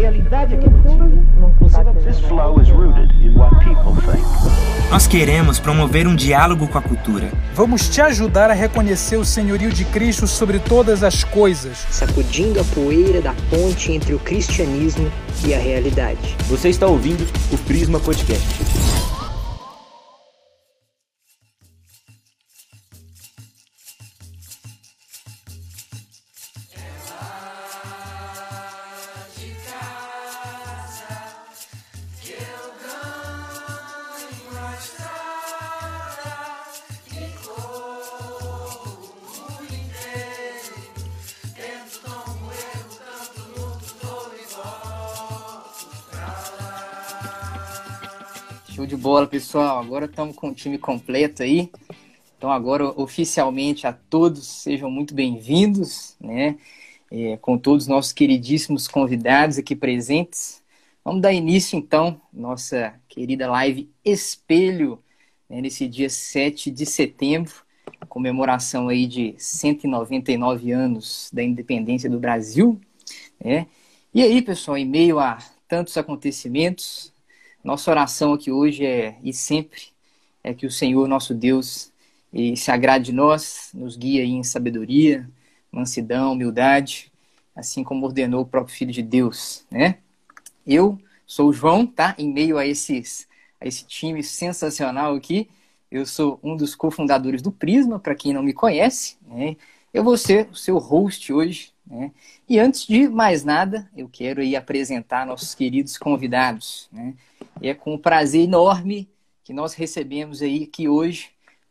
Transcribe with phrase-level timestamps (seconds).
[0.00, 1.22] realidade aqui contigo.
[1.60, 4.24] Você vai This flow is rooted in what people think.
[4.90, 7.30] Nós queremos promover um diálogo com a cultura.
[7.54, 11.86] Vamos te ajudar a reconhecer o senhorio de Cristo sobre todas as coisas.
[11.90, 15.10] sacudindo a poeira da ponte entre o cristianismo
[15.44, 16.36] e a realidade.
[16.48, 19.09] Você está ouvindo o Prisma Podcast.
[49.00, 49.78] Bola, pessoal.
[49.78, 51.70] Agora estamos com o time completo aí.
[52.36, 56.58] Então, agora, oficialmente, a todos sejam muito bem-vindos, né?
[57.10, 60.62] É, com todos os nossos queridíssimos convidados aqui presentes.
[61.02, 65.02] Vamos dar início, então, nossa querida live Espelho,
[65.48, 67.54] né, nesse dia 7 de setembro,
[68.06, 72.78] comemoração aí de 199 anos da independência do Brasil,
[73.42, 73.66] né?
[74.12, 77.10] E aí, pessoal, em meio a tantos acontecimentos,
[77.62, 79.82] nossa oração aqui hoje é e sempre
[80.42, 81.92] é que o Senhor, nosso Deus,
[82.56, 85.28] se agrade de nós, nos guie em sabedoria,
[85.70, 87.12] mansidão, humildade,
[87.54, 89.98] assim como ordenou o próprio Filho de Deus, né?
[90.66, 92.14] Eu sou o João, tá?
[92.18, 93.28] Em meio a esses
[93.60, 95.50] a esse time sensacional aqui,
[95.90, 99.56] eu sou um dos cofundadores do Prisma, para quem não me conhece, né?
[99.92, 102.10] Eu vou ser o seu host hoje, né?
[102.48, 107.14] E antes de mais nada, eu quero aí apresentar nossos queridos convidados, né?
[107.60, 109.08] E é com um prazer enorme
[109.44, 111.30] que nós recebemos aí aqui hoje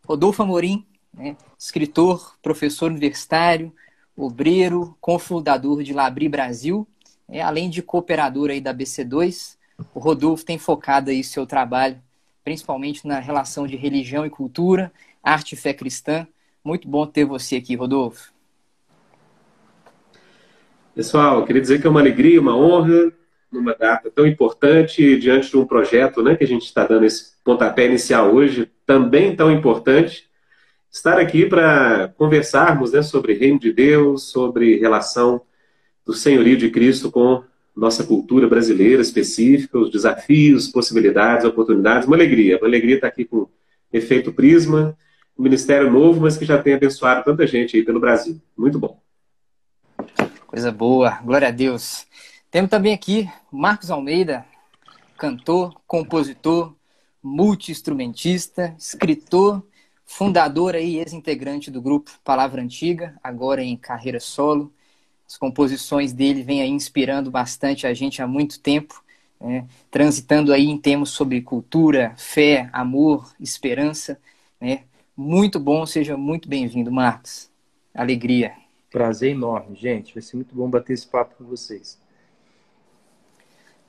[0.09, 1.37] Rodolfo Amorim, né?
[1.55, 3.71] escritor, professor universitário,
[4.17, 6.87] obreiro, cofundador de Labri Brasil,
[7.27, 9.55] é, além de cooperador aí da BC2.
[9.93, 12.01] O Rodolfo tem focado aí seu trabalho,
[12.43, 14.91] principalmente na relação de religião e cultura,
[15.23, 16.27] arte e fé cristã.
[16.63, 18.33] Muito bom ter você aqui, Rodolfo.
[20.95, 23.13] Pessoal, queria dizer que é uma alegria, uma honra,
[23.51, 27.33] numa data tão importante, diante de um projeto né, que a gente está dando esse
[27.43, 30.29] pontapé inicial hoje, também tão importante,
[30.91, 35.41] estar aqui para conversarmos né, sobre Reino de Deus, sobre relação
[36.05, 37.43] do senhorio de Cristo com
[37.75, 42.07] nossa cultura brasileira específica, os desafios, possibilidades, oportunidades.
[42.07, 43.47] Uma alegria, uma alegria estar aqui com
[43.91, 44.97] Efeito Prisma,
[45.37, 48.41] um ministério novo, mas que já tem abençoado tanta gente aí pelo Brasil.
[48.57, 48.99] Muito bom.
[50.45, 52.05] Coisa boa, glória a Deus.
[52.51, 54.43] Temos também aqui Marcos Almeida,
[55.19, 56.73] cantor, compositor,
[57.21, 59.63] multi-instrumentista, escritor,
[60.03, 64.73] fundador e ex-integrante do grupo Palavra Antiga, agora em carreira solo.
[65.27, 68.99] As composições dele vêm aí inspirando bastante a gente há muito tempo,
[69.39, 69.67] né?
[69.91, 74.19] transitando aí em temas sobre cultura, fé, amor, esperança.
[74.59, 74.85] Né?
[75.15, 77.47] Muito bom, seja muito bem-vindo, Marcos.
[77.93, 78.53] Alegria.
[78.89, 80.15] Prazer enorme, gente.
[80.15, 81.99] Vai ser muito bom bater esse papo com vocês.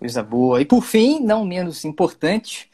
[0.01, 0.63] Coisa boa.
[0.63, 2.71] E por fim, não menos importante,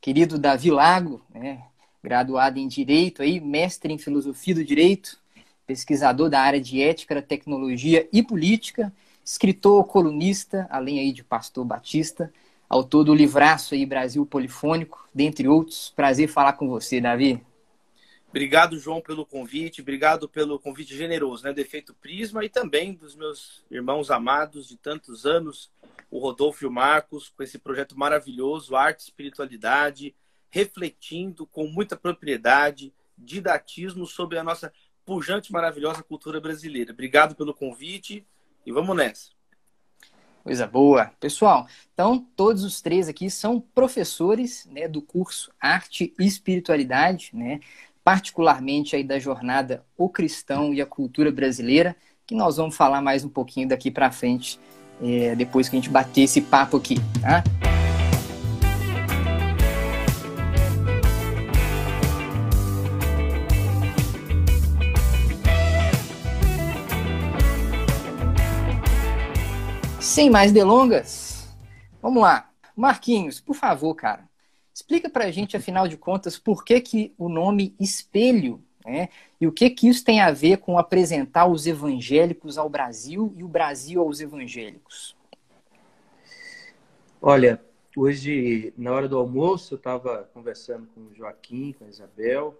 [0.00, 1.62] querido Davi Lago, né?
[2.02, 5.18] graduado em Direito, aí, mestre em Filosofia do Direito,
[5.66, 8.90] pesquisador da área de Ética, Tecnologia e Política,
[9.22, 12.32] escritor, colunista, além aí de pastor batista,
[12.66, 15.92] autor do livraço aí Brasil Polifônico, dentre outros.
[15.94, 17.42] Prazer falar com você, Davi.
[18.30, 19.82] Obrigado, João, pelo convite.
[19.82, 21.52] Obrigado pelo convite generoso, né?
[21.52, 25.68] Do Efeito Prisma e também dos meus irmãos amados de tantos anos,
[26.08, 30.14] o Rodolfo e o Marcos, com esse projeto maravilhoso, Arte e Espiritualidade,
[30.48, 34.72] refletindo com muita propriedade, didatismo sobre a nossa
[35.04, 36.92] pujante, maravilhosa cultura brasileira.
[36.92, 38.24] Obrigado pelo convite
[38.64, 39.30] e vamos nessa.
[40.44, 41.12] Coisa boa.
[41.20, 47.60] Pessoal, então todos os três aqui são professores né, do curso Arte e Espiritualidade, né?
[48.04, 51.96] Particularmente aí da jornada O Cristão e a Cultura Brasileira,
[52.26, 54.58] que nós vamos falar mais um pouquinho daqui para frente,
[55.02, 57.42] é, depois que a gente bater esse papo aqui, tá?
[70.00, 71.48] Sem mais delongas,
[72.02, 72.48] vamos lá.
[72.76, 74.29] Marquinhos, por favor, cara,
[74.90, 79.08] explica pra gente, afinal de contas, por que, que o nome espelho, né?
[79.40, 83.44] E o que, que isso tem a ver com apresentar os evangélicos ao Brasil e
[83.44, 85.16] o Brasil aos evangélicos?
[87.22, 87.62] Olha,
[87.96, 92.58] hoje, na hora do almoço, eu estava conversando com o Joaquim, com a Isabel,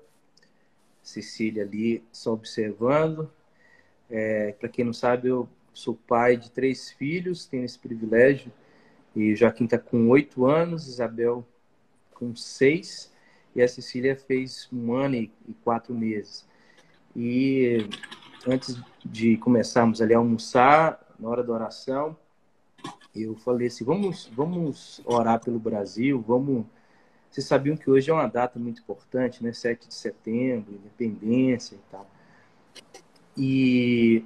[1.02, 3.28] Cecília ali, só observando.
[4.08, 8.52] É, Para quem não sabe, eu sou pai de três filhos, tenho esse privilégio.
[9.16, 11.44] E Joaquim está com oito anos, Isabel
[12.20, 13.10] com seis,
[13.56, 15.32] e a Cecília fez um ano e
[15.64, 16.46] quatro meses.
[17.16, 17.88] E
[18.46, 22.16] antes de começarmos ali a almoçar, na hora da oração,
[23.14, 26.64] eu falei assim: vamos, vamos orar pelo Brasil, vamos.
[27.30, 29.52] Vocês sabiam que hoje é uma data muito importante, né?
[29.52, 32.10] 7 de setembro, independência e tal.
[33.36, 34.24] E,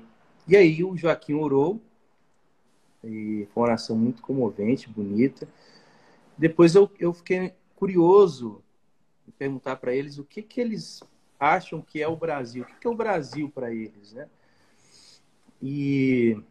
[0.49, 1.81] e aí o Joaquim orou,
[3.02, 5.47] e foi uma oração muito comovente, bonita.
[6.37, 8.62] Depois eu, eu fiquei curioso
[9.28, 11.02] em perguntar para eles o que, que eles
[11.38, 14.26] acham que é o Brasil, o que, que é o Brasil para eles, né?
[15.60, 16.42] E,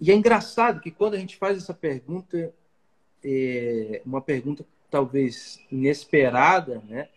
[0.00, 2.54] e é engraçado que quando a gente faz essa pergunta,
[3.24, 7.08] é uma pergunta talvez inesperada, né?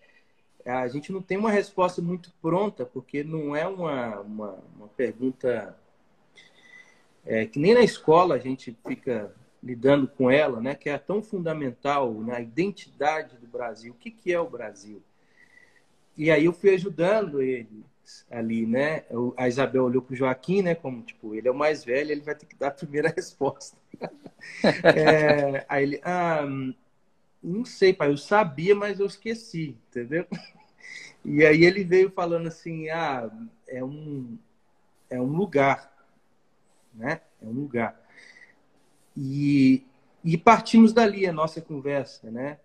[0.65, 5.77] A gente não tem uma resposta muito pronta, porque não é uma, uma, uma pergunta
[7.23, 10.75] é, que nem na escola a gente fica lidando com ela, né?
[10.75, 13.93] Que é tão fundamental na identidade do Brasil.
[13.93, 15.01] O que, que é o Brasil?
[16.15, 17.85] E aí eu fui ajudando ele
[18.31, 19.03] ali, né?
[19.35, 20.75] A Isabel olhou para o Joaquim, né?
[20.75, 23.77] Como, tipo, ele é o mais velho, ele vai ter que dar a primeira resposta.
[24.83, 26.45] é, aí ele, ah,
[27.43, 30.25] não sei, pai, eu sabia, mas eu esqueci, entendeu?
[31.23, 33.29] E aí ele veio falando assim, ah,
[33.67, 34.37] é um,
[35.09, 35.91] é um lugar,
[36.93, 37.21] né?
[37.41, 38.06] É um lugar.
[39.17, 39.83] E,
[40.23, 42.59] e partimos dali a nossa conversa, né?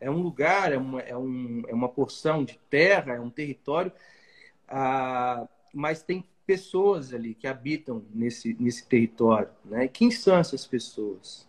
[0.00, 3.92] É um lugar, é uma, é, um, é uma porção de terra, é um território
[4.68, 9.50] ah, mas tem pessoas ali que habitam nesse, nesse território.
[9.64, 9.88] Né?
[9.88, 11.48] quem são essas pessoas?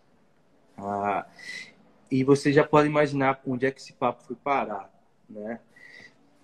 [0.77, 1.27] Ah,
[2.09, 4.89] e você já pode imaginar onde é que esse papo foi parar.
[5.29, 5.59] Né?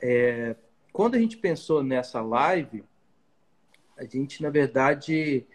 [0.02, 0.56] É,
[0.92, 2.84] quando a gente pensou nessa live,
[3.98, 5.46] a gente, na verdade,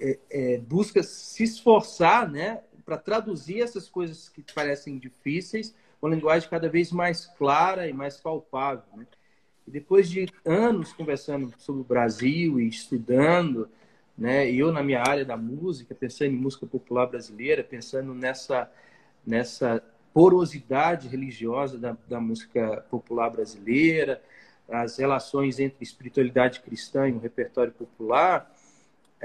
[0.00, 6.48] é, é, busca se esforçar né, para traduzir essas coisas que parecem difíceis uma linguagem
[6.50, 8.84] cada vez mais clara e mais palpável.
[8.94, 9.06] Né?
[9.66, 13.68] E depois de anos conversando sobre o Brasil e estudando,
[14.16, 18.70] né, eu na minha área da música, pensando em música popular brasileira, pensando nessa,
[19.26, 19.82] nessa
[20.12, 24.22] porosidade religiosa da, da música popular brasileira,
[24.68, 28.53] as relações entre espiritualidade cristã e o repertório popular,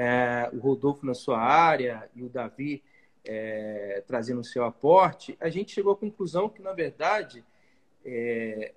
[0.02, 2.82] é, o Rodolfo na sua área e o Davi
[3.26, 7.44] é, trazendo o seu aporte, a gente chegou à conclusão que, na verdade,
[8.06, 8.72] é,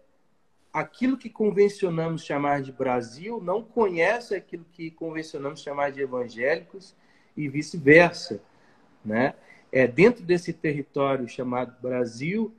[0.72, 6.92] aquilo que convencionamos chamar de Brasil não conhece aquilo que convencionamos chamar de evangélicos
[7.36, 8.42] e vice-versa,
[9.04, 9.36] né?
[9.70, 12.52] É, dentro desse território chamado Brasil,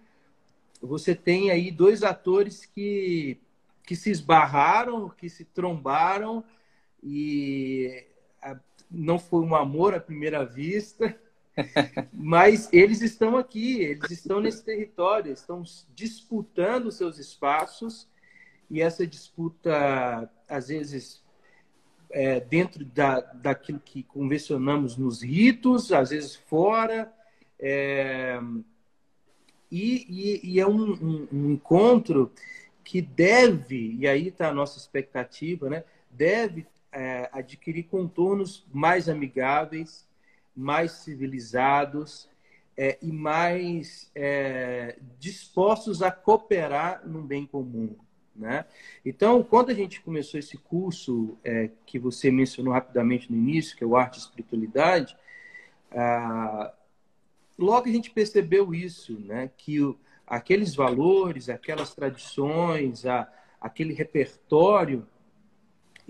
[0.81, 3.37] você tem aí dois atores que,
[3.85, 6.45] que se esbarraram, que se trombaram
[7.03, 8.05] e
[8.89, 11.15] não foi um amor à primeira vista,
[12.13, 15.63] mas eles estão aqui, eles estão nesse território, estão
[15.95, 18.07] disputando seus espaços
[18.69, 21.23] e essa disputa, às vezes,
[22.09, 27.11] é, dentro da, daquilo que convencionamos nos ritos, às vezes fora.
[27.59, 28.39] É,
[29.71, 30.05] e,
[30.43, 32.31] e, e, é um, um, um, encontro
[32.83, 35.83] que deve, e aí está a nossa expectativa, né?
[36.11, 40.07] deve é, adquirir contornos mais amigáveis,
[40.55, 42.29] mais civilizados
[42.77, 47.95] é, e mais é, dispostos a cooperar no bem comum.
[48.35, 48.65] Né?
[49.05, 53.83] Então, quando a gente começou esse curso é, que você mencionou rapidamente no início, que
[53.83, 55.15] é o Arte e Espiritualidade,
[55.91, 56.73] ah,
[57.57, 59.51] logo a gente percebeu isso, né?
[59.55, 65.07] que o, aqueles valores, aquelas tradições, a, aquele repertório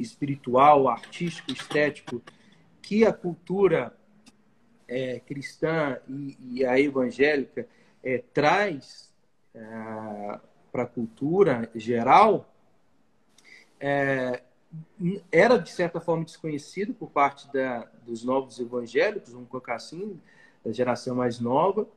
[0.03, 2.21] espiritual, artístico, estético
[2.81, 3.95] que a cultura
[4.87, 7.67] é, cristã e, e, a evangélica
[8.03, 9.11] é, traz
[9.55, 9.59] é,
[10.71, 12.53] para a cultura geral,
[13.79, 14.43] é,
[15.31, 20.19] era de certa forma desconhecido por parte da, dos novos evangélicos, vamos colocar assim,
[20.63, 21.87] da geração mais nova,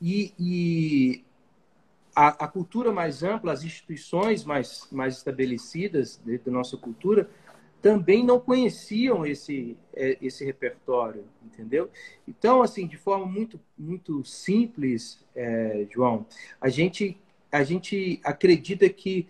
[0.00, 1.24] e, e
[2.16, 7.28] a, a, cultura mais ampla, as instituições mais, mais estabelecidas dentro da nossa cultura,
[7.82, 11.90] também não conheciam esse, é, esse repertório, entendeu?
[12.26, 16.26] Então, assim, de forma muito, muito simples, é, João,
[16.58, 17.20] a gente,
[17.52, 19.28] a gente acredita que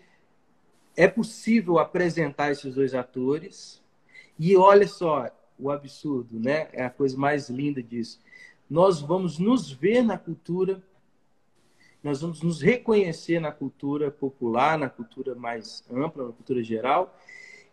[0.96, 3.82] é possível apresentar esses dois atores
[4.38, 5.28] e olha só
[5.58, 6.68] o absurdo, né?
[6.72, 8.20] É a coisa mais linda disso.
[8.70, 10.82] Nós vamos nos ver na cultura,
[12.06, 17.18] nós vamos nos reconhecer na cultura popular, na cultura mais ampla, na cultura geral,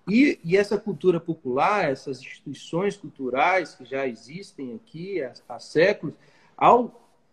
[0.08, 6.16] E, e, essa cultura popular, essas instituições culturais que já existem aqui há, há séculos,
[6.58, 6.78] ao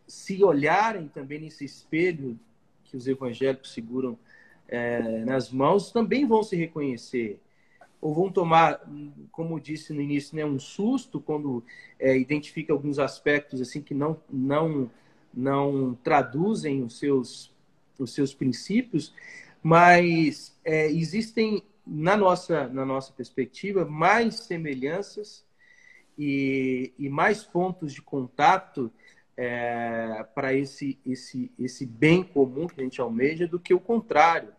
[0.07, 2.39] se olharem também nesse espelho
[2.85, 4.19] que os evangélicos seguram
[4.69, 7.41] é, nas mãos, também vão se reconhecer.
[8.01, 8.81] Ou vão tomar,
[9.33, 11.65] como disse no início, né, um susto quando
[11.99, 14.91] é, identifica alguns aspectos assim que não, não,
[15.33, 17.55] não traduzem os seus,
[17.99, 19.15] os seus princípios,
[19.63, 25.45] mas é, existem, na nossa, na nossa perspectiva, mais semelhanças
[26.19, 28.91] e, e mais pontos de contato
[29.37, 34.53] é, para esse, esse, esse bem comum que a gente almeja do que o contrário.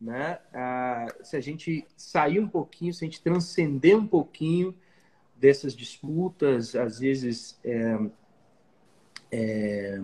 [0.00, 0.38] Né?
[0.52, 4.74] Ah, se a gente sair um pouquinho, se a gente transcender um pouquinho
[5.36, 7.98] dessas disputas, às vezes é,
[9.32, 9.98] é,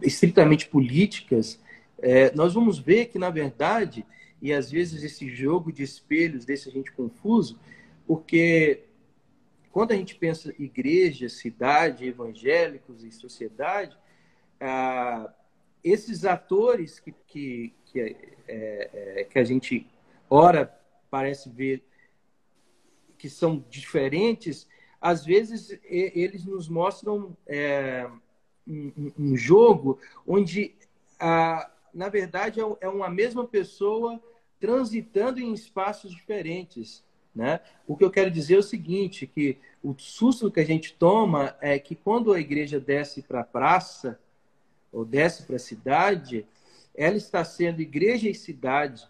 [0.00, 1.60] estritamente políticas,
[2.00, 4.06] é, nós vamos ver que, na verdade,
[4.40, 7.58] e às vezes esse jogo de espelhos deixa a gente confuso,
[8.06, 8.84] porque
[9.72, 13.96] quando a gente pensa igreja, cidade, evangélicos e sociedade,
[14.60, 15.32] ah,
[15.82, 18.14] esses atores que, que, que, é,
[18.48, 19.86] é, que a gente
[20.30, 20.72] ora
[21.10, 21.84] parece ver
[23.16, 24.68] que são diferentes,
[25.00, 28.08] às vezes eles nos mostram é,
[28.68, 30.74] um, um, jogo onde,
[31.18, 34.20] ah, na verdade, é, é uma mesma pessoa
[34.60, 37.04] transitando em espaços diferentes.
[37.34, 37.60] Né?
[37.86, 41.56] O que eu quero dizer é o seguinte, que o susto que a gente toma
[41.60, 44.18] é que quando a igreja desce para a praça,
[44.92, 46.46] ou desce para a cidade,
[46.94, 49.08] ela está sendo igreja e cidade.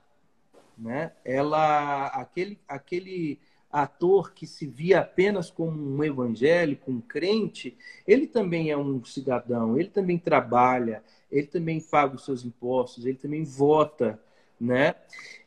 [0.77, 1.13] Né?
[1.25, 8.71] Ela, aquele, aquele ator que se via apenas como um evangélico, um crente, ele também
[8.71, 14.19] é um cidadão, ele também trabalha, ele também paga os seus impostos, ele também vota,
[14.59, 14.95] né?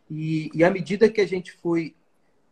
[0.10, 1.96] E, e à medida que a gente foi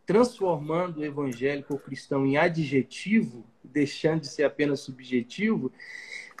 [0.04, 5.72] transformando o evangélico ou cristão em adjetivo, deixando de ser apenas subjetivo,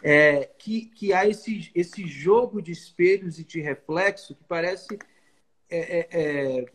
[0.02, 4.98] é, que, que há esse, esse jogo de espelhos e de reflexo que parece
[5.68, 6.66] é, é, é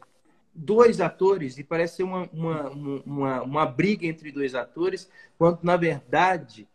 [0.55, 5.75] dois atores e parece ser uma, uma, uma, uma briga entre dois atores, quando na
[5.75, 6.67] verdade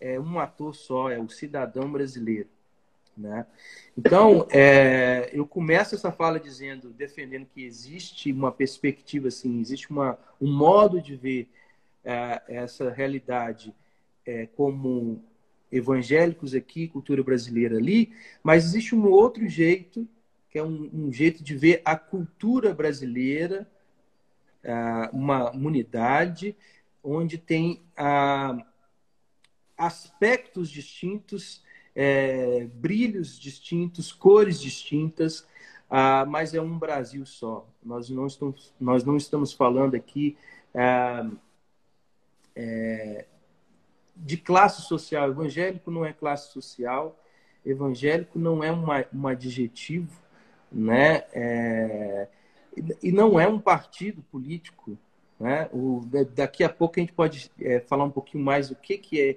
[0.00, 2.48] é um ator só, é o cidadão brasileiro.
[3.16, 3.46] Né?
[3.96, 10.18] Então, é, eu começo essa fala dizendo, defendendo que existe uma perspectiva, assim, existe uma,
[10.40, 11.48] um modo de ver
[12.04, 13.74] é, essa realidade
[14.26, 15.22] é, como
[15.70, 20.06] evangélicos aqui, cultura brasileira ali, mas existe um outro jeito,
[20.54, 23.68] que é um, um jeito de ver a cultura brasileira,
[24.62, 24.72] é,
[25.12, 26.56] uma unidade,
[27.02, 28.64] onde tem ah,
[29.76, 31.60] aspectos distintos
[31.92, 35.44] é, brilhos distintos, cores distintas,
[35.90, 37.68] ah, mas é um Brasil só.
[37.82, 40.38] Nós não estamos, nós não estamos falando aqui
[40.72, 41.28] ah,
[42.54, 43.26] é,
[44.14, 45.30] de classe social.
[45.30, 47.20] Evangélico não é classe social,
[47.66, 50.23] evangélico não é um adjetivo,
[50.74, 51.24] né?
[51.32, 52.28] É,
[53.02, 54.98] e não é um partido político.
[55.38, 55.68] Né?
[55.72, 56.02] O,
[56.34, 59.36] daqui a pouco a gente pode é, falar um pouquinho mais do que, que é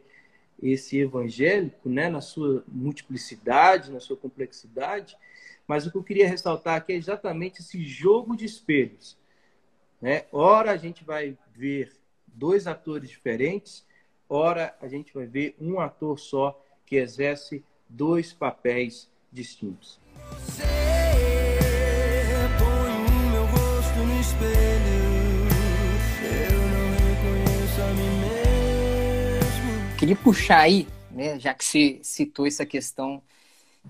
[0.62, 5.16] esse evangélico, né, na sua multiplicidade, na sua complexidade,
[5.68, 9.18] mas o que eu queria ressaltar aqui é exatamente esse jogo de espelhos.
[10.02, 10.26] Né?
[10.32, 11.92] Ora a gente vai ver
[12.26, 13.86] dois atores diferentes,
[14.28, 20.00] ora a gente vai ver um ator só que exerce dois papéis distintos.
[30.08, 33.22] Queria puxar aí, né, já que você citou essa questão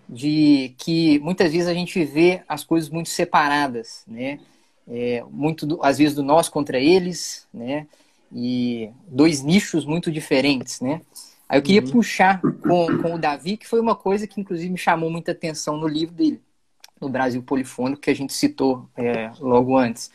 [0.10, 4.40] de que muitas vezes a gente vê as coisas muito separadas, né?
[4.88, 7.86] É, muito do, às vezes do nós contra eles, né?
[8.34, 11.02] E dois nichos muito diferentes, né?
[11.48, 11.92] Aí eu queria uhum.
[11.92, 15.78] puxar com, com o Davi, que foi uma coisa que inclusive me chamou muita atenção
[15.78, 16.42] no livro dele,
[17.00, 20.10] no Brasil Polifônico, que a gente citou é, logo antes.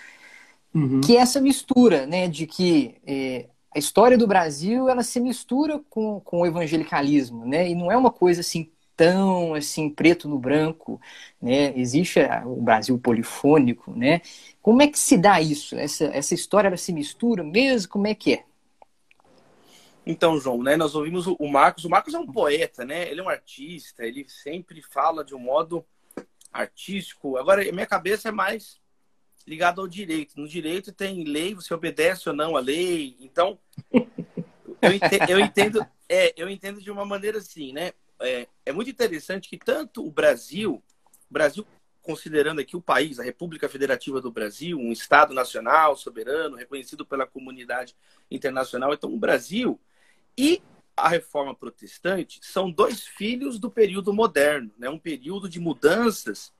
[0.75, 1.00] Uhum.
[1.00, 5.81] Que é essa mistura, né, de que é, a história do Brasil ela se mistura
[5.91, 7.69] com, com o evangelicalismo, né?
[7.69, 11.00] E não é uma coisa assim tão assim preto no branco,
[11.41, 11.76] né?
[11.76, 14.21] Existe o Brasil polifônico, né?
[14.61, 15.76] Como é que se dá isso?
[15.76, 17.91] Essa, essa história ela se mistura mesmo?
[17.91, 18.45] Como é que é?
[20.05, 20.76] Então, João, né?
[20.76, 21.85] Nós ouvimos o Marcos.
[21.85, 23.09] O Marcos é um poeta, né?
[23.09, 24.05] Ele é um artista.
[24.05, 25.85] Ele sempre fala de um modo
[26.52, 27.37] artístico.
[27.37, 28.81] Agora, minha cabeça é mais
[29.46, 30.38] ligado ao direito.
[30.38, 33.16] No direito tem lei, você obedece ou não à lei.
[33.20, 33.58] Então,
[34.80, 37.92] eu entendo, eu entendo, é, eu entendo de uma maneira assim, né?
[38.20, 40.82] É, é muito interessante que tanto o Brasil,
[41.30, 41.66] o Brasil
[42.02, 47.26] considerando aqui o país, a República Federativa do Brasil, um Estado nacional, soberano, reconhecido pela
[47.26, 47.94] comunidade
[48.30, 48.92] internacional.
[48.92, 49.80] Então, o Brasil
[50.37, 50.61] e
[50.96, 54.88] a reforma protestante são dois filhos do período moderno, né?
[54.88, 56.52] um período de mudanças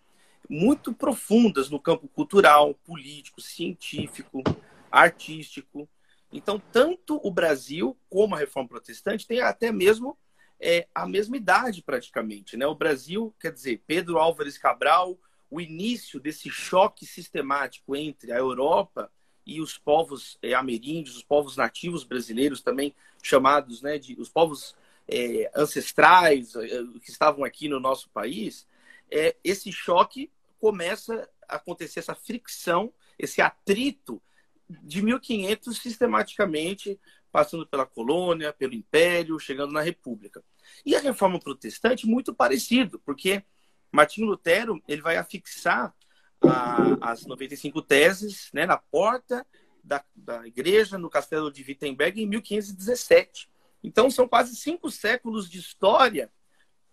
[0.49, 4.43] muito profundas no campo cultural, político, científico,
[4.91, 5.89] artístico.
[6.33, 10.17] Então, tanto o Brasil como a reforma protestante têm até mesmo
[10.61, 12.57] é, a mesma idade, praticamente.
[12.57, 12.67] Né?
[12.67, 15.19] O Brasil, quer dizer, Pedro Álvares Cabral,
[15.51, 19.11] o início desse choque sistemático entre a Europa
[19.45, 24.75] e os povos é, ameríndios, os povos nativos brasileiros, também chamados né, de os povos
[25.09, 26.69] é, ancestrais é,
[27.03, 28.67] que estavam aqui no nosso país,
[29.13, 34.21] é, esse choque começa a acontecer, essa fricção, esse atrito
[34.69, 36.99] de 1500 sistematicamente,
[37.31, 40.43] passando pela colônia, pelo império, chegando na república.
[40.85, 43.45] E a reforma protestante, muito parecido, porque
[43.91, 45.95] Martinho Lutero ele vai afixar
[46.43, 49.47] a, as 95 teses né, na porta
[49.85, 53.51] da, da igreja, no castelo de Wittenberg, em 1517.
[53.83, 56.33] Então, são quase cinco séculos de história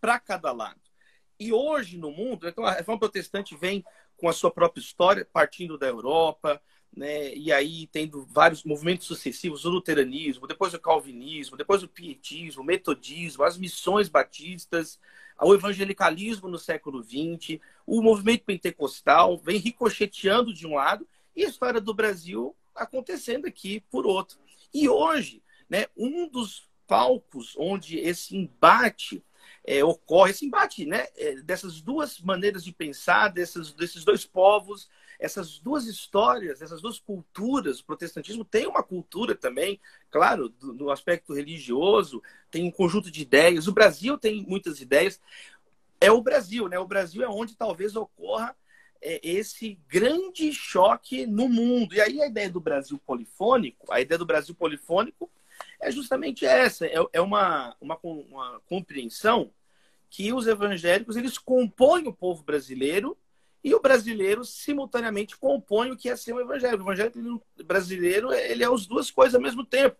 [0.01, 0.88] para cada lado.
[1.39, 3.83] E hoje no mundo, então a reforma protestante vem
[4.17, 6.61] com a sua própria história, partindo da Europa,
[6.95, 7.33] né?
[7.33, 12.65] E aí tendo vários movimentos sucessivos, o luteranismo, depois o calvinismo, depois o pietismo, o
[12.65, 14.99] metodismo, as missões batistas,
[15.41, 21.47] o evangelicalismo no século XX, o movimento pentecostal vem ricocheteando de um lado e a
[21.47, 24.37] história do Brasil acontecendo aqui por outro.
[24.73, 29.23] E hoje, né, um dos palcos onde esse embate
[29.65, 34.89] é, ocorre, esse embate né, é, dessas duas maneiras de pensar, desses, desses dois povos,
[35.19, 37.79] essas duas histórias, essas duas culturas.
[37.79, 43.21] O protestantismo tem uma cultura também, claro, do, no aspecto religioso, tem um conjunto de
[43.21, 43.67] ideias.
[43.67, 45.19] O Brasil tem muitas ideias.
[45.99, 46.79] É o Brasil, né?
[46.79, 48.55] O Brasil é onde talvez ocorra
[49.01, 51.93] é, esse grande choque no mundo.
[51.93, 55.29] E aí a ideia do Brasil polifônico, a ideia do Brasil polifônico
[55.81, 59.51] é justamente essa, é, é uma, uma, uma compreensão
[60.09, 63.17] que os evangélicos eles compõem o povo brasileiro
[63.63, 66.83] e o brasileiro simultaneamente compõe o que é ser um evangélico.
[66.83, 69.97] O evangélico brasileiro ele é as duas coisas ao mesmo tempo,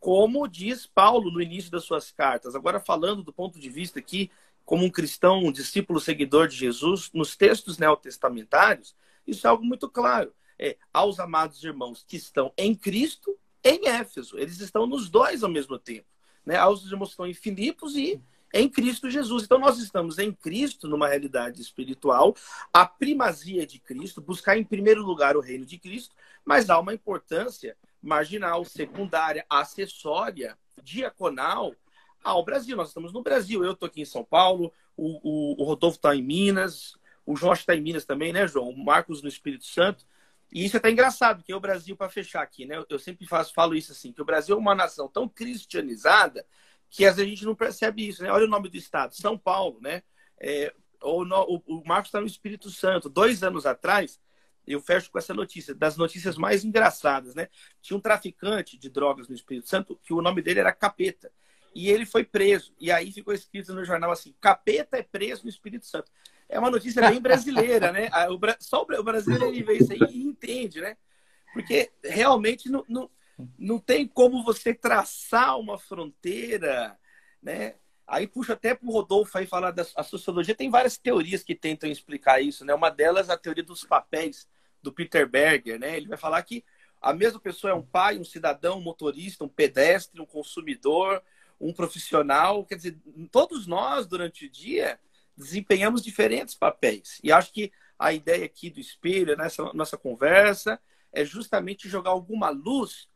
[0.00, 2.54] como diz Paulo no início das suas cartas.
[2.54, 4.30] Agora falando do ponto de vista aqui
[4.64, 8.94] como um cristão, um discípulo seguidor de Jesus, nos textos neotestamentários,
[9.26, 10.32] isso é algo muito claro.
[10.58, 14.38] É, aos amados irmãos que estão em Cristo, em Éfeso.
[14.38, 16.06] Eles estão nos dois ao mesmo tempo.
[16.44, 16.56] Né?
[16.56, 18.20] Aos irmãos que estão em Filipos e
[18.52, 19.44] em Cristo Jesus.
[19.44, 22.36] Então, nós estamos em Cristo, numa realidade espiritual,
[22.72, 26.92] a primazia de Cristo, buscar em primeiro lugar o reino de Cristo, mas há uma
[26.92, 31.74] importância marginal, secundária, acessória, diaconal
[32.22, 32.76] ao Brasil.
[32.76, 36.14] Nós estamos no Brasil, eu estou aqui em São Paulo, o, o, o Rodolfo está
[36.14, 38.70] em Minas, o João está em Minas também, né, João?
[38.70, 40.04] O Marcos no Espírito Santo.
[40.52, 42.84] E isso é até engraçado, que é o Brasil, para fechar aqui, né?
[42.88, 46.44] Eu sempre faço, falo isso assim, que o Brasil é uma nação tão cristianizada
[46.92, 48.30] que às vezes a gente não percebe isso, né?
[48.30, 50.02] Olha o nome do estado, São Paulo, né?
[50.38, 53.08] É, o, o, o Marcos está no Espírito Santo.
[53.08, 54.20] Dois anos atrás,
[54.66, 57.48] eu fecho com essa notícia, das notícias mais engraçadas, né?
[57.80, 61.32] Tinha um traficante de drogas no Espírito Santo que o nome dele era Capeta.
[61.74, 62.74] E ele foi preso.
[62.78, 66.12] E aí ficou escrito no jornal assim: Capeta é preso no Espírito Santo.
[66.46, 68.10] É uma notícia bem brasileira, né?
[68.60, 70.94] Só o brasileiro vê isso aí e entende, né?
[71.54, 73.10] Porque realmente não, não,
[73.58, 76.98] não tem como você traçar uma fronteira,
[77.42, 77.74] né?
[78.06, 80.54] Aí puxa até para o Rodolfo aí falar da sociologia.
[80.54, 82.74] Tem várias teorias que tentam explicar isso, né?
[82.74, 84.48] Uma delas a teoria dos papéis
[84.82, 85.96] do Peter Berger, né?
[85.96, 86.64] Ele vai falar que
[87.00, 91.22] a mesma pessoa é um pai, um cidadão, um motorista, um pedestre, um consumidor,
[91.60, 92.64] um profissional.
[92.64, 92.98] Quer dizer,
[93.30, 94.98] todos nós durante o dia
[95.36, 97.18] desempenhamos diferentes papéis.
[97.22, 100.78] E acho que a ideia aqui do espelho, nessa nossa conversa,
[101.12, 103.08] é justamente jogar alguma luz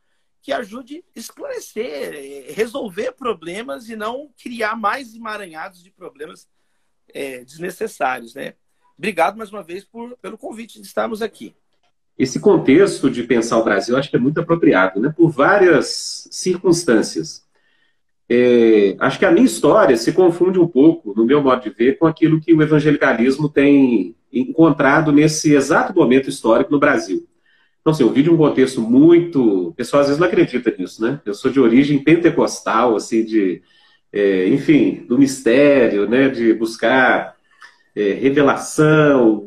[0.47, 6.47] que ajude a esclarecer, resolver problemas e não criar mais emaranhados de problemas
[7.13, 8.55] é, desnecessários, né?
[8.97, 11.53] Obrigado mais uma vez por, pelo convite de estarmos aqui.
[12.17, 15.13] Esse contexto de pensar o Brasil acho que é muito apropriado, né?
[15.17, 17.45] Por várias circunstâncias.
[18.29, 21.99] É, acho que a minha história se confunde um pouco, no meu modo de ver,
[21.99, 27.27] com aquilo que o evangelicalismo tem encontrado nesse exato momento histórico no Brasil.
[27.87, 29.69] Então, assim, eu vi de um contexto muito.
[29.69, 31.21] O pessoal às vezes não acredita nisso, né?
[31.25, 33.63] Eu sou de origem pentecostal, assim, de.
[34.13, 36.29] É, enfim, do mistério, né?
[36.29, 37.37] De buscar
[37.95, 39.47] é, revelação.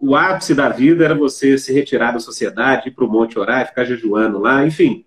[0.00, 3.68] O ápice da vida era você se retirar da sociedade, ir para o monte orar,
[3.68, 5.04] ficar jejuando lá, enfim.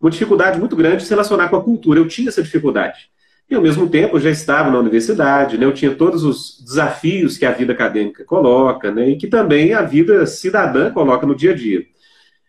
[0.00, 1.98] Uma dificuldade muito grande de se relacionar com a cultura.
[1.98, 3.10] Eu tinha essa dificuldade.
[3.48, 5.66] E, ao mesmo tempo, eu já estava na universidade, né?
[5.66, 9.10] eu tinha todos os desafios que a vida acadêmica coloca, né?
[9.10, 11.84] e que também a vida cidadã coloca no dia a dia.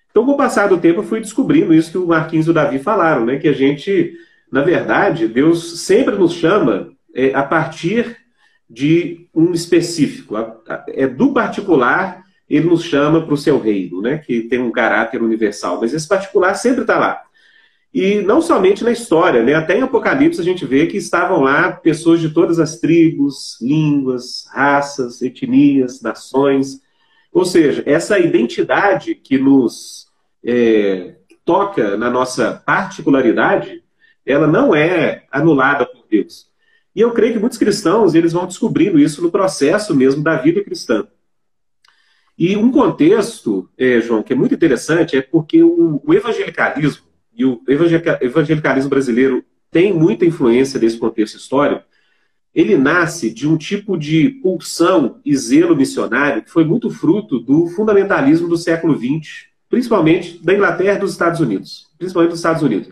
[0.10, 2.54] Então, com o passar do tempo, eu fui descobrindo isso que o Marquinhos e o
[2.54, 3.38] Davi falaram, né?
[3.38, 4.14] que a gente,
[4.52, 8.16] na verdade, Deus sempre nos chama é, a partir
[8.70, 10.36] de um específico.
[10.88, 14.20] É do particular, ele nos chama para o seu reino, né?
[14.20, 17.22] que tem um caráter universal, mas esse particular sempre está lá.
[17.94, 19.54] E não somente na história, né?
[19.54, 24.48] até em Apocalipse a gente vê que estavam lá pessoas de todas as tribos, línguas,
[24.52, 26.82] raças, etnias, nações.
[27.32, 30.08] Ou seja, essa identidade que nos
[30.44, 33.84] é, toca na nossa particularidade,
[34.26, 36.48] ela não é anulada por Deus.
[36.96, 40.64] E eu creio que muitos cristãos eles vão descobrindo isso no processo mesmo da vida
[40.64, 41.08] cristã.
[42.36, 47.46] E um contexto, é, João, que é muito interessante, é porque o, o evangelicalismo e
[47.46, 51.84] o evangelicalismo brasileiro tem muita influência desse contexto histórico,
[52.54, 57.68] ele nasce de um tipo de pulsão e zelo missionário que foi muito fruto do
[57.68, 62.90] fundamentalismo do século XX, principalmente da Inglaterra e dos Estados Unidos, principalmente dos Estados Unidos.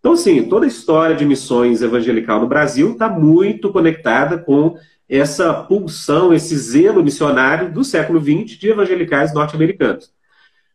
[0.00, 4.76] Então, sim, toda a história de missões evangelical no Brasil está muito conectada com
[5.06, 10.10] essa pulsão, esse zelo missionário do século XX de evangelicais norte-americanos.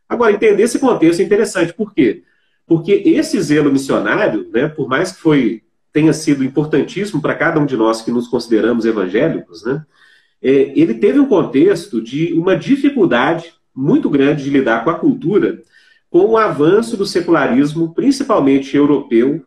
[0.08, 2.24] Agora, entender esse contexto é interessante, por quê?
[2.68, 7.66] Porque esse zelo missionário, né, por mais que foi, tenha sido importantíssimo para cada um
[7.66, 9.84] de nós que nos consideramos evangélicos, né,
[10.42, 15.62] é, ele teve um contexto de uma dificuldade muito grande de lidar com a cultura,
[16.10, 19.44] com o avanço do secularismo, principalmente europeu,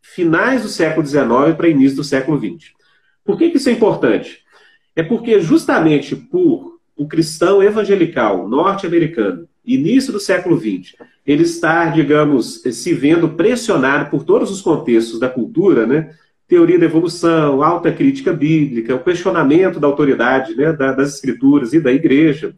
[0.00, 2.72] finais do século XIX para início do século XX.
[3.24, 4.42] Por que, que isso é importante?
[4.94, 10.96] É porque justamente por o cristão evangelical norte-americano, início do século XX,
[11.26, 16.14] ele estar, digamos, se vendo pressionado por todos os contextos da cultura, né?
[16.48, 21.92] Teoria da evolução, alta crítica bíblica, o questionamento da autoridade né, das escrituras e da
[21.92, 22.54] igreja.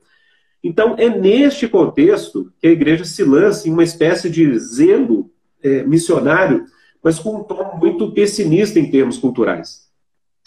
[0.63, 5.31] Então, é neste contexto que a igreja se lança em uma espécie de zelo
[5.63, 6.65] é, missionário,
[7.03, 9.85] mas com um tom muito pessimista em termos culturais.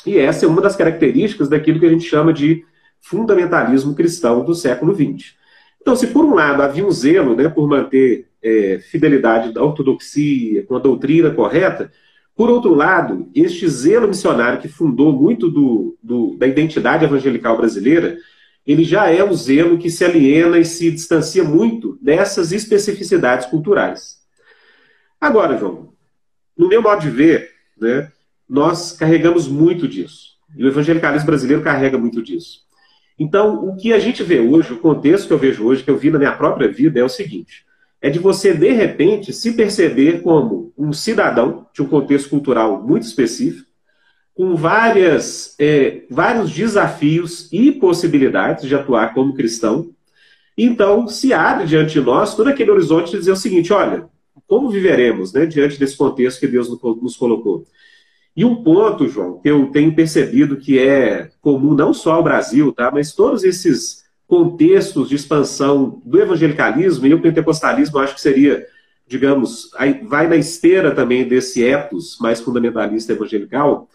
[0.06, 2.66] E essa é uma das características daquilo que a gente chama de
[3.00, 5.36] fundamentalismo cristão do século XX.
[5.88, 10.64] Então, se por um lado havia um zelo né, por manter é, fidelidade da ortodoxia,
[10.64, 11.90] com a doutrina correta,
[12.36, 18.18] por outro lado, este zelo missionário que fundou muito do, do, da identidade evangelical brasileira,
[18.66, 24.18] ele já é um zelo que se aliena e se distancia muito dessas especificidades culturais.
[25.22, 25.94] Agora, João,
[26.58, 28.12] no meu modo de ver, né,
[28.50, 30.36] nós carregamos muito disso.
[30.54, 32.67] E o evangelicalismo brasileiro carrega muito disso.
[33.20, 35.98] Então, o que a gente vê hoje, o contexto que eu vejo hoje, que eu
[35.98, 37.66] vi na minha própria vida, é o seguinte:
[38.02, 43.04] é de você, de repente, se perceber como um cidadão de um contexto cultural muito
[43.04, 43.68] específico,
[44.36, 49.90] com várias, é, vários desafios e possibilidades de atuar como cristão.
[50.56, 54.08] Então, se abre diante de nós todo aquele horizonte de dizer o seguinte: olha,
[54.48, 57.66] como viveremos né, diante desse contexto que Deus nos colocou?
[58.38, 62.72] E um ponto, João, que eu tenho percebido que é comum não só ao Brasil,
[62.72, 68.64] tá, mas todos esses contextos de expansão do evangelicalismo e o pentecostalismo, acho que seria,
[69.08, 69.72] digamos,
[70.08, 73.90] vai na esteira também desse ethos mais fundamentalista evangelical,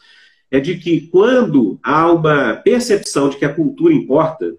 [0.50, 4.57] é de que quando há uma percepção de que a cultura importa,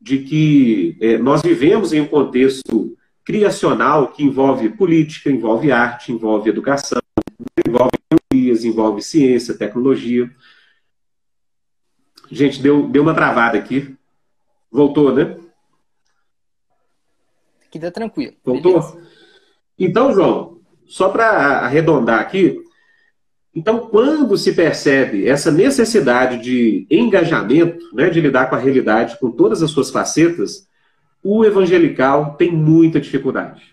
[0.00, 6.50] de que é, nós vivemos em um contexto criacional que envolve política, envolve arte, envolve
[6.50, 6.99] educação,
[7.66, 10.30] envolve teorias, envolve ciência, tecnologia.
[12.30, 13.96] Gente, deu, deu uma travada aqui.
[14.70, 15.36] Voltou, né?
[17.66, 18.34] Aqui dá tranquilo.
[18.44, 18.80] Voltou?
[18.80, 19.08] Beleza.
[19.78, 22.62] Então, João, só para arredondar aqui,
[23.54, 29.30] então, quando se percebe essa necessidade de engajamento, né, de lidar com a realidade com
[29.30, 30.68] todas as suas facetas,
[31.22, 33.69] o evangelical tem muita dificuldade.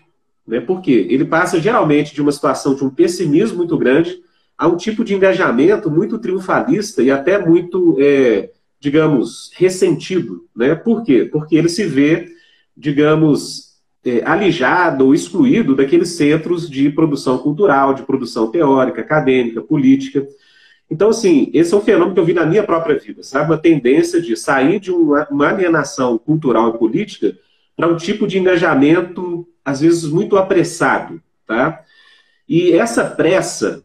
[0.48, 0.60] Né?
[0.60, 1.06] Por quê?
[1.10, 4.18] Ele passa geralmente de uma situação de um pessimismo muito grande
[4.56, 10.46] a um tipo de engajamento muito triunfalista e até muito, é, digamos, ressentido.
[10.56, 10.74] Né?
[10.74, 11.28] Por quê?
[11.30, 12.28] Porque ele se vê,
[12.74, 20.26] digamos, é, alijado ou excluído daqueles centros de produção cultural, de produção teórica, acadêmica, política.
[20.90, 23.50] Então, assim, esse é um fenômeno que eu vi na minha própria vida, sabe?
[23.50, 27.36] Uma tendência de sair de uma, uma alienação cultural e política
[27.76, 31.84] para um tipo de engajamento às vezes muito apressado, tá?
[32.48, 33.84] E essa pressa,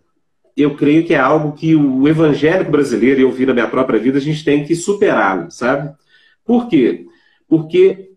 [0.56, 4.00] eu creio que é algo que o evangélico brasileiro, e eu vi na minha própria
[4.00, 5.94] vida, a gente tem que superá-lo, sabe?
[6.46, 7.06] Por quê?
[7.50, 8.12] Porque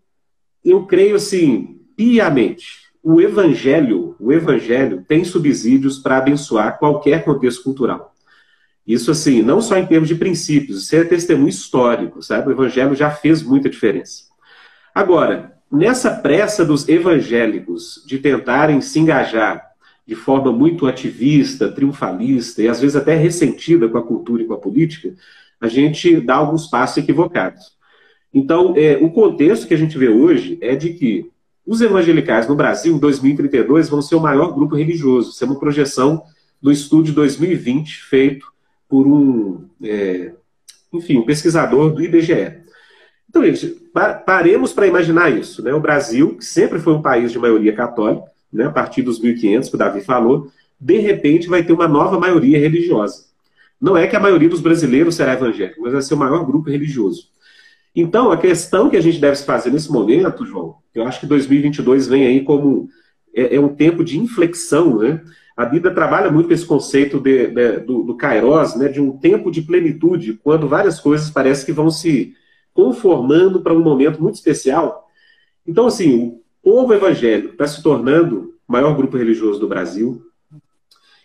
[0.63, 2.67] eu creio assim, piamente,
[3.03, 8.13] o evangelho, o evangelho tem subsídios para abençoar qualquer contexto cultural.
[8.85, 12.47] Isso, assim, não só em termos de princípios, isso é testemunho histórico, sabe?
[12.47, 14.23] O evangelho já fez muita diferença.
[14.95, 19.65] Agora, nessa pressa dos evangélicos de tentarem se engajar
[20.05, 24.53] de forma muito ativista, triunfalista e às vezes até ressentida com a cultura e com
[24.53, 25.13] a política,
[25.59, 27.75] a gente dá alguns passos equivocados.
[28.33, 31.29] Então, é, o contexto que a gente vê hoje é de que
[31.65, 35.31] os evangelicais no Brasil, em 2032, vão ser o maior grupo religioso.
[35.31, 36.23] Isso é uma projeção
[36.61, 38.47] do estudo de 2020 feito
[38.87, 40.31] por um, é,
[40.93, 42.66] enfim, um pesquisador do IBGE.
[43.29, 43.77] Então, gente,
[44.25, 45.61] paremos para imaginar isso.
[45.61, 45.73] Né?
[45.73, 49.69] O Brasil, que sempre foi um país de maioria católica, né, a partir dos 1500,
[49.69, 53.25] que o Davi falou, de repente vai ter uma nova maioria religiosa.
[53.79, 56.69] Não é que a maioria dos brasileiros será evangélica, mas vai ser o maior grupo
[56.69, 57.29] religioso.
[57.95, 61.25] Então, a questão que a gente deve se fazer nesse momento, João, eu acho que
[61.25, 62.89] 2022 vem aí como
[63.35, 65.21] é, é um tempo de inflexão, né?
[65.55, 69.17] A Bíblia trabalha muito com esse conceito de, de, do, do kairos, né, de um
[69.17, 72.35] tempo de plenitude, quando várias coisas parecem que vão se
[72.77, 75.09] conformando para um momento muito especial.
[75.65, 80.21] Então, assim, o povo evangélico está se tornando o maior grupo religioso do Brasil,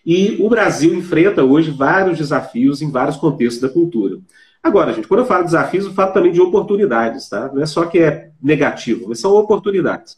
[0.05, 4.19] e o Brasil enfrenta hoje vários desafios em vários contextos da cultura.
[4.62, 7.51] Agora, gente, quando eu falo de desafios, eu falo também de oportunidades, tá?
[7.53, 10.17] Não é só que é negativo, mas são oportunidades.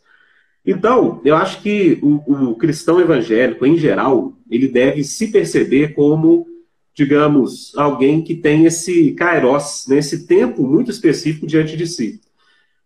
[0.64, 6.46] Então, eu acho que o, o cristão evangélico, em geral, ele deve se perceber como,
[6.94, 12.20] digamos, alguém que tem esse kairos, né, esse tempo muito específico diante de si.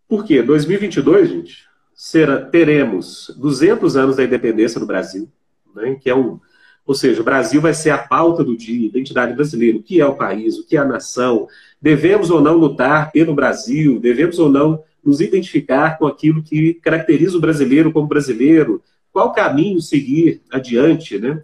[0.08, 0.42] Por quê?
[0.42, 5.28] 2022, gente, será, teremos 200 anos da independência do Brasil,
[5.74, 6.40] né, que é um...
[6.86, 10.06] Ou seja, o Brasil vai ser a pauta do dia, identidade brasileira, o que é
[10.06, 11.46] o país, o que é a nação,
[11.82, 17.36] devemos ou não lutar pelo Brasil, devemos ou não nos identificar com aquilo que caracteriza
[17.36, 21.42] o brasileiro como brasileiro, qual caminho seguir adiante, né?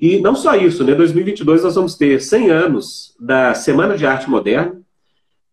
[0.00, 0.94] E não só isso, né?
[0.94, 4.80] 2022 nós vamos ter 100 anos da Semana de Arte Moderna.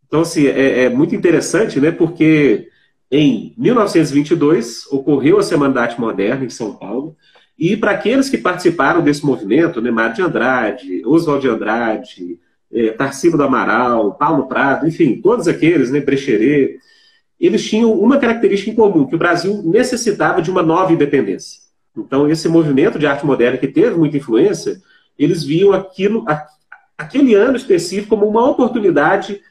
[0.08, 1.92] Então, assim, é, é muito interessante, né?
[1.92, 2.70] Porque
[3.10, 7.16] em 1922 ocorreu a Semana da Arte Moderna em São Paulo.
[7.58, 12.40] E para aqueles que participaram desse movimento, né, Mário de Andrade, Oswald de Andrade,
[12.72, 16.78] é, Tarsilo do Amaral, Paulo Prado, enfim, todos aqueles, né, Brecheret,
[17.40, 21.65] eles tinham uma característica em comum, que o Brasil necessitava de uma nova independência.
[21.98, 24.82] Então, esse movimento de arte moderna que teve muita influência,
[25.18, 26.26] eles viam aquilo,
[26.98, 29.42] aquele ano específico como uma oportunidade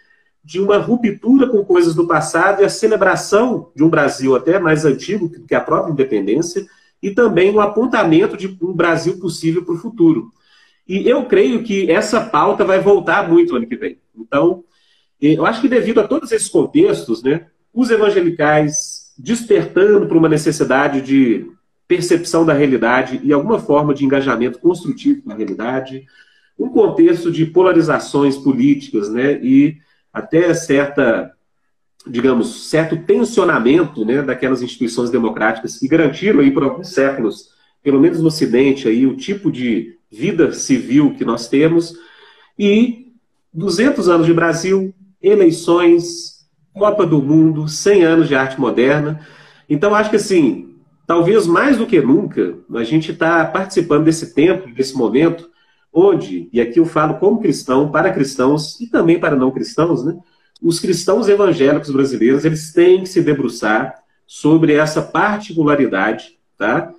[0.45, 4.85] de uma ruptura com coisas do passado e a celebração de um Brasil até mais
[4.85, 6.67] antigo que a própria independência
[7.03, 10.31] e também um apontamento de um Brasil possível para o futuro.
[10.87, 13.99] E eu creio que essa pauta vai voltar muito ano que vem.
[14.15, 14.65] Então,
[15.21, 21.01] eu acho que devido a todos esses contextos, né, os evangelicais despertando para uma necessidade
[21.01, 21.51] de
[21.87, 26.07] percepção da realidade e alguma forma de engajamento construtivo com a realidade,
[26.59, 29.77] um contexto de polarizações políticas, né, e
[30.13, 31.33] até certa,
[32.07, 37.51] digamos, certo tensionamento, né, daquelas instituições democráticas que garantiram aí por alguns séculos,
[37.83, 41.95] pelo menos no Ocidente, aí o tipo de vida civil que nós temos
[42.59, 43.13] e
[43.53, 46.35] 200 anos de Brasil, eleições,
[46.73, 49.21] Copa do Mundo, 100 anos de arte moderna.
[49.69, 50.74] Então, acho que assim,
[51.07, 55.51] talvez mais do que nunca, a gente está participando desse tempo, desse momento,
[55.93, 60.17] onde, e aqui eu falo como cristão, para cristãos e também para não cristãos, né?
[60.61, 63.95] Os cristãos evangélicos brasileiros, eles têm que se debruçar
[64.27, 66.93] sobre essa particularidade, tá?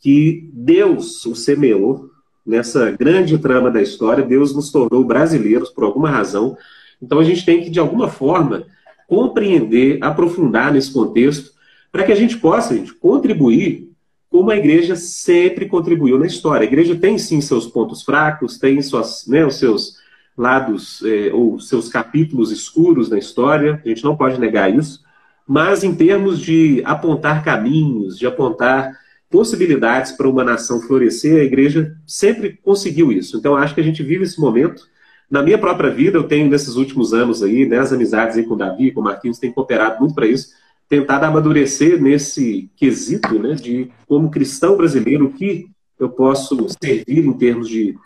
[0.00, 2.10] Que Deus o semeou
[2.44, 6.56] nessa grande trama da história, Deus nos tornou brasileiros por alguma razão.
[7.00, 8.64] Então a gente tem que, de alguma forma,
[9.06, 11.52] compreender, aprofundar nesse contexto,
[11.90, 13.90] para que a gente possa gente, contribuir
[14.30, 16.64] como a igreja sempre contribuiu na história.
[16.64, 19.96] A igreja tem sim seus pontos fracos, tem suas, né, os seus
[20.36, 25.00] lados é, ou seus capítulos escuros na história, a gente não pode negar isso,
[25.46, 28.96] mas em termos de apontar caminhos, de apontar
[29.28, 33.36] possibilidades para uma nação florescer, a igreja sempre conseguiu isso.
[33.36, 34.88] Então acho que a gente vive esse momento
[35.30, 38.54] na minha própria vida, eu tenho nesses últimos anos aí, né, as amizades aí com
[38.54, 40.48] o Davi, com o Marquinhos, tem cooperado muito para isso,
[40.90, 47.32] tentado amadurecer nesse quesito, né, de como cristão brasileiro, o que eu posso servir em
[47.32, 47.96] termos de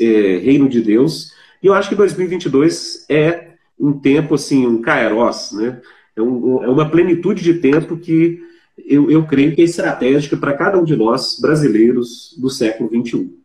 [0.00, 1.32] é, reino de Deus.
[1.62, 5.82] E eu acho que 2022 é um tempo, assim, um kairos, né,
[6.16, 8.40] é, um, é uma plenitude de tempo que
[8.78, 13.38] eu, eu creio que é estratégica para cada um de nós, brasileiros do século XXI.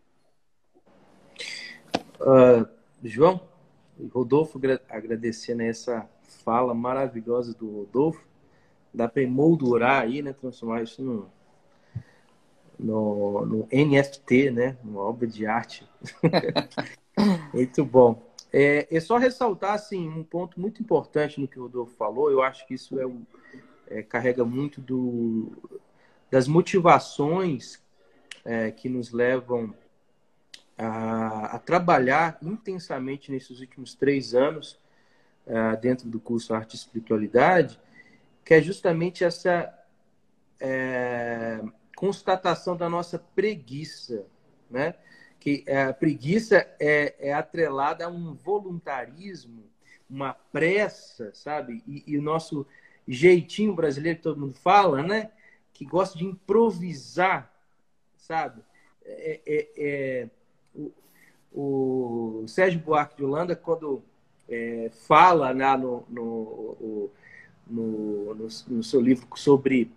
[2.21, 2.65] Uh,
[3.03, 3.41] João,
[4.13, 4.57] Rodolfo
[4.89, 6.07] agradecendo essa
[6.45, 8.28] fala maravilhosa do Rodolfo.
[8.93, 10.33] Dá para emoldurar aí, né?
[10.33, 11.29] Transformar isso no,
[12.77, 14.77] no, no NFT, né?
[14.83, 15.87] Uma obra de arte.
[17.53, 18.29] Muito bom.
[18.51, 22.41] É, é só ressaltar assim, um ponto muito importante no que o Rodolfo falou, eu
[22.41, 23.21] acho que isso é, um,
[23.87, 25.51] é carrega muito do,
[26.31, 27.79] das motivações
[28.43, 29.71] é, que nos levam
[30.77, 34.79] a, a, trabalhar intensamente nesses últimos três anos
[35.45, 37.79] uh, dentro do curso Arte e Espiritualidade,
[38.49, 39.71] que é justamente essa
[40.59, 41.61] é,
[41.95, 44.25] constatação da nossa preguiça,
[44.67, 44.95] né?
[45.39, 49.65] Que a preguiça é, é atrelada a um voluntarismo,
[50.09, 51.83] uma pressa, sabe?
[51.87, 52.65] E, e, o nosso
[53.07, 55.29] jeitinho brasileiro que todo mundo fala, né?
[55.71, 57.53] Que gosta de improvisar,
[58.17, 58.63] sabe?
[59.05, 60.29] É, é, é
[60.73, 64.03] o, o, Sérgio Buarque de Holanda, quando
[64.49, 67.11] é, fala né, no, no,
[67.69, 69.91] no, no, seu livro sobre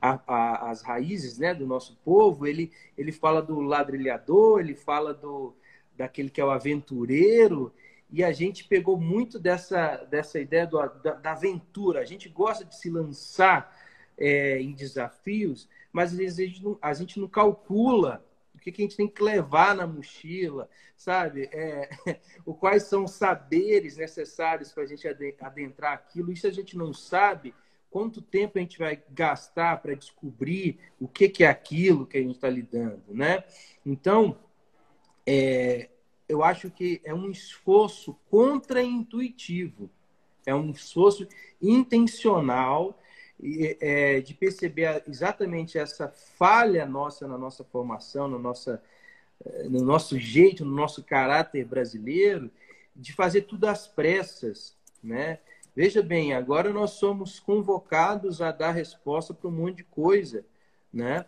[0.00, 5.14] a, a, as raízes né, do nosso povo, ele, ele fala do ladrilhador, ele fala
[5.14, 5.54] do
[5.96, 7.72] daquele que é o aventureiro,
[8.10, 12.00] e a gente pegou muito dessa, dessa ideia do, da, da aventura.
[12.00, 13.74] A gente gosta de se lançar
[14.18, 18.24] é, em desafios, mas a gente não, a gente não calcula
[18.62, 21.48] que, que a gente tem que levar na mochila, sabe?
[21.52, 21.90] É,
[22.46, 25.06] o quais são os saberes necessários para a gente
[25.40, 26.32] adentrar aquilo.
[26.32, 27.54] Isso a gente não sabe.
[27.90, 32.22] Quanto tempo a gente vai gastar para descobrir o que, que é aquilo que a
[32.22, 33.44] gente está lidando, né?
[33.84, 34.38] Então,
[35.26, 35.90] é,
[36.28, 39.90] eu acho que é um esforço contraintuitivo,
[40.46, 41.28] é um esforço
[41.60, 42.98] intencional
[43.80, 48.82] é, de perceber exatamente essa falha nossa na nossa formação, no, nossa,
[49.44, 52.50] é, no nosso jeito, no nosso caráter brasileiro,
[52.94, 55.38] de fazer tudo às pressas, né?
[55.74, 60.44] Veja bem, agora nós somos convocados a dar resposta para um monte de coisa,
[60.92, 61.24] né?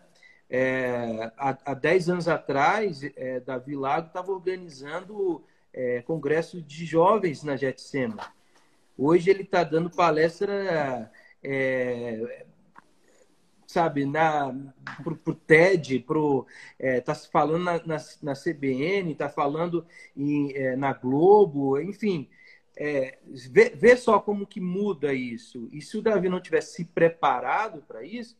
[0.47, 7.43] É, há, há dez anos atrás, é, Davi Lago estava organizando é, congresso de jovens
[7.43, 8.31] na Jetsema.
[8.97, 11.11] Hoje ele está dando palestra
[11.45, 12.45] é,
[13.67, 14.55] sabe, na,
[15.03, 16.47] pro, pro TED, pro,
[16.79, 22.29] é, tá falando na, na, na CBN, tá falando em, é, na Globo, enfim,
[22.77, 23.17] é,
[23.49, 25.67] vê, vê, só como que muda isso.
[25.71, 28.37] E se o Davi não tivesse se preparado para isso,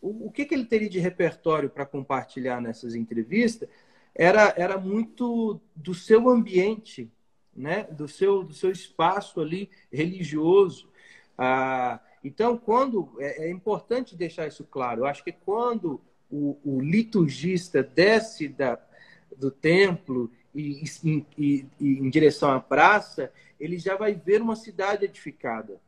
[0.00, 3.68] o, o, que, que ele teria de repertório para compartilhar nessas entrevistas
[4.14, 7.10] era, era muito do seu ambiente,
[7.54, 7.84] né?
[7.84, 10.90] do, seu, do seu espaço ali religioso.
[11.38, 15.00] Ah, então, quando é, é, importante deixar isso claro.
[15.00, 18.78] Eu acho que quando o, o liturgista desce da,
[19.36, 25.04] do templo e, e, e, em direção à praça, ele já vai ver uma cidade
[25.04, 25.80] edificada.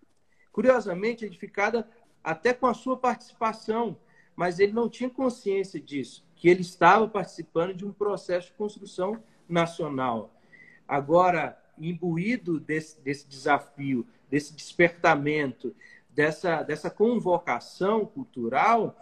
[0.52, 1.88] Curiosamente, edificada
[2.22, 3.96] até com a sua participação,
[4.34, 9.22] mas ele não tinha consciência disso, que ele estava participando de um processo de construção
[9.48, 10.34] nacional.
[10.88, 15.74] Agora, imbuído desse, desse desafio, desse despertamento,
[16.14, 18.96] dessa, dessa convocação cultural,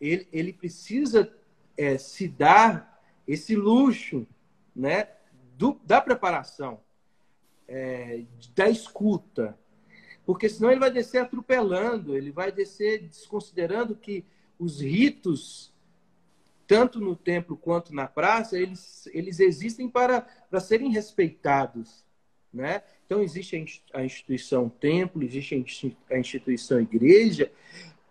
[0.00, 1.32] ele, ele precisa
[1.76, 4.26] é, se dar esse luxo
[4.74, 5.08] né,
[5.56, 6.80] do, da preparação,
[7.68, 8.24] é,
[8.54, 9.58] da escuta.
[10.26, 14.24] Porque senão ele vai descer atropelando, ele vai descer desconsiderando que
[14.58, 15.72] os ritos,
[16.66, 22.03] tanto no templo quanto na praça, eles, eles existem para, para serem respeitados.
[22.54, 22.82] Né?
[23.04, 25.66] Então, existe a instituição templo, existe
[26.08, 27.50] a instituição igreja,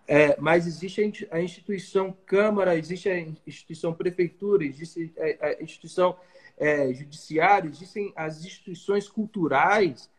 [0.06, 6.18] é, mas existe a instituição Câmara, existe a instituição Prefeitura, existe a instituição
[6.58, 10.10] é, Judiciário, existem as instituições culturais,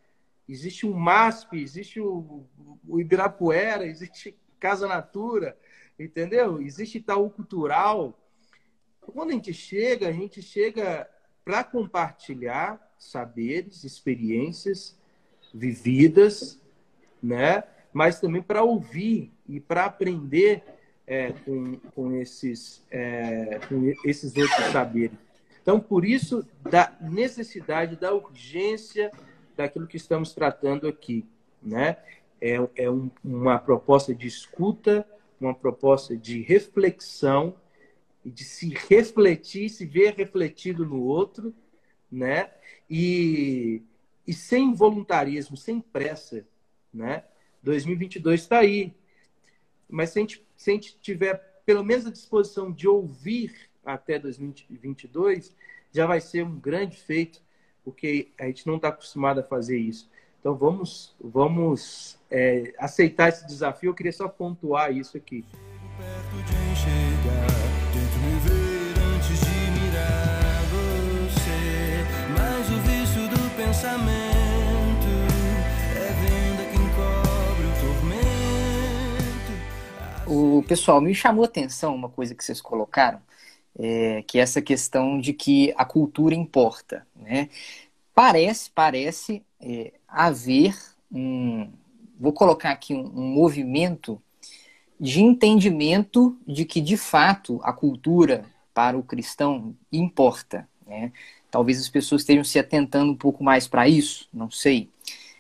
[0.49, 2.47] existe o MASP, existe o,
[2.89, 5.55] o Ibirapuera, existe Casa Natura,
[5.99, 6.63] entendeu?
[6.63, 8.19] Existe Itaú Cultural.
[9.03, 11.07] Quando a gente chega, a gente chega
[11.45, 14.97] para compartilhar saberes, experiências
[15.53, 16.61] vividas,
[17.23, 17.65] né?
[17.93, 20.63] Mas também para ouvir e para aprender
[21.07, 25.17] é, com, com, esses, é, com esses outros saberes.
[25.63, 29.11] Então, por isso, da necessidade, da urgência
[29.57, 31.25] daquilo que estamos tratando aqui,
[31.63, 31.97] né?
[32.41, 35.07] É, é um, uma proposta de escuta,
[35.41, 37.55] uma proposta de reflexão
[38.25, 41.55] de se refletir, se ver refletido no outro,
[42.11, 42.51] né?
[42.97, 43.83] E,
[44.25, 46.47] e sem voluntarismo, sem pressa,
[46.93, 47.25] né?
[47.61, 48.95] 2022 está aí.
[49.91, 51.35] Mas se a, gente, se a gente tiver
[51.67, 55.53] pelo menos a disposição de ouvir até 2022,
[55.91, 57.43] já vai ser um grande feito,
[57.83, 60.09] porque a gente não está acostumado a fazer isso.
[60.39, 63.91] Então vamos, vamos é, aceitar esse desafio.
[63.91, 65.45] Eu queria só pontuar isso aqui.
[65.99, 67.55] Perto de enxergar,
[73.85, 75.13] pensamento
[75.95, 79.53] é venda que encobre o tormento.
[80.27, 83.21] O pessoal me chamou a atenção uma coisa que vocês colocaram.
[83.77, 87.51] É, que é essa questão de que a cultura importa, né?
[88.15, 90.77] Parece, parece é, haver
[91.13, 91.69] um,
[92.19, 94.23] vou colocar aqui um, um movimento
[94.99, 101.11] de entendimento de que de fato a cultura para o cristão importa, né?
[101.55, 104.91] Talvez as pessoas estejam se atentando um pouco mais para isso, não sei.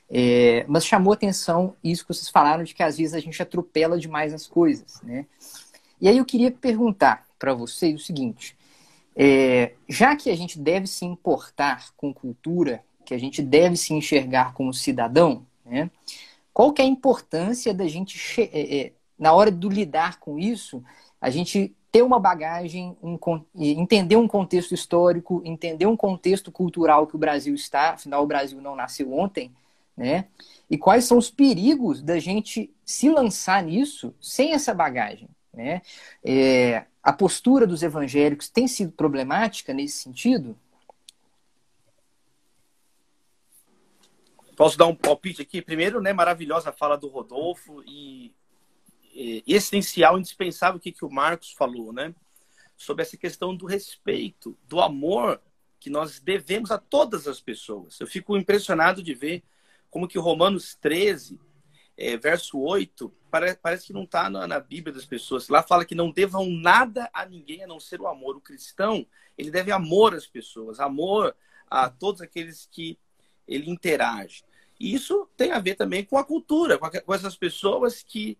[0.08, 3.98] É, mas chamou atenção isso que vocês falaram de que às vezes a gente atropela
[3.98, 5.02] demais as coisas.
[5.02, 5.26] Né?
[6.00, 8.56] E aí eu queria perguntar para vocês o seguinte:
[9.16, 13.92] é, já que a gente deve se importar com cultura, que a gente deve se
[13.92, 15.90] enxergar como cidadão, né?
[16.52, 20.80] qual que é a importância da gente é, é, na hora do lidar com isso,
[21.20, 23.16] a gente ter uma bagagem, um,
[23.54, 28.60] entender um contexto histórico, entender um contexto cultural que o Brasil está, afinal o Brasil
[28.60, 29.52] não nasceu ontem,
[29.96, 30.26] né?
[30.68, 35.82] E quais são os perigos da gente se lançar nisso sem essa bagagem, né?
[36.24, 40.58] É, a postura dos evangélicos tem sido problemática nesse sentido?
[44.56, 45.62] Posso dar um palpite aqui?
[45.62, 48.34] Primeiro, né, maravilhosa fala do Rodolfo e
[49.46, 52.14] essencial, indispensável o que, que o Marcos falou, né?
[52.76, 55.40] Sobre essa questão do respeito, do amor
[55.78, 58.00] que nós devemos a todas as pessoas.
[58.00, 59.44] Eu fico impressionado de ver
[59.90, 61.38] como que Romanos 13,
[61.96, 65.48] é, verso 8, parece, parece que não está na, na, Bíblia das pessoas.
[65.48, 68.36] Lá fala que não devam nada a ninguém a não ser o amor.
[68.36, 69.06] O cristão,
[69.38, 71.36] ele deve amor às pessoas, amor
[71.70, 72.98] a todos aqueles que
[73.46, 74.42] ele interage.
[74.80, 78.36] E isso tem a ver também com a cultura, com, a, com essas pessoas que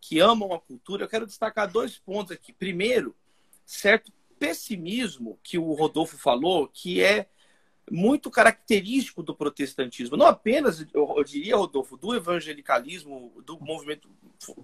[0.00, 2.52] que amam a cultura, eu quero destacar dois pontos aqui.
[2.52, 3.14] Primeiro,
[3.64, 7.28] certo pessimismo que o Rodolfo falou, que é
[7.90, 10.16] muito característico do protestantismo.
[10.16, 14.08] Não apenas, eu diria, Rodolfo, do evangelicalismo, do movimento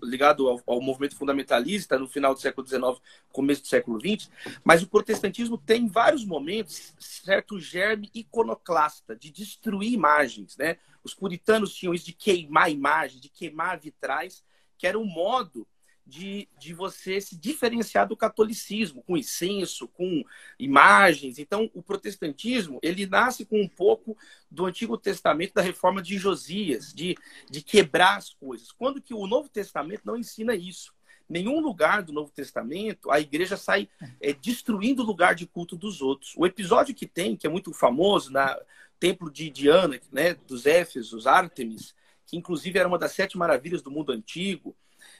[0.02, 3.00] ligado ao, ao, movimento fundamentalista no final do século XIX,
[3.32, 4.30] começo do século XX,
[4.62, 10.56] mas o protestantismo tem em vários momentos certo germe iconoclasta, de destruir imagens.
[10.56, 10.76] Né?
[11.02, 14.44] Os puritanos tinham isso de queimar imagens, de queimar vitrais,
[14.76, 15.66] que era um modo
[16.06, 20.22] de, de você se diferenciar do catolicismo, com incenso, com
[20.58, 21.38] imagens.
[21.38, 24.16] Então, o protestantismo, ele nasce com um pouco
[24.50, 27.16] do Antigo Testamento, da reforma de Josias, de,
[27.50, 28.70] de quebrar as coisas.
[28.70, 30.92] Quando que o Novo Testamento não ensina isso.
[31.26, 33.88] Nenhum lugar do Novo Testamento a igreja sai
[34.20, 36.34] é, destruindo o lugar de culto dos outros.
[36.36, 38.58] O episódio que tem, que é muito famoso, na
[39.00, 41.94] Templo de Diana, né, dos Éfesos, Ártemis,
[42.34, 44.76] que inclusive era uma das sete maravilhas do mundo antigo.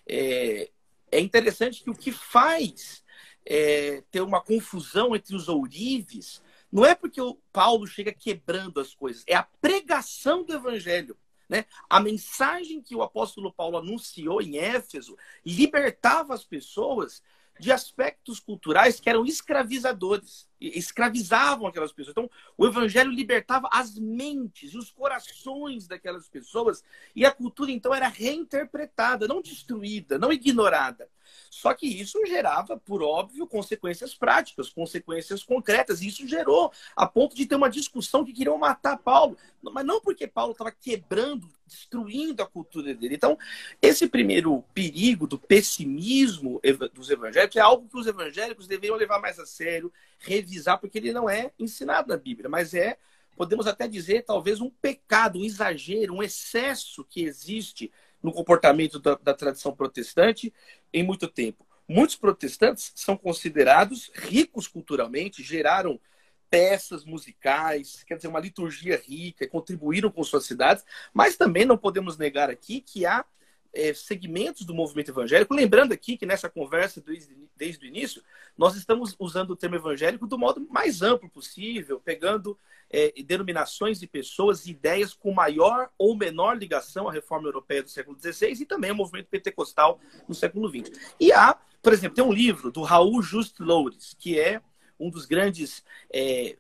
[0.06, 0.70] É,
[1.12, 3.04] é interessante que o que faz
[3.46, 6.42] é, ter uma confusão entre os ourives
[6.72, 11.16] não é porque o Paulo chega quebrando as coisas, é a pregação do evangelho.
[11.48, 11.66] Né?
[11.88, 17.22] A mensagem que o apóstolo Paulo anunciou em Éfeso libertava as pessoas
[17.58, 22.12] de aspectos culturais que eram escravizadores, escravizavam aquelas pessoas.
[22.12, 26.82] Então, o evangelho libertava as mentes e os corações daquelas pessoas,
[27.14, 31.08] e a cultura então era reinterpretada, não destruída, não ignorada.
[31.50, 36.00] Só que isso gerava, por óbvio, consequências práticas, consequências concretas.
[36.00, 39.36] E isso gerou a ponto de ter uma discussão que queriam matar Paulo.
[39.62, 43.14] Mas não porque Paulo estava quebrando, destruindo a cultura dele.
[43.14, 43.38] Então,
[43.80, 46.60] esse primeiro perigo do pessimismo
[46.92, 51.12] dos evangélicos é algo que os evangélicos deveriam levar mais a sério, revisar, porque ele
[51.12, 52.98] não é ensinado na Bíblia, mas é
[53.36, 57.90] podemos até dizer, talvez, um pecado, um exagero, um excesso que existe
[58.24, 60.52] no comportamento da, da tradição protestante
[60.90, 61.66] em muito tempo.
[61.86, 66.00] Muitos protestantes são considerados ricos culturalmente, geraram
[66.48, 72.16] peças musicais, quer dizer, uma liturgia rica, contribuíram com suas cidades, mas também não podemos
[72.16, 73.26] negar aqui que há
[73.74, 75.52] é, segmentos do movimento evangélico.
[75.52, 78.22] Lembrando aqui que nessa conversa desde, desde o início,
[78.56, 82.58] nós estamos usando o termo evangélico do modo mais amplo possível, pegando
[82.90, 87.90] é, denominações de pessoas e ideias com maior ou menor ligação à reforma europeia do
[87.90, 90.90] século XVI e também ao movimento pentecostal no século XX.
[91.18, 94.60] E há, por exemplo, tem um livro do Raul Just Loures, que é
[94.98, 96.56] um dos grandes é,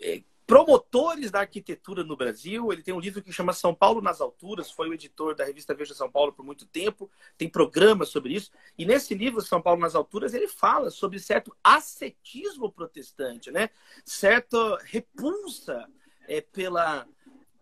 [0.00, 0.22] é,
[0.52, 2.70] promotores da arquitetura no Brasil.
[2.70, 5.74] Ele tem um livro que chama São Paulo nas Alturas, foi o editor da revista
[5.74, 8.50] Veja São Paulo por muito tempo, tem programas sobre isso.
[8.76, 13.70] E nesse livro, São Paulo nas Alturas, ele fala sobre certo ascetismo protestante, né?
[14.04, 15.88] certa repulsa
[16.28, 17.08] é, pela,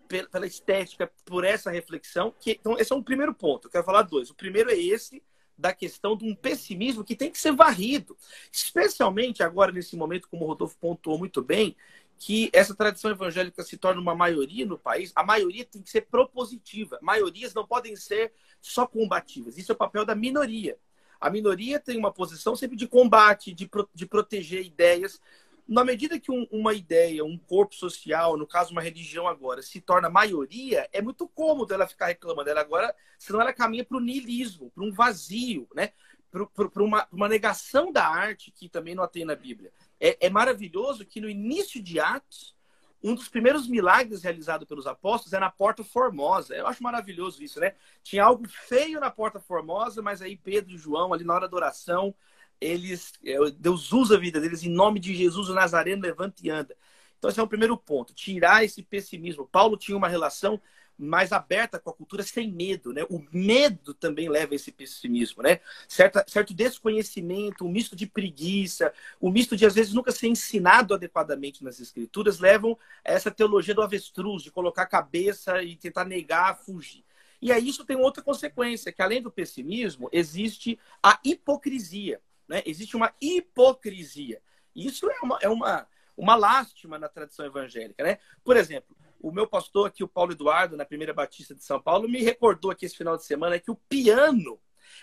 [0.08, 2.34] pela estética, por essa reflexão.
[2.40, 3.68] Que, então, esse é um primeiro ponto.
[3.68, 4.30] Eu quero falar dois.
[4.30, 5.22] O primeiro é esse,
[5.60, 8.16] da questão de um pessimismo que tem que ser varrido.
[8.50, 11.76] Especialmente agora, nesse momento, como o Rodolfo pontuou muito bem,
[12.20, 16.02] que essa tradição evangélica se torna uma maioria no país, a maioria tem que ser
[16.02, 16.98] propositiva.
[17.00, 19.56] Maiorias não podem ser só combativas.
[19.56, 20.78] Isso é o papel da minoria.
[21.18, 25.18] A minoria tem uma posição sempre de combate, de, pro, de proteger ideias.
[25.66, 29.80] Na medida que um, uma ideia, um corpo social, no caso uma religião agora, se
[29.80, 34.00] torna maioria, é muito cômodo ela ficar reclamando dela agora, senão ela caminha para o
[34.00, 35.92] niilismo, para um vazio, né?
[36.30, 39.72] para uma, uma, negação da arte que também não tem na Bíblia.
[40.00, 42.56] É, é, maravilhoso que no início de Atos,
[43.02, 46.54] um dos primeiros milagres realizados pelos apóstolos é na Porta Formosa.
[46.54, 47.74] Eu acho maravilhoso isso, né?
[48.02, 51.56] Tinha algo feio na Porta Formosa, mas aí Pedro e João, ali na hora da
[51.56, 52.14] oração,
[52.60, 56.50] eles, é, Deus usa a vida deles em nome de Jesus, o Nazareno levanta e
[56.50, 56.76] anda.
[57.18, 59.46] Então, esse é o primeiro ponto, tirar esse pessimismo.
[59.46, 60.60] Paulo tinha uma relação
[61.00, 63.04] mais aberta com a cultura sem medo, né?
[63.08, 65.60] O medo também leva a esse pessimismo, né?
[65.88, 70.92] Certa, certo desconhecimento, um misto de preguiça, um misto de às vezes nunca ser ensinado
[70.92, 76.04] adequadamente nas escrituras levam a essa teologia do avestruz, de colocar a cabeça e tentar
[76.04, 77.04] negar, fugir.
[77.40, 82.62] E aí isso tem outra consequência, que além do pessimismo, existe a hipocrisia, né?
[82.66, 84.42] Existe uma hipocrisia.
[84.76, 88.18] Isso é uma, é uma, uma lástima na tradição evangélica, né?
[88.44, 92.08] Por exemplo, o meu pastor aqui, o Paulo Eduardo, na primeira Batista de São Paulo,
[92.08, 94.58] me recordou aqui esse final de semana que o piano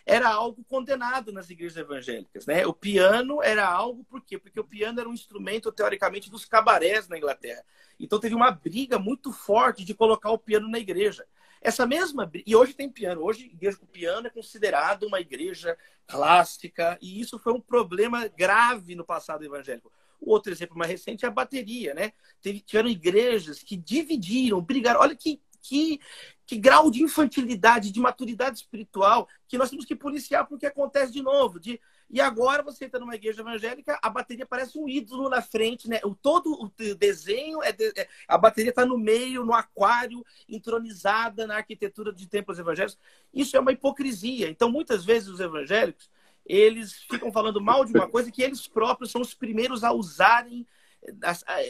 [0.05, 2.65] era algo condenado nas igrejas evangélicas, né?
[2.65, 4.37] O piano era algo por quê?
[4.37, 7.63] Porque o piano era um instrumento teoricamente dos cabarés na Inglaterra.
[7.99, 11.25] Então teve uma briga muito forte de colocar o piano na igreja.
[11.61, 13.23] Essa mesma e hoje tem piano.
[13.23, 18.95] Hoje igreja com piano é considerado uma igreja clássica e isso foi um problema grave
[18.95, 19.91] no passado evangélico.
[20.19, 22.13] Outro exemplo mais recente é a bateria, né?
[22.41, 24.99] Teve, tiveram igrejas que dividiram, brigaram.
[24.99, 25.99] Olha que, que,
[26.45, 31.21] que grau de infantilidade, de maturidade espiritual que nós temos que policiar porque acontece de
[31.21, 31.59] novo.
[31.59, 35.89] De, e agora você entra numa igreja evangélica, a bateria parece um ídolo na frente,
[35.89, 35.99] né?
[36.03, 41.45] O, todo o desenho, é, de, é a bateria está no meio, no aquário, entronizada
[41.45, 42.97] na arquitetura de templos evangélicos.
[43.33, 44.49] Isso é uma hipocrisia.
[44.49, 46.09] Então, muitas vezes os evangélicos
[46.47, 50.65] eles ficam falando mal de uma coisa que eles próprios são os primeiros a usarem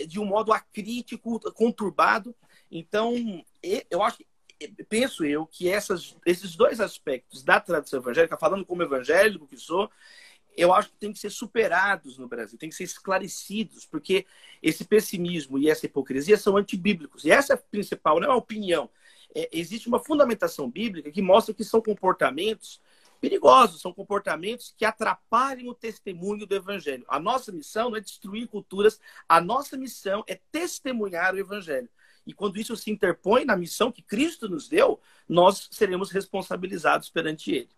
[0.08, 2.36] de um modo acrítico, conturbado.
[2.72, 3.14] Então,
[3.90, 4.24] eu acho,
[4.88, 9.90] penso eu que essas, esses dois aspectos da tradição evangélica, falando como evangélico que sou,
[10.56, 14.26] eu acho que tem que ser superados no Brasil, tem que ser esclarecidos, porque
[14.62, 17.26] esse pessimismo e essa hipocrisia são antibíblicos.
[17.26, 18.90] E essa é a principal, não é uma opinião.
[19.36, 22.82] É, existe uma fundamentação bíblica que mostra que são comportamentos
[23.20, 27.06] perigosos, são comportamentos que atrapalham o testemunho do evangelho.
[27.08, 31.90] A nossa missão não é destruir culturas, a nossa missão é testemunhar o evangelho.
[32.26, 37.52] E quando isso se interpõe na missão que Cristo nos deu, nós seremos responsabilizados perante
[37.52, 37.70] ele.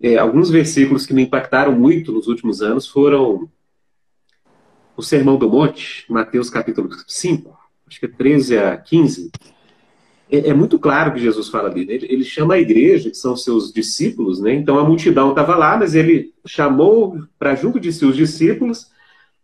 [0.00, 3.50] É, alguns versículos que me impactaram muito nos últimos anos foram
[4.96, 9.30] o Sermão do Monte, Mateus capítulo 5, acho que é 13 a 15,
[10.30, 11.86] é, é, muito claro que Jesus fala ali.
[11.86, 11.94] Né?
[11.94, 14.54] Ele, ele, chama a igreja, que são seus discípulos, né?
[14.54, 18.90] Então a multidão estava lá, mas ele chamou para junto de si os discípulos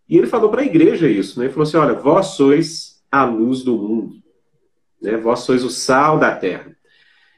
[0.08, 1.46] e ele falou para a igreja isso, né?
[1.46, 4.16] Ele falou assim: olha, vós sois a luz do mundo,
[5.00, 5.16] né?
[5.16, 6.74] Vós sois o sal da terra.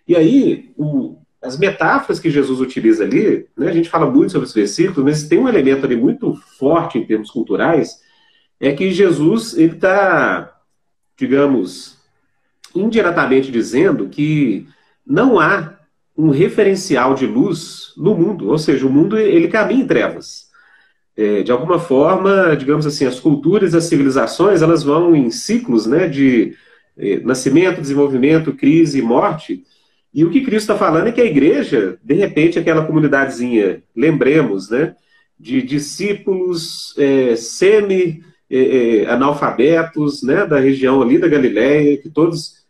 [0.06, 3.68] E aí, o, as metáforas que Jesus utiliza ali, né?
[3.68, 7.04] A gente fala muito sobre esse versículo, mas tem um elemento ali muito forte em
[7.04, 8.00] termos culturais,
[8.60, 10.58] é que Jesus ele está,
[11.16, 12.01] digamos
[12.74, 14.66] indiretamente dizendo que
[15.06, 15.76] não há
[16.16, 20.50] um referencial de luz no mundo, ou seja, o mundo ele caminha em trevas.
[21.16, 26.08] É, de alguma forma, digamos assim, as culturas, as civilizações, elas vão em ciclos, né,
[26.08, 26.54] de
[26.96, 29.62] é, nascimento, desenvolvimento, crise e morte.
[30.14, 34.70] E o que Cristo está falando é que a igreja, de repente, aquela comunidadezinha, lembremos,
[34.70, 34.94] né,
[35.38, 39.18] de discípulos é, semi é, é,
[40.22, 42.61] né, da região ali da Galileia, que todos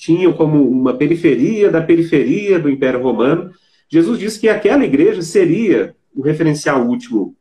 [0.00, 3.52] tinham como uma periferia da periferia do Império Romano.
[3.86, 7.36] Jesus disse que aquela igreja seria o referencial último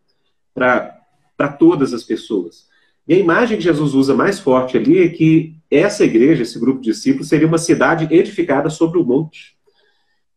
[0.53, 2.68] para todas as pessoas.
[3.07, 6.82] E a imagem que Jesus usa mais forte ali é que essa igreja, esse grupo
[6.82, 9.55] de discípulos, seria uma cidade edificada sobre o monte.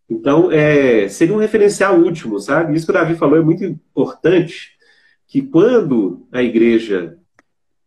[0.09, 2.77] Então, é, seria um referencial último, sabe?
[2.77, 4.77] Isso que o Davi falou é muito importante,
[5.27, 7.19] que quando a igreja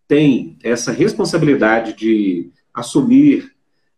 [0.09, 3.54] tem essa responsabilidade de assumir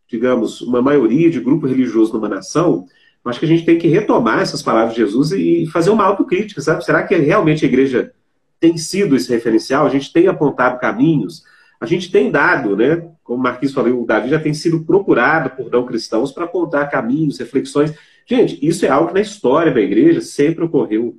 [0.10, 2.86] digamos, uma maioria de grupo religioso numa nação,
[3.30, 6.62] acho que a gente tem que retomar essas palavras de Jesus e fazer uma autocrítica,
[6.62, 6.84] sabe?
[6.84, 8.14] Será que realmente a igreja
[8.60, 9.86] tem sido esse referencial?
[9.86, 11.44] A gente tem apontado caminhos?
[11.80, 13.08] A gente tem dado, né?
[13.24, 16.90] Como o Marquinhos falou, o Davi já tem sido procurado por não cristãos para apontar
[16.90, 17.94] caminhos, reflexões.
[18.26, 21.18] Gente, isso é algo que na história da igreja sempre ocorreu.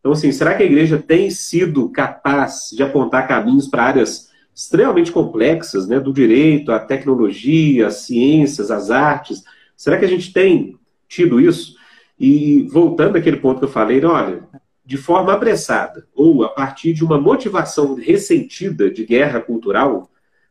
[0.00, 4.27] Então, assim, será que a igreja tem sido capaz de apontar caminhos para áreas
[4.58, 9.44] extremamente complexas, né, do direito, à tecnologia, às ciências, às artes.
[9.76, 10.76] Será que a gente tem
[11.08, 11.76] tido isso?
[12.18, 14.42] E voltando àquele ponto que eu falei, olha,
[14.84, 20.10] de forma apressada ou a partir de uma motivação ressentida de guerra cultural,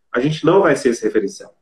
[0.09, 1.53] a gente não vai ser esse referencial.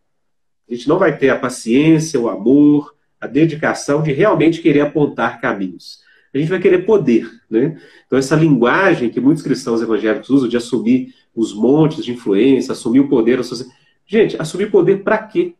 [0.69, 5.41] A gente não vai ter a paciência, o amor, a dedicação de realmente querer apontar
[5.41, 6.05] caminhos.
[6.31, 7.27] A gente vai querer poder.
[7.49, 7.81] Né?
[8.05, 13.01] Então, essa linguagem que muitos cristãos evangélicos usam de assumir os montes de influência, assumir
[13.01, 13.39] o poder.
[14.07, 15.53] Gente, assumir poder para quê?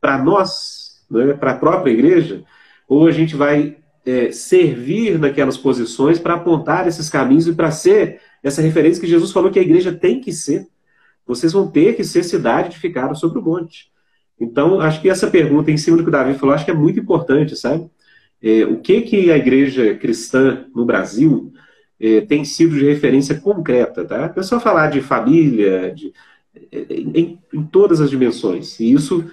[0.00, 1.04] Para nós?
[1.10, 1.32] Né?
[1.34, 2.44] Para a própria igreja?
[2.86, 8.20] Ou a gente vai é, servir naquelas posições para apontar esses caminhos e para ser
[8.42, 10.66] essa referência que Jesus falou que a igreja tem que ser.
[11.26, 13.90] Vocês vão ter que ser cidade de ficar sobre o monte.
[14.40, 16.74] Então, acho que essa pergunta, em cima do que o Davi falou, acho que é
[16.74, 17.88] muito importante, sabe?
[18.42, 21.52] É, o que, que a igreja cristã no Brasil
[22.02, 24.34] é, tem sido de referência concreta, tá?
[24.36, 26.12] É só falar de família, de,
[26.72, 28.80] é, em, em todas as dimensões.
[28.80, 29.30] E isso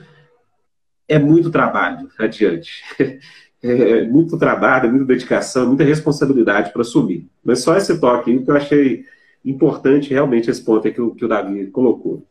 [1.07, 2.83] é muito trabalho adiante.
[3.63, 7.27] é, muito trabalho, muita dedicação, muita responsabilidade para assumir.
[7.43, 9.03] Mas só esse toque aí que eu achei
[9.43, 12.23] importante realmente esse ponto que o, que o Davi colocou.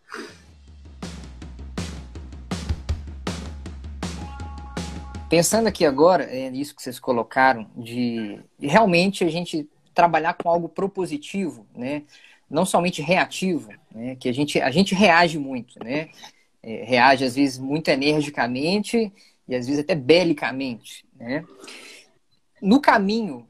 [5.29, 9.69] Pensando aqui agora, é nisso que vocês colocaram, de realmente a gente
[9.99, 12.05] trabalhar com algo propositivo, né?
[12.49, 14.15] não somente reativo, né?
[14.15, 16.09] que a gente, a gente reage muito, né?
[16.63, 19.13] É, reage às vezes muito energicamente
[19.49, 21.05] e às vezes até belicamente.
[21.17, 21.45] Né?
[22.63, 23.45] No caminho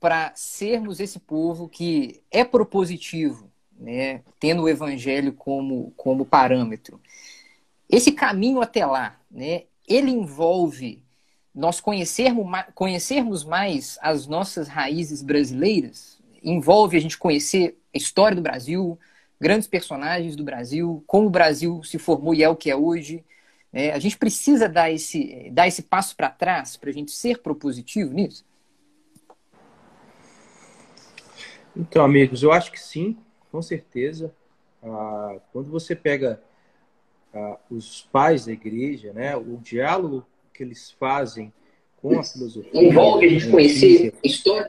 [0.00, 3.48] para sermos esse povo que é propositivo,
[3.78, 4.22] né?
[4.40, 7.00] tendo o evangelho como, como parâmetro,
[7.88, 9.66] esse caminho até lá, né?
[9.86, 11.01] ele envolve
[11.54, 18.42] nós conhecermos, conhecermos mais as nossas raízes brasileiras, envolve a gente conhecer a história do
[18.42, 18.98] Brasil,
[19.40, 23.24] grandes personagens do Brasil, como o Brasil se formou e é o que é hoje,
[23.72, 27.38] é, a gente precisa dar esse, dar esse passo para trás para a gente ser
[27.38, 28.44] propositivo nisso?
[31.74, 33.16] Então, amigos, eu acho que sim,
[33.50, 34.34] com certeza.
[34.82, 36.42] Ah, quando você pega
[37.32, 41.52] ah, os pais da igreja, né, o diálogo que eles fazem
[41.96, 42.70] com a filosofia.
[42.74, 44.68] Envolve a gente conhecer história.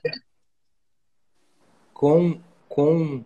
[1.93, 3.23] Com, com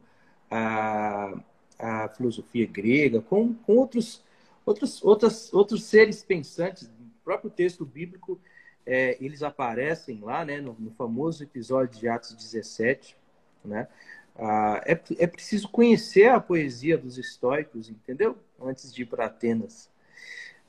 [0.49, 1.34] a,
[1.80, 4.22] a filosofia grega, com, com outros
[4.68, 8.39] outros, outras, outros seres pensantes, no próprio texto bíblico,
[8.86, 13.16] é, eles aparecem lá, né, no, no, famoso episódio de Atos 17,
[13.64, 13.88] né?
[14.36, 18.38] Ah, é, é preciso conhecer a poesia dos estoicos, entendeu?
[18.62, 19.89] Antes de ir para Atenas.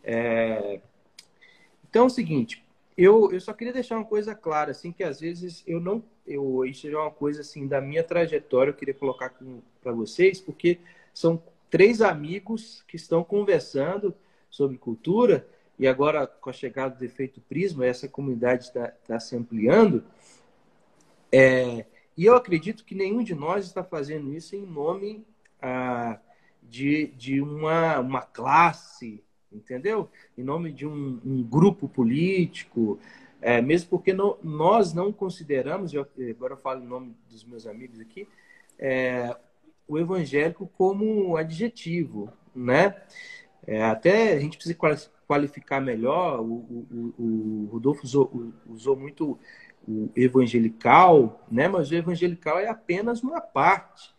[0.03, 0.81] É...
[1.89, 2.65] Então é o seguinte,
[2.97, 6.65] eu, eu só queria deixar uma coisa clara, assim, que às vezes eu não, eu,
[6.65, 9.33] isso é uma coisa assim da minha trajetória, eu queria colocar
[9.81, 10.81] para vocês, porque
[11.15, 14.15] são três amigos que estão conversando
[14.51, 15.47] sobre cultura,
[15.79, 20.03] e agora com a chegada do efeito Prisma, essa comunidade está tá se ampliando.
[21.31, 21.87] É,
[22.17, 25.25] e eu acredito que nenhum de nós está fazendo isso em nome
[25.63, 26.19] ah,
[26.61, 29.23] de, de uma, uma classe,
[29.53, 30.09] entendeu?
[30.37, 32.99] Em nome de um, um grupo político,
[33.41, 38.01] é, mesmo porque nós não consideramos, eu, agora eu falo em nome dos meus amigos
[38.01, 38.27] aqui,
[38.79, 39.37] é,
[39.87, 42.95] o evangélico como adjetivo, né?
[43.67, 44.77] É, até a gente precisa
[45.27, 46.41] qualificar melhor.
[46.41, 49.39] O, o, o Rodolfo usou, usou, muito
[49.87, 51.69] o evangelical, né?
[51.69, 54.15] Mas o evangelical é apenas uma parte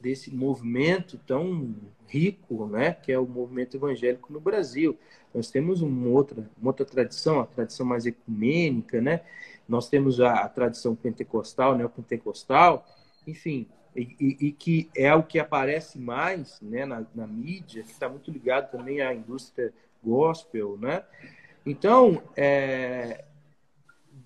[0.00, 1.74] desse movimento tão
[2.06, 2.92] rico, né?
[2.92, 4.98] Que é o movimento evangélico no Brasil.
[5.32, 9.20] Nós temos uma outra, uma outra tradição, a tradição mais ecumênica, né?
[9.68, 12.84] Nós temos a, a tradição pentecostal, neopentecostal,
[13.26, 17.90] enfim, e, e, e, que é o que aparece mais né, na, na mídia, que
[17.90, 19.72] está muito ligado também à indústria
[20.02, 21.04] gospel, né?
[21.64, 23.24] Então, é,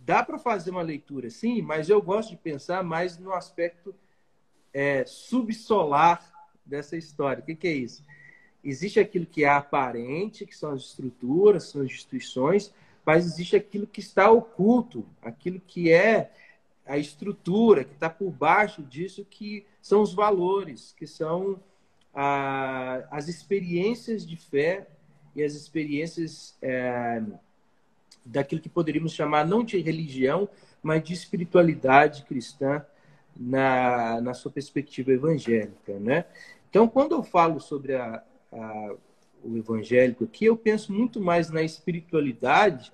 [0.05, 3.95] dá para fazer uma leitura, sim, mas eu gosto de pensar mais no aspecto
[4.75, 6.29] é, subsolar
[6.67, 7.41] dessa história.
[7.41, 8.05] O que, que é isso?
[8.63, 12.75] Existe aquilo que é aparente, que são as estruturas, são as instituições,
[13.07, 16.33] mas existe aquilo que está oculto, aquilo que é
[16.87, 21.61] a estrutura que está por baixo disso, que são os valores, que são
[22.13, 24.89] a, as experiências de fé
[25.37, 27.23] e as experiências é,
[28.25, 30.49] daquilo que poderíamos chamar não de religião,
[30.83, 32.85] mas de espiritualidade cristã
[33.37, 36.25] na, na sua perspectiva evangélica, né?
[36.71, 38.23] Então, quando eu falo sobre a,
[38.53, 38.95] a,
[39.43, 42.93] o evangélico aqui, eu penso muito mais na espiritualidade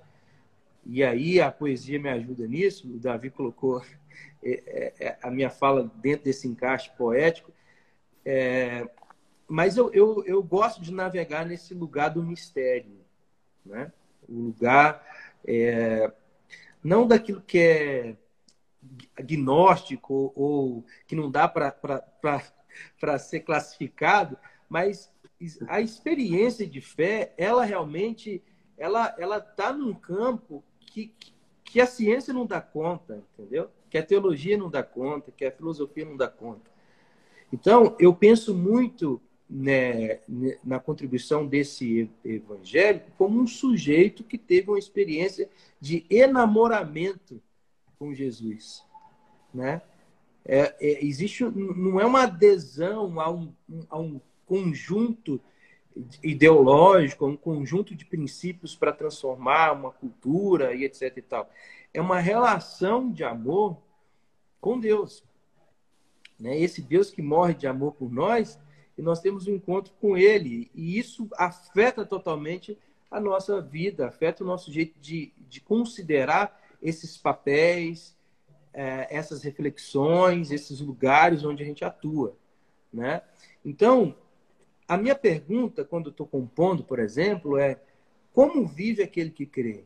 [0.85, 2.87] e aí a poesia me ajuda nisso.
[2.87, 3.81] O Davi colocou
[4.43, 7.51] é, é, é, a minha fala dentro desse encaixe poético.
[8.25, 8.87] É,
[9.47, 13.01] mas eu, eu, eu gosto de navegar nesse lugar do mistério,
[13.65, 13.91] né?
[14.29, 15.05] O lugar
[15.45, 16.11] é,
[16.83, 18.15] não daquilo que é
[19.19, 22.39] gnóstico ou que não dá para
[23.19, 24.37] ser classificado,
[24.69, 25.11] mas
[25.67, 28.43] a experiência de fé, ela realmente
[28.77, 31.13] ela ela está num campo que,
[31.63, 33.69] que a ciência não dá conta, entendeu?
[33.89, 36.69] Que a teologia não dá conta, que a filosofia não dá conta.
[37.51, 40.19] Então, eu penso muito né,
[40.63, 47.41] na contribuição desse evangélico como um sujeito que teve uma experiência de enamoramento
[48.01, 48.83] com Jesus,
[49.53, 49.79] né?
[50.43, 53.53] É, é, existe não é uma adesão a um,
[53.87, 55.39] a um conjunto
[56.23, 61.47] ideológico, um conjunto de princípios para transformar uma cultura e etc e tal.
[61.93, 63.77] É uma relação de amor
[64.59, 65.23] com Deus.
[66.39, 66.59] Né?
[66.59, 68.59] Esse Deus que morre de amor por nós,
[68.97, 70.71] e nós temos um encontro com Ele.
[70.73, 72.75] E isso afeta totalmente
[73.11, 78.15] a nossa vida, afeta o nosso jeito de, de considerar esses papéis,
[78.73, 82.35] é, essas reflexões, esses lugares onde a gente atua.
[82.91, 83.21] Né?
[83.63, 84.15] Então,
[84.87, 87.79] a minha pergunta, quando estou compondo, por exemplo, é
[88.33, 89.83] como vive aquele que crê?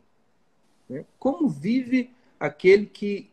[0.87, 1.05] Né?
[1.19, 3.29] Como vive aquele que,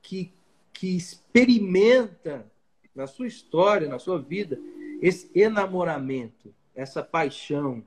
[0.00, 0.32] que,
[0.72, 2.46] que experimenta
[2.94, 4.58] na sua história, na sua vida,
[5.00, 7.82] esse enamoramento, essa paixão,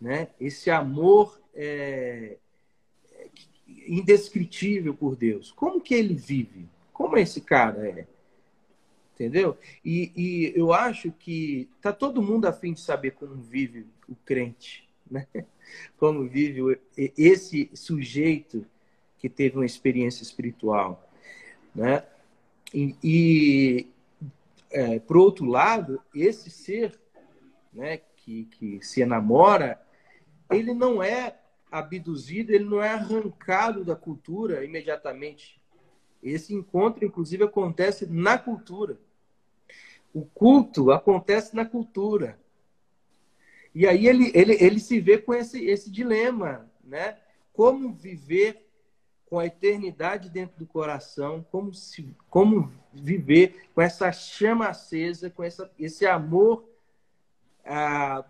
[0.00, 0.28] né?
[0.40, 2.38] esse amor é,
[3.86, 5.50] indescritível por Deus.
[5.52, 6.68] Como que ele vive?
[6.92, 8.06] Como esse cara é?
[9.14, 9.56] Entendeu?
[9.84, 14.88] E, e eu acho que tá todo mundo afim de saber como vive o crente,
[15.10, 15.26] né?
[15.96, 16.78] Como vive
[17.16, 18.66] esse sujeito
[19.18, 21.08] que teve uma experiência espiritual,
[21.74, 22.04] né?
[22.74, 23.86] E, e
[24.70, 26.98] é, por outro lado, esse ser,
[27.72, 29.80] né, que, que se enamora,
[30.50, 31.36] ele não é
[31.72, 35.58] abduzido, ele não é arrancado da cultura imediatamente.
[36.22, 38.98] Esse encontro, inclusive, acontece na cultura.
[40.12, 42.38] O culto acontece na cultura.
[43.74, 47.16] E aí ele, ele, ele se vê com esse, esse dilema, né?
[47.54, 48.68] Como viver
[49.24, 55.42] com a eternidade dentro do coração, como, se, como viver com essa chama acesa, com
[55.42, 56.68] essa, esse amor
[57.64, 58.22] ah,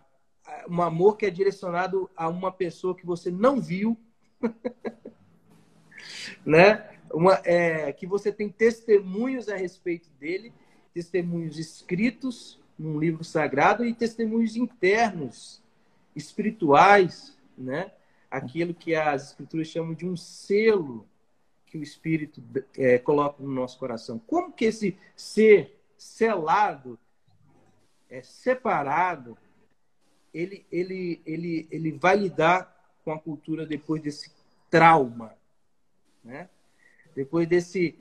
[0.68, 3.96] um amor que é direcionado a uma pessoa que você não viu,
[6.44, 6.90] né?
[7.12, 10.52] Uma, é, que você tem testemunhos a respeito dele,
[10.94, 15.62] testemunhos escritos num livro sagrado e testemunhos internos,
[16.16, 17.92] espirituais, né?
[18.30, 21.06] Aquilo que as escrituras chamam de um selo
[21.66, 22.42] que o Espírito
[22.76, 24.18] é, coloca no nosso coração.
[24.18, 26.98] Como que esse ser selado,
[28.10, 29.38] é separado,
[30.32, 32.72] ele, ele, ele, ele vai lidar
[33.04, 34.32] com a cultura depois desse
[34.70, 35.34] trauma,
[36.24, 36.48] né?
[37.14, 37.98] Depois desse,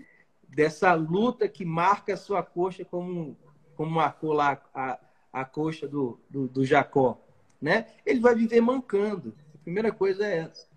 [0.47, 3.37] dessa luta que marca a sua coxa como,
[3.75, 4.99] como marcou lá a,
[5.33, 7.21] a coxa do, do, do Jacó,
[7.61, 7.87] né?
[8.05, 9.35] Ele vai viver mancando.
[9.53, 10.67] A primeira coisa é essa.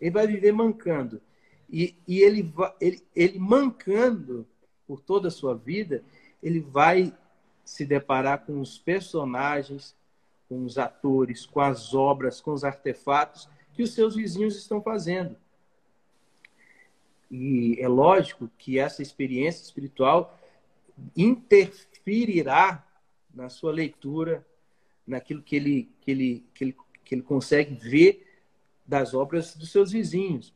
[0.00, 1.20] Ele vai viver mancando.
[1.68, 4.46] E, e ele, ele, ele mancando
[4.86, 6.02] por toda a sua vida,
[6.42, 7.12] ele vai
[7.64, 9.96] se deparar com os personagens
[10.48, 15.36] com os atores, com as obras, com os artefatos que os seus vizinhos estão fazendo.
[17.30, 20.38] E é lógico que essa experiência espiritual
[21.16, 22.86] interferirá
[23.34, 24.46] na sua leitura,
[25.06, 28.26] naquilo que ele, que ele, que ele, que ele consegue ver
[28.86, 30.54] das obras dos seus vizinhos.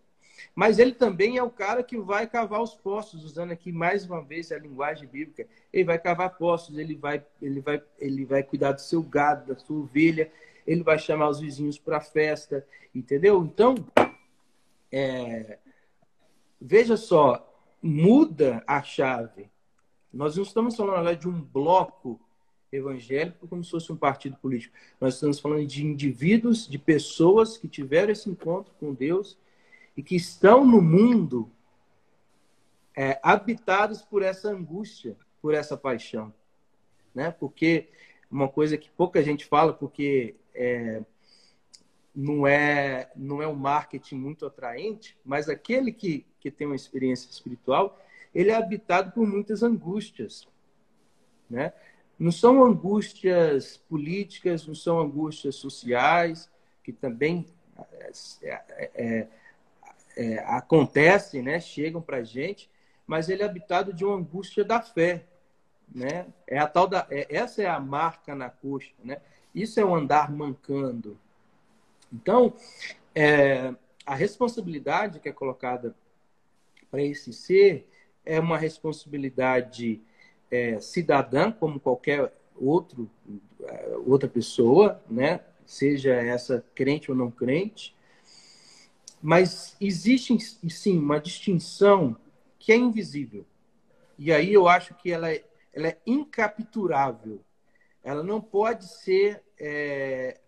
[0.54, 4.22] Mas ele também é o cara que vai cavar os poços, usando aqui mais uma
[4.22, 5.46] vez a linguagem bíblica.
[5.72, 9.58] Ele vai cavar poços, ele vai, ele vai, ele vai cuidar do seu gado, da
[9.58, 10.30] sua ovelha,
[10.66, 13.42] ele vai chamar os vizinhos para a festa, entendeu?
[13.42, 13.74] Então,
[14.92, 15.58] é,
[16.60, 17.46] veja só,
[17.82, 19.50] muda a chave.
[20.12, 22.20] Nós não estamos falando de um bloco
[22.72, 24.74] evangélico como se fosse um partido político.
[25.00, 29.36] Nós estamos falando de indivíduos, de pessoas que tiveram esse encontro com Deus
[29.96, 31.50] e que estão no mundo
[32.96, 36.32] é, habitados por essa angústia, por essa paixão.
[37.14, 37.30] Né?
[37.30, 37.88] Porque
[38.30, 41.02] uma coisa que pouca gente fala, porque é,
[42.14, 47.30] não é não é um marketing muito atraente, mas aquele que, que tem uma experiência
[47.30, 47.98] espiritual,
[48.34, 50.46] ele é habitado por muitas angústias.
[51.48, 51.72] Né?
[52.18, 56.50] Não são angústias políticas, não são angústias sociais,
[56.84, 57.46] que também
[58.42, 59.26] é, é,
[60.20, 61.58] é acontecem, né?
[61.58, 62.68] chegam para a gente,
[63.06, 65.24] mas ele é habitado de uma angústia da fé.
[65.92, 66.26] Né?
[66.46, 68.92] É a tal da, é, essa é a marca na coxa.
[69.02, 69.16] Né?
[69.54, 71.18] Isso é o andar mancando.
[72.12, 72.52] Então,
[73.14, 75.94] é, a responsabilidade que é colocada
[76.90, 77.88] para esse ser
[78.22, 80.02] é uma responsabilidade
[80.50, 83.10] é, cidadã, como qualquer outro,
[83.62, 85.40] é, outra pessoa, né?
[85.64, 87.96] seja essa crente ou não crente,
[89.22, 90.38] mas existe
[90.70, 92.16] sim uma distinção
[92.58, 93.44] que é invisível.
[94.18, 97.40] E aí eu acho que ela é, ela é incapturável.
[98.02, 100.40] Ela não pode ser é,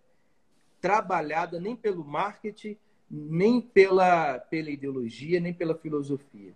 [0.81, 2.77] trabalhada nem pelo marketing,
[3.11, 6.55] nem pela, pela ideologia, nem pela filosofia.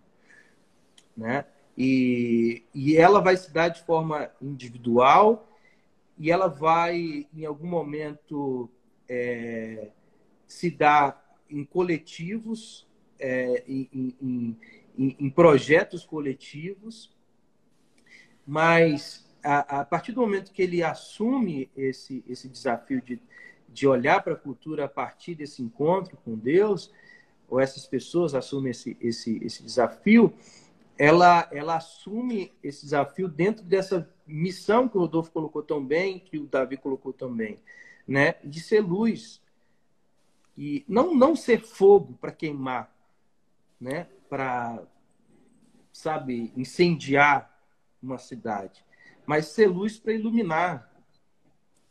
[1.15, 1.45] Né?
[1.77, 5.47] E, e ela vai se dar de forma individual
[6.17, 8.69] e ela vai, em algum momento,
[9.07, 9.91] é,
[10.47, 12.87] se dar em coletivos,
[13.19, 14.57] é, em, em,
[14.97, 17.15] em, em, projetos coletivos,
[18.45, 23.19] mas a, a, partir do momento que ele assume esse, esse desafio de,
[23.69, 26.91] de olhar para a cultura a partir desse encontro com Deus,
[27.49, 30.33] ou essas pessoas assumem esse, esse, esse desafio,
[30.97, 36.37] ela, ela assume esse desafio dentro dessa missão que o Rodolfo colocou tão bem, que
[36.37, 37.59] o Davi colocou também,
[38.07, 38.35] né?
[38.43, 39.41] de ser luz.
[40.57, 42.91] E não, não ser fogo para queimar,
[43.79, 44.07] né?
[44.29, 44.83] para,
[45.93, 47.55] sabe, incendiar
[48.01, 48.83] uma cidade,
[49.25, 50.91] mas ser luz para iluminar,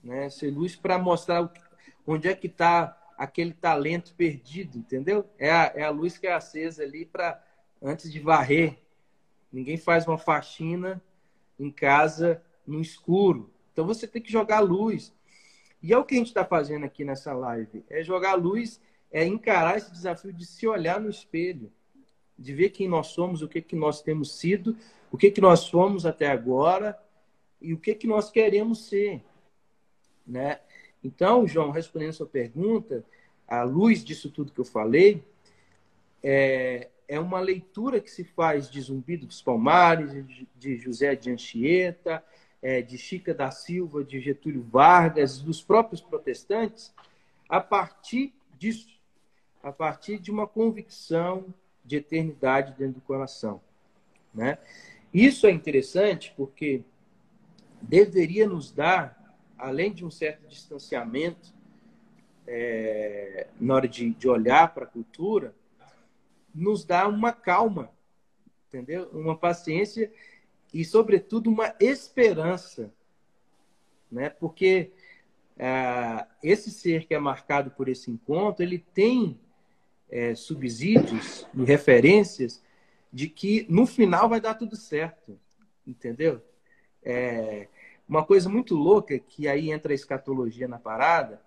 [0.02, 0.28] né?
[0.28, 1.52] ser luz para mostrar
[2.06, 5.28] onde é que está aquele talento perdido, entendeu?
[5.38, 7.42] É a, é a luz que é acesa ali para
[7.80, 8.78] antes de varrer
[9.56, 11.02] Ninguém faz uma faxina
[11.58, 13.50] em casa no escuro.
[13.72, 15.14] Então você tem que jogar luz.
[15.82, 17.84] E é o que a gente está fazendo aqui nessa live.
[17.88, 21.72] É jogar luz, é encarar esse desafio de se olhar no espelho,
[22.38, 24.76] de ver quem nós somos, o que, que nós temos sido,
[25.10, 26.98] o que, que nós somos até agora
[27.60, 29.22] e o que, que nós queremos ser.
[30.26, 30.60] Né?
[31.02, 33.04] Então, João, respondendo a sua pergunta,
[33.46, 35.22] à luz disso tudo que eu falei,
[36.22, 40.10] é, é uma leitura que se faz de Zumbi dos Palmares,
[40.56, 42.24] de José de Anchieta,
[42.66, 46.92] é, de Chica da Silva, de Getúlio Vargas, dos próprios protestantes,
[47.48, 48.88] a partir disso,
[49.62, 51.54] a partir de uma convicção
[51.84, 53.60] de eternidade dentro do coração.
[54.34, 54.58] Né?
[55.14, 56.82] Isso é interessante porque
[57.80, 61.54] deveria nos dar, além de um certo distanciamento
[62.48, 65.54] é, na hora de, de olhar para a cultura,
[66.52, 67.92] nos dá uma calma,
[68.66, 69.08] entendeu?
[69.12, 70.12] Uma paciência
[70.80, 72.92] e, sobretudo, uma esperança,
[74.10, 74.28] né?
[74.28, 74.92] Porque
[75.56, 79.38] é, esse ser que é marcado por esse encontro, ele tem
[80.10, 82.62] é, subsídios e referências
[83.12, 85.38] de que no final vai dar tudo certo,
[85.86, 86.42] entendeu?
[87.02, 87.68] É,
[88.08, 91.40] uma coisa muito louca que aí entra a escatologia na parada.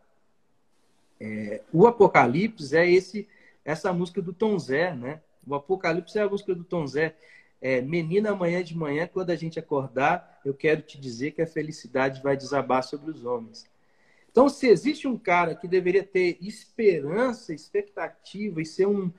[1.20, 3.28] É, o Apocalipse é esse
[3.64, 5.22] essa música do Tom Zé, né?
[5.46, 7.16] O Apocalipse é a música do Tom Zé.
[7.62, 11.48] É, Menina, amanhã de manhã, quando a gente acordar, eu quero te dizer que a
[11.48, 13.70] felicidade vai desabar sobre os homens.
[14.32, 19.12] Então, se existe um cara que deveria ter esperança, expectativa e ser um,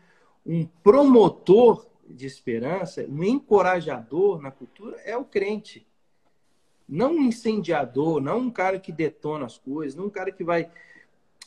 [0.46, 5.86] um promotor de esperança, um encorajador na cultura, é o crente.
[6.88, 10.70] Não um incendiador, não um cara que detona as coisas, não um cara que vai,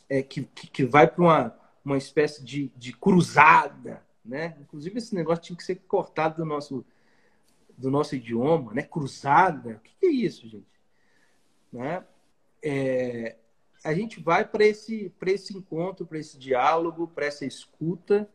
[0.07, 4.55] é, que, que, vai para uma uma espécie de, de cruzada, né?
[4.61, 6.85] Inclusive esse negócio tinha que ser cortado do nosso
[7.75, 8.83] do nosso idioma, né?
[8.83, 10.67] Cruzada, o que, é isso, gente?
[11.71, 12.05] Né?
[12.61, 13.35] É,
[13.83, 18.29] a gente vai para esse para esse encontro, para esse diálogo, para essa escuta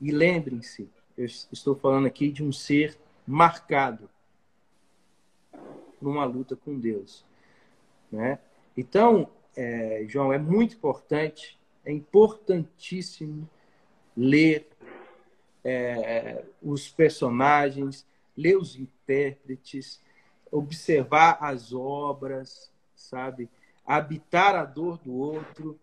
[0.00, 4.10] e lembrem-se, eu estou falando aqui de um ser marcado
[6.02, 7.24] numa luta com Deus,
[8.10, 8.38] né?
[8.76, 13.48] Então, é, João, é muito importante é importantíssimo
[14.16, 14.68] ler
[15.64, 18.06] é, os personagens,
[18.36, 20.00] ler os intérpretes,
[20.50, 23.48] observar as obras, sabe?
[23.86, 25.78] Habitar a dor do outro,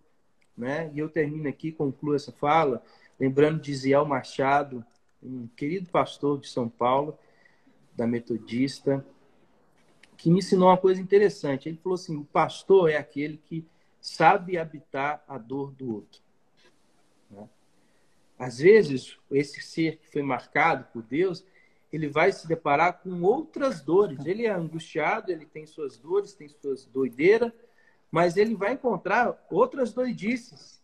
[0.55, 0.91] né?
[0.93, 2.83] E eu termino aqui, concluo essa fala,
[3.19, 4.85] lembrando de Ziel Machado,
[5.21, 7.17] um querido pastor de São Paulo,
[7.95, 9.05] da Metodista,
[10.17, 11.67] que me ensinou uma coisa interessante.
[11.67, 13.65] Ele falou assim: o pastor é aquele que
[13.99, 16.21] sabe habitar a dor do outro.
[17.29, 17.47] Né?
[18.41, 21.45] Às vezes, esse ser que foi marcado por Deus,
[21.93, 24.25] ele vai se deparar com outras dores.
[24.25, 27.51] Ele é angustiado, ele tem suas dores, tem suas doideiras,
[28.09, 30.81] mas ele vai encontrar outras doidices.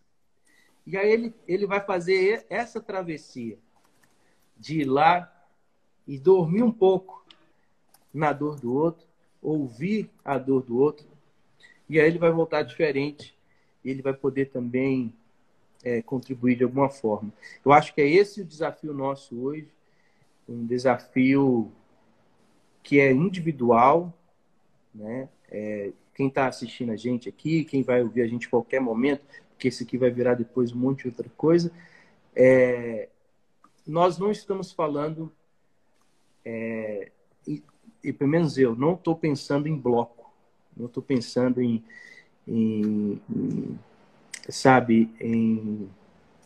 [0.86, 3.58] E aí ele, ele vai fazer essa travessia
[4.56, 5.28] de ir lá
[6.08, 7.26] e dormir um pouco
[8.14, 9.08] na dor do outro,
[9.42, 11.08] ouvir a dor do outro,
[11.90, 13.36] e aí ele vai voltar diferente.
[13.84, 15.12] Ele vai poder também
[15.84, 17.32] é, contribuir de alguma forma.
[17.64, 19.68] Eu acho que é esse o desafio nosso hoje,
[20.48, 21.72] um desafio
[22.84, 24.14] que é individual,
[24.94, 25.30] né?
[25.50, 29.24] É, quem está assistindo a gente aqui, quem vai ouvir a gente em qualquer momento,
[29.52, 31.72] porque esse aqui vai virar depois um monte de outra coisa,
[32.36, 33.08] é,
[33.86, 35.32] nós não estamos falando,
[36.44, 37.12] é,
[37.48, 37.64] e,
[38.04, 40.32] e, pelo menos eu, não estou pensando em bloco,
[40.76, 41.84] não estou pensando em,
[42.48, 43.80] em, em,
[44.50, 45.90] sabe, em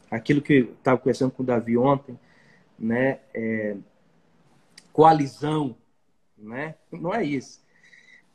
[0.10, 2.20] aquilo que eu estava conversando com o Davi ontem,
[2.78, 3.78] né, é,
[4.91, 5.76] coalizão,
[6.38, 7.62] né, não é isso.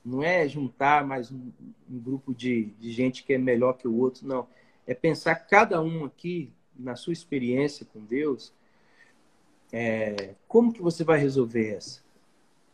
[0.05, 1.51] Não é juntar mais um,
[1.91, 4.47] um grupo de, de gente que é melhor que o outro, não.
[4.87, 8.53] É pensar cada um aqui, na sua experiência com Deus,
[9.73, 12.01] é, como que você vai resolver essa?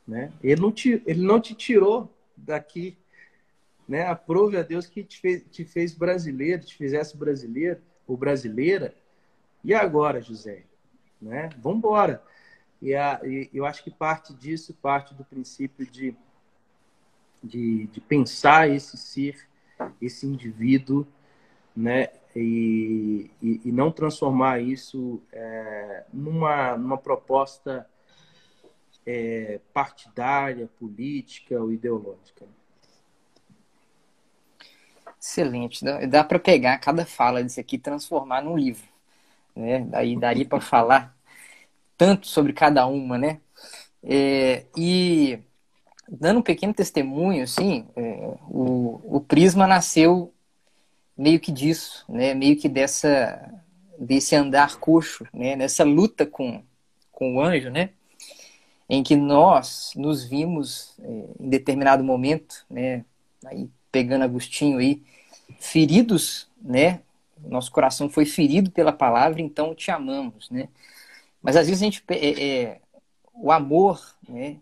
[0.06, 0.32] Né?
[0.42, 2.96] Ele, não te, ele não te tirou daqui.
[3.92, 4.06] Né?
[4.06, 8.94] Aprove a Deus que te fez, te fez brasileiro, te fizesse brasileiro ou brasileira.
[9.62, 10.64] E agora, José?
[11.20, 11.50] Né?
[11.58, 12.22] Vamos embora.
[12.80, 16.16] E, e eu acho que parte disso, parte do princípio de
[17.42, 19.36] de, de pensar esse ser,
[20.00, 21.06] esse indivíduo,
[21.76, 22.08] né?
[22.34, 27.86] E, e, e não transformar isso é, numa, numa proposta
[29.04, 32.46] é, partidária, política ou ideológica.
[35.22, 35.84] Excelente.
[35.84, 38.88] Dá, dá para pegar cada fala disso aqui e transformar num livro.
[39.54, 39.80] Né?
[39.88, 41.16] Daí daria para falar
[41.96, 43.40] tanto sobre cada uma, né?
[44.02, 45.38] É, e
[46.08, 50.34] dando um pequeno testemunho, assim, é, o, o Prisma nasceu
[51.16, 52.34] meio que disso, né?
[52.34, 53.48] Meio que dessa
[53.98, 55.54] desse andar coxo, né?
[55.54, 56.64] Nessa luta com,
[57.12, 57.90] com o anjo, né?
[58.88, 63.04] Em que nós nos vimos é, em determinado momento, né?
[63.46, 65.02] Aí pegando Agostinho aí,
[65.58, 67.00] feridos, né?
[67.44, 70.68] Nosso coração foi ferido pela palavra, então te amamos, né?
[71.42, 72.80] Mas às vezes a gente é, é
[73.34, 74.58] o amor, né?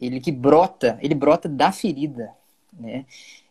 [0.00, 2.32] ele que brota, ele brota da ferida,
[2.72, 3.04] né?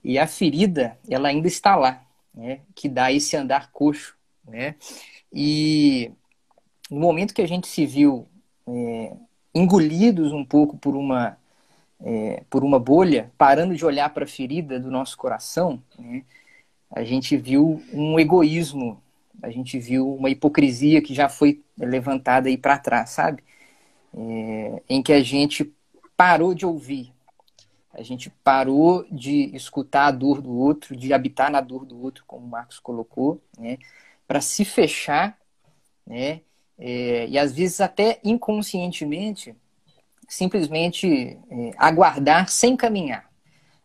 [0.03, 2.61] E a ferida, ela ainda está lá, né?
[2.73, 4.15] Que dá esse andar coxo,
[4.47, 4.75] né?
[5.31, 6.11] E
[6.89, 8.27] no momento que a gente se viu
[8.67, 9.13] é,
[9.53, 11.37] engolidos um pouco por uma
[12.01, 16.23] é, por uma bolha, parando de olhar para a ferida do nosso coração, né?
[16.91, 19.01] A gente viu um egoísmo,
[19.41, 23.43] a gente viu uma hipocrisia que já foi levantada aí para trás, sabe?
[24.13, 25.71] É, em que a gente
[26.17, 27.13] parou de ouvir.
[27.93, 32.23] A gente parou de escutar a dor do outro, de habitar na dor do outro,
[32.25, 33.77] como o Marcos colocou, né?
[34.27, 35.37] Para se fechar,
[36.05, 36.41] né?
[36.77, 39.55] É, e às vezes até inconscientemente,
[40.27, 43.29] simplesmente é, aguardar sem caminhar,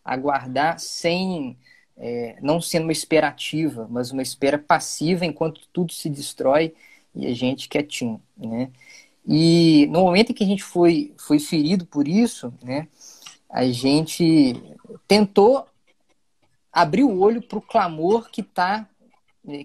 [0.05, 1.59] aguardar sem
[1.97, 6.75] é, não sendo uma espera ativa, mas uma espera passiva enquanto tudo se destrói
[7.15, 8.71] e a gente quietinho, né?
[9.27, 12.89] E no momento em que a gente foi, foi ferido por isso, né,
[13.49, 14.55] a gente
[15.09, 15.67] tentou
[16.73, 18.87] abrir o olho para o clamor que está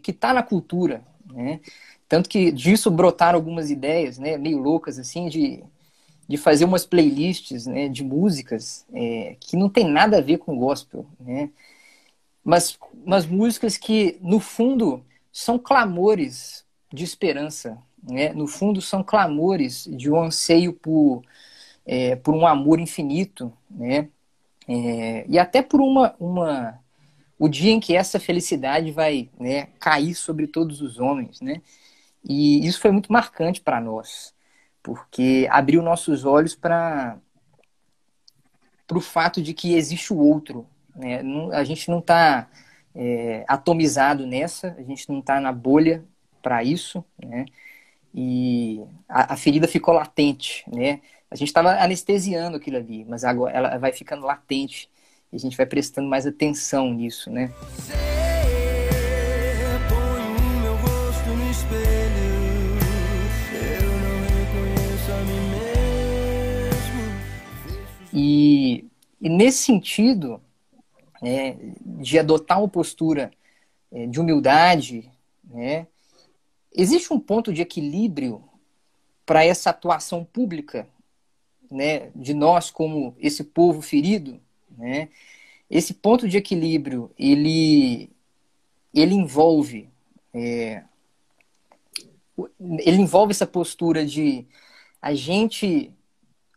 [0.04, 1.04] que tá na cultura.
[1.26, 1.60] Né?
[2.08, 5.64] Tanto que disso brotaram algumas ideias né, meio loucas, assim, de,
[6.28, 10.58] de fazer umas playlists né, de músicas é, que não tem nada a ver com
[10.58, 11.06] gospel.
[11.20, 11.50] Né?
[12.50, 20.10] Mas, músicas que, no fundo, são clamores de esperança, né, no fundo são clamores de
[20.10, 21.22] um anseio por,
[21.86, 24.10] é, por um amor infinito, né,
[24.68, 26.80] é, e até por uma, uma
[27.38, 31.62] o dia em que essa felicidade vai né, cair sobre todos os homens, né,
[32.28, 34.34] e isso foi muito marcante para nós,
[34.82, 37.20] porque abriu nossos olhos para
[38.92, 40.68] o fato de que existe o outro,
[41.00, 41.22] né,
[41.54, 42.50] a gente não está
[42.94, 46.04] é, atomizado nessa, a gente não está na bolha
[46.42, 47.46] para isso, né?
[48.14, 51.02] e a, a ferida ficou latente, né?
[51.30, 54.90] A gente estava anestesiando aquilo ali, mas agora ela vai ficando latente
[55.32, 57.52] e a gente vai prestando mais atenção nisso, né?
[68.12, 68.86] E,
[69.22, 70.42] e nesse sentido,
[71.22, 73.32] é, de adotar uma postura
[73.92, 75.10] é, de humildade,
[75.44, 75.88] né,
[76.72, 78.44] Existe um ponto de equilíbrio
[79.26, 80.88] para essa atuação pública,
[81.70, 84.40] né, de nós como esse povo ferido,
[84.78, 85.10] né?
[85.70, 88.10] Esse ponto de equilíbrio ele
[88.94, 89.88] ele envolve
[90.34, 90.84] é,
[92.60, 94.48] ele envolve essa postura de
[95.02, 95.92] a gente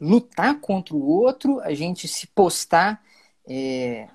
[0.01, 3.05] lutar contra o outro, a gente se postar
[3.47, 4.09] é,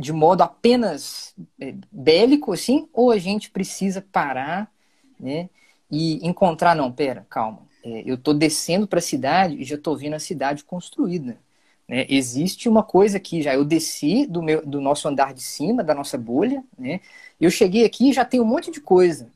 [0.00, 4.72] de modo apenas é, bélico, assim, ou a gente precisa parar,
[5.18, 5.50] né,
[5.90, 9.96] e encontrar, não, pera, calma, é, eu estou descendo para a cidade e já estou
[9.96, 11.38] vendo a cidade construída.
[11.86, 12.06] Né?
[12.08, 15.94] Existe uma coisa aqui já, eu desci do, meu, do nosso andar de cima, da
[15.94, 17.00] nossa bolha, né?
[17.40, 19.30] eu cheguei aqui e já tem um monte de coisa.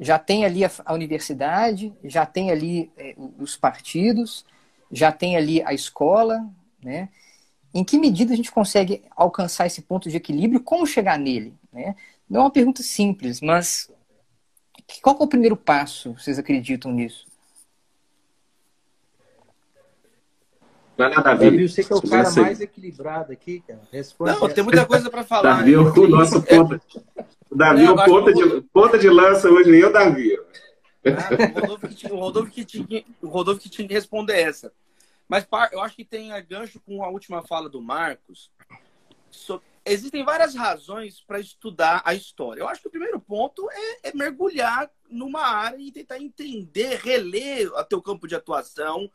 [0.00, 4.44] Já tem ali a, a universidade, já tem ali é, os partidos,
[4.90, 6.48] já tem ali a escola,
[6.82, 7.08] né?
[7.74, 10.60] Em que medida a gente consegue alcançar esse ponto de equilíbrio?
[10.60, 11.54] Como chegar nele?
[11.72, 11.94] Né?
[12.28, 13.90] Não é uma pergunta simples, mas
[15.02, 16.14] qual é o primeiro passo?
[16.14, 17.26] Vocês acreditam nisso?
[20.96, 21.44] Vai lá, Davi.
[21.44, 23.80] Davi, você que é o cara mais equilibrado aqui, cara.
[23.92, 24.54] Responde não, essa.
[24.54, 25.58] tem muita coisa para falar.
[25.58, 26.82] Davi é o nosso ponta.
[27.52, 30.36] Davi é o ponta, de, ponta de lança hoje, nem o Davi.
[31.04, 34.40] Ah, o, Rodolfo que tinha, o, Rodolfo que tinha, o Rodolfo que tinha que responder
[34.40, 34.72] essa.
[35.28, 38.50] Mas eu acho que tem a gancho com a última fala do Marcos.
[39.84, 42.60] Existem várias razões para estudar a história.
[42.60, 47.72] Eu acho que o primeiro ponto é, é, mergulhar numa área e tentar entender, reler
[47.72, 49.10] o teu campo de atuação,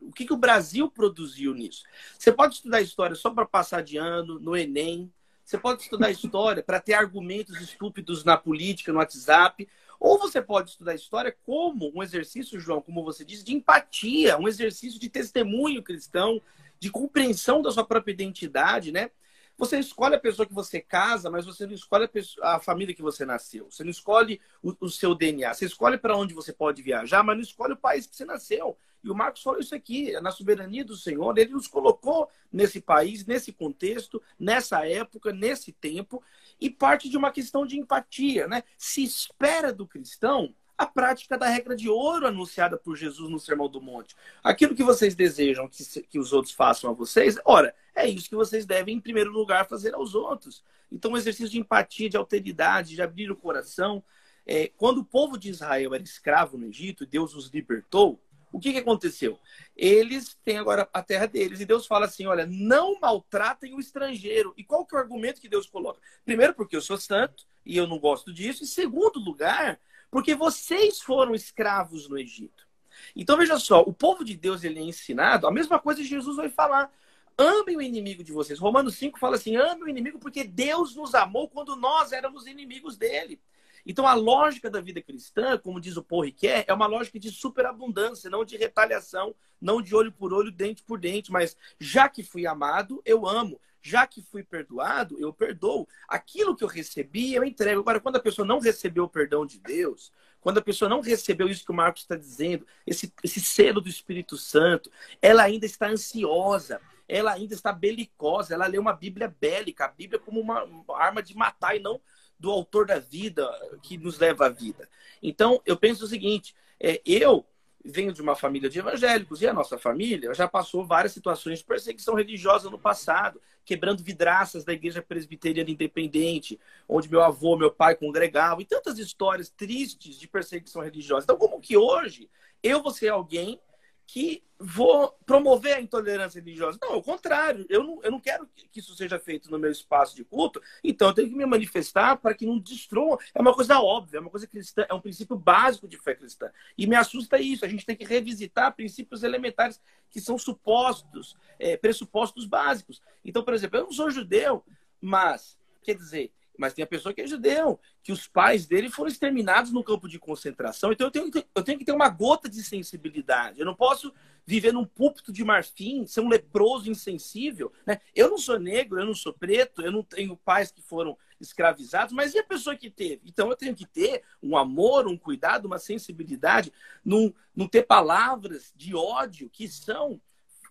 [0.00, 1.84] o que, que o Brasil produziu nisso.
[2.18, 5.12] Você pode estudar história só para passar de ano, no Enem.
[5.44, 9.66] Você pode estudar história para ter argumentos estúpidos na política, no WhatsApp.
[9.98, 14.46] Ou você pode estudar história como um exercício, João, como você disse, de empatia, um
[14.46, 16.40] exercício de testemunho cristão,
[16.78, 19.10] de compreensão da sua própria identidade, né?
[19.58, 22.94] Você escolhe a pessoa que você casa, mas você não escolhe a, pessoa, a família
[22.94, 23.68] que você nasceu.
[23.68, 25.52] Você não escolhe o, o seu DNA.
[25.52, 28.78] Você escolhe para onde você pode viajar, mas não escolhe o país que você nasceu.
[29.02, 33.24] E o Marcos falou isso aqui, na soberania do Senhor, ele nos colocou nesse país,
[33.24, 36.22] nesse contexto, nessa época, nesse tempo,
[36.60, 38.62] e parte de uma questão de empatia, né?
[38.76, 43.68] Se espera do cristão a prática da regra de ouro anunciada por Jesus no Sermão
[43.68, 44.14] do Monte.
[44.44, 48.36] Aquilo que vocês desejam que, que os outros façam a vocês, ora, é isso que
[48.36, 50.62] vocês devem, em primeiro lugar, fazer aos outros.
[50.90, 54.02] Então, um exercício de empatia, de alteridade, de abrir o coração.
[54.46, 58.20] É, quando o povo de Israel era escravo no Egito, Deus os libertou,
[58.52, 59.38] o que, que aconteceu?
[59.76, 61.60] Eles têm agora a terra deles.
[61.60, 64.54] E Deus fala assim: olha, não maltratem o estrangeiro.
[64.56, 66.00] E qual que é o argumento que Deus coloca?
[66.24, 68.64] Primeiro, porque eu sou santo e eu não gosto disso.
[68.64, 69.78] E segundo lugar,
[70.10, 72.66] porque vocês foram escravos no Egito.
[73.14, 76.48] Então veja só, o povo de Deus ele é ensinado, a mesma coisa Jesus vai
[76.48, 76.90] falar.
[77.36, 78.58] Amem o inimigo de vocês.
[78.58, 82.96] Romanos 5 fala assim: ame o inimigo porque Deus nos amou quando nós éramos inimigos
[82.96, 83.40] dele.
[83.88, 87.30] Então, a lógica da vida cristã, como diz o Paul Ricoeur, é uma lógica de
[87.30, 92.22] superabundância, não de retaliação, não de olho por olho, dente por dente, mas já que
[92.22, 93.58] fui amado, eu amo.
[93.80, 95.88] Já que fui perdoado, eu perdoo.
[96.06, 97.80] Aquilo que eu recebi, eu entrego.
[97.80, 101.48] Agora, quando a pessoa não recebeu o perdão de Deus, quando a pessoa não recebeu
[101.48, 104.90] isso que o Marcos está dizendo, esse, esse selo do Espírito Santo,
[105.22, 110.18] ela ainda está ansiosa, ela ainda está belicosa, ela lê uma Bíblia bélica, a Bíblia
[110.18, 111.98] como uma, arma de matar e não
[112.38, 113.48] do autor da vida
[113.82, 114.88] que nos leva à vida.
[115.22, 117.44] Então, eu penso o seguinte: é, eu
[117.84, 121.64] venho de uma família de evangélicos e a nossa família já passou várias situações de
[121.64, 126.58] perseguição religiosa no passado, quebrando vidraças da igreja presbiteriana independente,
[126.88, 131.24] onde meu avô, meu pai congregavam, e tantas histórias tristes de perseguição religiosa.
[131.24, 132.28] Então, como que hoje
[132.62, 133.60] eu vou ser alguém
[134.08, 136.78] que vou promover a intolerância religiosa.
[136.80, 140.16] Não, ao contrário, eu não, eu não quero que isso seja feito no meu espaço
[140.16, 143.18] de culto, então eu tenho que me manifestar para que não destrua.
[143.34, 146.50] É uma coisa óbvia, é uma coisa cristã, é um princípio básico de fé cristã.
[146.76, 149.78] E me assusta isso, a gente tem que revisitar princípios elementares
[150.10, 153.02] que são supostos, é, pressupostos básicos.
[153.22, 154.64] Então, por exemplo, eu não sou judeu,
[155.02, 159.08] mas, quer dizer, mas tem a pessoa que é judeu, que os pais dele foram
[159.08, 160.92] exterminados no campo de concentração.
[160.92, 163.60] Então eu tenho, eu tenho que ter uma gota de sensibilidade.
[163.60, 164.12] Eu não posso
[164.44, 167.72] viver num púlpito de marfim, ser um leproso insensível.
[167.86, 168.00] Né?
[168.14, 172.12] Eu não sou negro, eu não sou preto, eu não tenho pais que foram escravizados,
[172.12, 173.22] mas e a pessoa que teve?
[173.26, 176.72] Então eu tenho que ter um amor, um cuidado, uma sensibilidade,
[177.04, 180.20] não, não ter palavras de ódio que são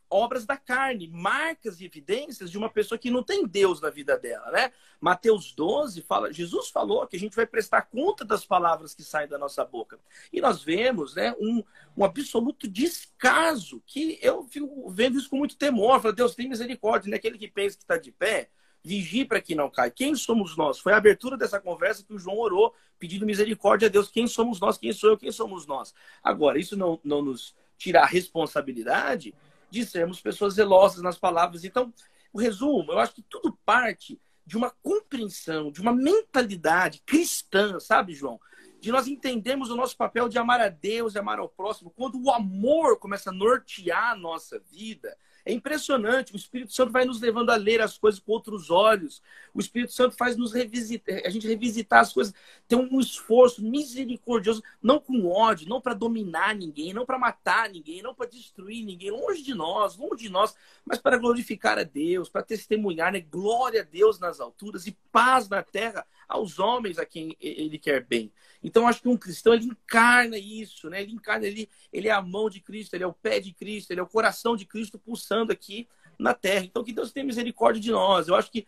[0.09, 4.17] obras da carne, marcas e evidências de uma pessoa que não tem Deus na vida
[4.17, 4.71] dela, né?
[4.99, 9.27] Mateus 12 fala, Jesus falou que a gente vai prestar conta das palavras que saem
[9.27, 9.99] da nossa boca.
[10.31, 11.63] E nós vemos, né, um,
[11.95, 16.01] um absoluto descaso, que eu fico vendo isso com muito temor.
[16.01, 17.17] Falo, Deus tem misericórdia, né?
[17.17, 18.49] Aquele que pensa que está de pé,
[18.83, 19.91] vigie para que não caia.
[19.91, 20.79] Quem somos nós?
[20.79, 24.09] Foi a abertura dessa conversa que o João orou, pedindo misericórdia a Deus.
[24.09, 24.77] Quem somos nós?
[24.77, 25.17] Quem sou eu?
[25.17, 25.93] Quem somos nós?
[26.23, 29.35] Agora, isso não, não nos tira a responsabilidade
[29.69, 31.63] de sermos pessoas zelosas nas palavras.
[31.63, 31.93] Então,
[32.31, 38.13] o resumo, eu acho que tudo parte de uma compreensão, de uma mentalidade cristã, sabe,
[38.13, 38.39] João?
[38.79, 41.91] De nós entendermos o nosso papel de amar a Deus e amar ao próximo.
[41.91, 45.17] Quando o amor começa a nortear a nossa vida,
[45.47, 46.33] É impressionante.
[46.33, 49.21] O Espírito Santo vai nos levando a ler as coisas com outros olhos.
[49.53, 52.33] O Espírito Santo faz nos revisitar, a gente revisitar as coisas,
[52.67, 58.01] ter um esforço misericordioso, não com ódio, não para dominar ninguém, não para matar ninguém,
[58.01, 60.53] não para destruir ninguém, longe de nós, longe de nós,
[60.85, 63.21] mas para glorificar a Deus, para testemunhar, né?
[63.21, 68.03] Glória a Deus nas alturas e paz na terra aos homens a quem ele quer
[68.03, 68.31] bem.
[68.61, 71.01] Então, acho que um cristão, ele encarna isso, né?
[71.01, 73.91] Ele encarna, ele, ele é a mão de Cristo, ele é o pé de Cristo,
[73.91, 75.87] ele é o coração de Cristo pulsando aqui
[76.19, 76.65] na terra.
[76.65, 78.27] Então, que Deus tenha misericórdia de nós.
[78.27, 78.67] Eu acho que,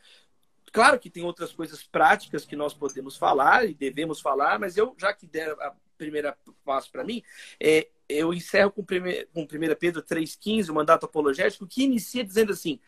[0.72, 4.96] claro que tem outras coisas práticas que nós podemos falar e devemos falar, mas eu,
[4.98, 7.22] já que der a primeira passo para mim,
[7.60, 12.54] é, eu encerro com, prime, com 1 Pedro 3,15, o mandato apologético, que inicia dizendo
[12.54, 12.80] assim: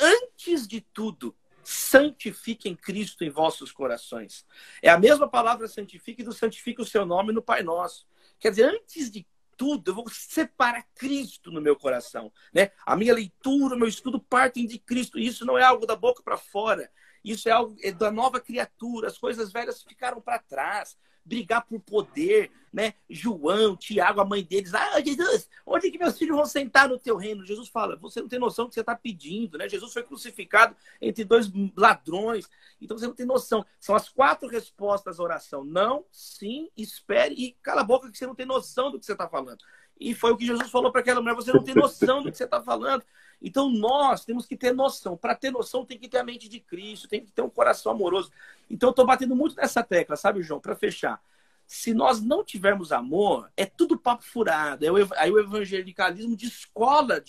[0.00, 1.34] antes de tudo,
[1.68, 4.46] santifiquem Cristo em vossos corações.
[4.80, 8.08] É a mesma palavra santifique do santifique o seu nome no Pai Nosso.
[8.40, 12.32] Quer dizer, antes de tudo, eu vou separar Cristo no meu coração.
[12.54, 12.70] Né?
[12.86, 15.18] A minha leitura, o meu estudo partem de Cristo.
[15.18, 16.90] Isso não é algo da boca para fora.
[17.22, 19.08] Isso é algo é da nova criatura.
[19.08, 20.96] As coisas velhas ficaram para trás
[21.28, 22.94] brigar por poder, né?
[23.08, 26.98] João, Tiago, a mãe deles, ah, Jesus, onde é que meus filhos vão sentar no
[26.98, 27.44] teu reino?
[27.44, 29.68] Jesus fala, você não tem noção do que você está pedindo, né?
[29.68, 32.48] Jesus foi crucificado entre dois ladrões,
[32.80, 33.64] então você não tem noção.
[33.78, 38.26] São as quatro respostas à oração: não, sim, espere e cala a boca que você
[38.26, 39.62] não tem noção do que você está falando.
[40.00, 42.36] E foi o que Jesus falou para aquela mulher: você não tem noção do que
[42.36, 43.04] você está falando.
[43.40, 45.16] Então nós temos que ter noção.
[45.16, 47.92] Para ter noção, tem que ter a mente de Cristo, tem que ter um coração
[47.92, 48.30] amoroso.
[48.68, 50.60] Então eu estou batendo muito nessa tecla, sabe, João?
[50.60, 51.20] Para fechar.
[51.66, 54.84] Se nós não tivermos amor, é tudo papo furado.
[55.16, 56.46] Aí o evangelicalismo de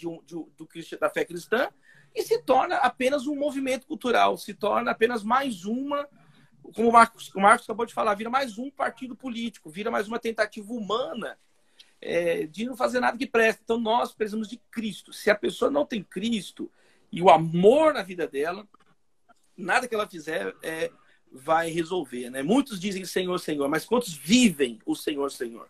[0.07, 0.67] um, de, do,
[0.99, 1.69] da fé cristã
[2.15, 6.07] e se torna apenas um movimento cultural, se torna apenas mais uma,
[6.73, 10.07] como o Marcos, o Marcos acabou de falar, vira mais um partido político, vira mais
[10.07, 11.37] uma tentativa humana
[12.01, 13.61] é, de não fazer nada que preste.
[13.63, 15.11] Então nós precisamos de Cristo.
[15.13, 16.71] Se a pessoa não tem Cristo
[17.11, 18.67] e o amor na vida dela,
[19.57, 20.91] nada que ela fizer é,
[21.31, 22.29] vai resolver.
[22.29, 22.41] Né?
[22.41, 25.67] Muitos dizem Senhor, Senhor, mas quantos vivem o Senhor, Senhor?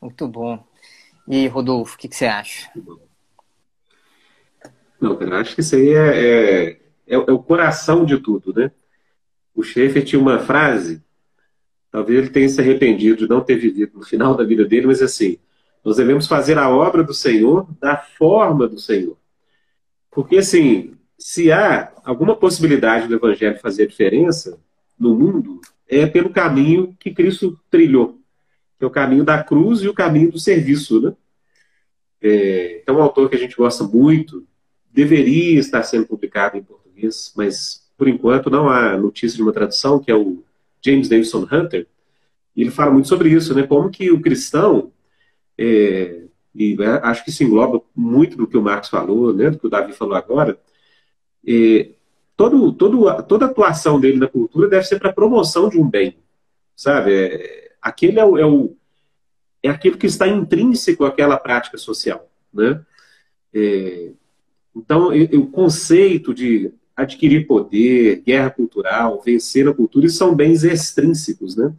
[0.00, 0.66] Muito bom.
[1.26, 2.70] E Rodolfo, o que, que, você acha?
[5.00, 6.70] Não, eu acho que isso aí é, é,
[7.06, 8.70] é, é o coração de tudo, né?
[9.54, 11.02] O Schaefer tinha uma frase
[11.94, 15.00] Talvez ele tenha se arrependido de não ter vivido no final da vida dele, mas
[15.00, 15.38] assim,
[15.84, 19.16] nós devemos fazer a obra do Senhor da forma do Senhor.
[20.10, 24.58] Porque, assim, se há alguma possibilidade do Evangelho fazer diferença
[24.98, 28.18] no mundo, é pelo caminho que Cristo trilhou,
[28.76, 31.14] que é o caminho da cruz e o caminho do serviço, né?
[32.20, 34.44] É, é um autor que a gente gosta muito,
[34.90, 40.00] deveria estar sendo publicado em português, mas por enquanto não há notícia de uma tradução,
[40.00, 40.42] que é o
[40.84, 41.86] James Davison Hunter,
[42.56, 43.66] ele fala muito sobre isso, né?
[43.66, 44.92] Como que o cristão,
[45.58, 46.22] é,
[46.54, 49.50] e né, acho que isso engloba muito do que o Marcos falou, né?
[49.50, 50.58] Do que o Davi falou agora,
[51.46, 51.90] é,
[52.36, 56.16] todo, todo, toda atuação dele na cultura deve ser para promoção de um bem,
[56.76, 57.12] sabe?
[57.12, 58.76] É, aquele é o, é o
[59.62, 62.84] é aquilo que está intrínseco àquela prática social, né?
[63.52, 64.10] É,
[64.76, 71.56] então, o conceito de adquirir poder, guerra cultural, vencer a cultura, isso são bens extrínsecos,
[71.56, 71.72] né?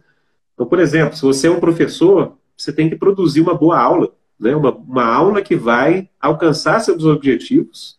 [0.54, 4.12] Então, por exemplo, se você é um professor, você tem que produzir uma boa aula,
[4.40, 4.56] né?
[4.56, 7.98] uma, uma aula que vai alcançar seus objetivos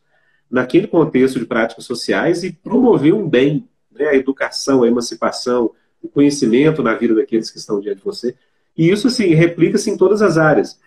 [0.50, 4.08] naquele contexto de práticas sociais e promover um bem, né?
[4.08, 5.72] a educação, a emancipação,
[6.02, 8.36] o conhecimento na vida daqueles que estão diante de você.
[8.76, 10.80] E isso, assim, replica-se em todas as áreas.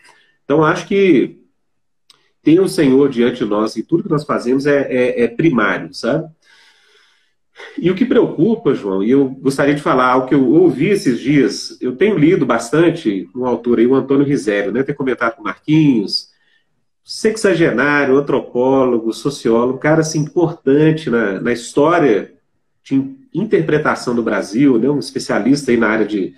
[0.44, 1.40] Então, acho que
[2.42, 5.92] ter o Senhor diante de nós e tudo que nós fazemos é, é, é primário,
[5.92, 6.28] sabe?
[7.76, 11.20] E o que preocupa, João, e eu gostaria de falar algo que eu ouvi esses
[11.20, 14.82] dias, eu tenho lido bastante um autor aí, o Antônio Risério, né?
[14.82, 16.30] Tem comentado com o Marquinhos,
[17.04, 22.32] sexagenário, antropólogo, sociólogo, cara assim, importante na, na história
[22.82, 24.88] de interpretação do Brasil, né?
[24.88, 26.34] um especialista aí na área de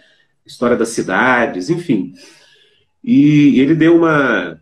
[0.46, 2.14] história das cidades, enfim.
[3.02, 4.60] E ele deu uma,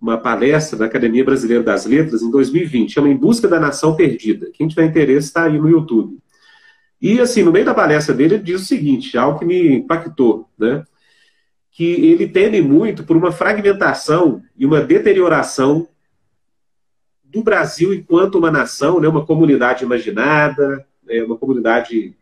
[0.00, 4.50] uma palestra da Academia Brasileira das Letras em 2020, chama Em Busca da Nação Perdida.
[4.52, 6.18] Quem tiver interesse está aí no YouTube.
[7.00, 10.48] E, assim, no meio da palestra dele, ele diz o seguinte, algo que me impactou,
[10.58, 10.84] né?
[11.70, 15.88] Que ele teme muito por uma fragmentação e uma deterioração
[17.24, 19.08] do Brasil enquanto uma nação, né?
[19.08, 21.22] uma comunidade imaginada, né?
[21.22, 22.14] uma comunidade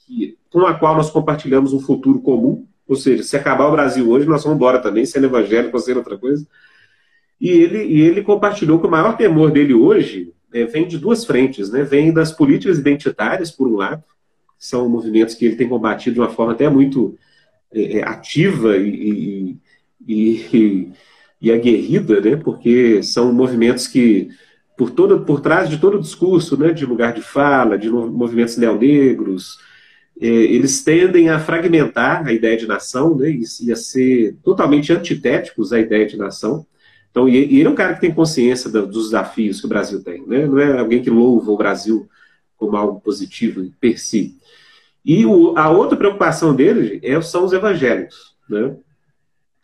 [0.00, 2.66] que, com a qual nós compartilhamos um futuro comum.
[2.86, 5.98] Ou seja, se acabar o Brasil hoje, nós vamos embora também, sendo evangélico ou sendo
[5.98, 6.46] outra coisa.
[7.40, 11.24] E ele, e ele compartilhou que o maior temor dele hoje é, vem de duas
[11.24, 11.82] frentes, né?
[11.82, 14.02] Vem das políticas identitárias, por um lado,
[14.58, 17.16] que são movimentos que ele tem combatido de uma forma até muito
[17.72, 19.58] é, é ativa e,
[20.06, 20.92] e, e,
[21.40, 22.36] e aguerrida, né?
[22.36, 24.30] Porque são movimentos que
[24.76, 28.56] por todo por trás de todo o discurso, né, de lugar de fala, de movimentos
[28.58, 29.58] neonegros,
[30.20, 35.72] é, eles tendem a fragmentar a ideia de nação, né, e, a ser totalmente antitéticos
[35.72, 36.66] à ideia de nação.
[37.16, 40.22] Então, e, ele é um cara que tem consciência dos desafios que o Brasil tem,
[40.26, 40.44] né?
[40.44, 42.06] Não é alguém que louva o Brasil
[42.58, 44.36] como algo positivo per si.
[45.02, 48.76] E o, a outra preocupação dele é, são os evangélicos, né?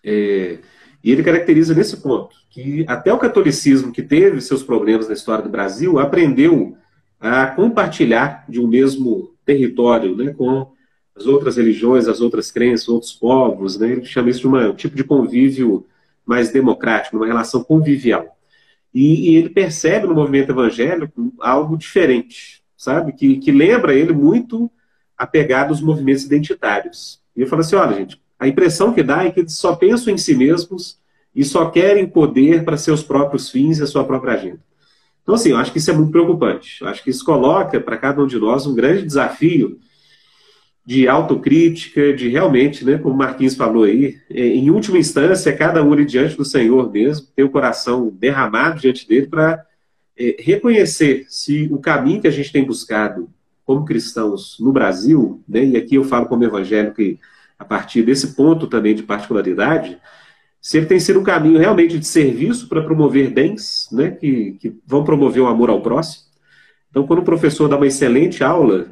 [0.03, 0.61] É,
[1.05, 5.45] e ele caracteriza nesse ponto que até o catolicismo, que teve seus problemas na história
[5.45, 6.75] do Brasil, aprendeu
[7.21, 10.73] a compartilhar de um mesmo território né, com
[11.15, 13.79] as outras religiões, as outras crenças, outros povos.
[13.79, 13.93] Né?
[13.93, 15.87] Ele chama isso de uma, um tipo de convívio
[16.27, 18.37] mais democrático, uma relação convivial.
[18.95, 23.13] E, e ele percebe no movimento evangélico algo diferente, sabe?
[23.13, 24.71] Que, que lembra ele muito
[25.17, 27.21] a pegada dos movimentos identitários.
[27.37, 30.13] E eu falo assim: olha, gente, a impressão que dá é que eles só pensam
[30.13, 31.01] em si mesmos
[31.35, 34.61] e só querem poder para seus próprios fins e a sua própria agenda.
[35.23, 36.83] Então, assim, eu acho que isso é muito preocupante.
[36.83, 39.79] Eu acho que isso coloca para cada um de nós um grande desafio
[40.85, 45.83] de autocrítica, de realmente, né, como o Marquinhos falou aí, é, em última instância, cada
[45.83, 49.65] um diante do Senhor mesmo, ter o coração derramado diante dele para
[50.19, 53.31] é, reconhecer se o caminho que a gente tem buscado
[53.65, 57.19] como cristãos no Brasil, né, e aqui eu falo como evangélico e
[57.57, 59.99] a partir desse ponto também de particularidade,
[60.61, 64.77] se ele tem sido um caminho realmente de serviço para promover bens, né, que, que
[64.85, 66.25] vão promover o amor ao próximo.
[66.91, 68.89] Então, quando o professor dá uma excelente aula,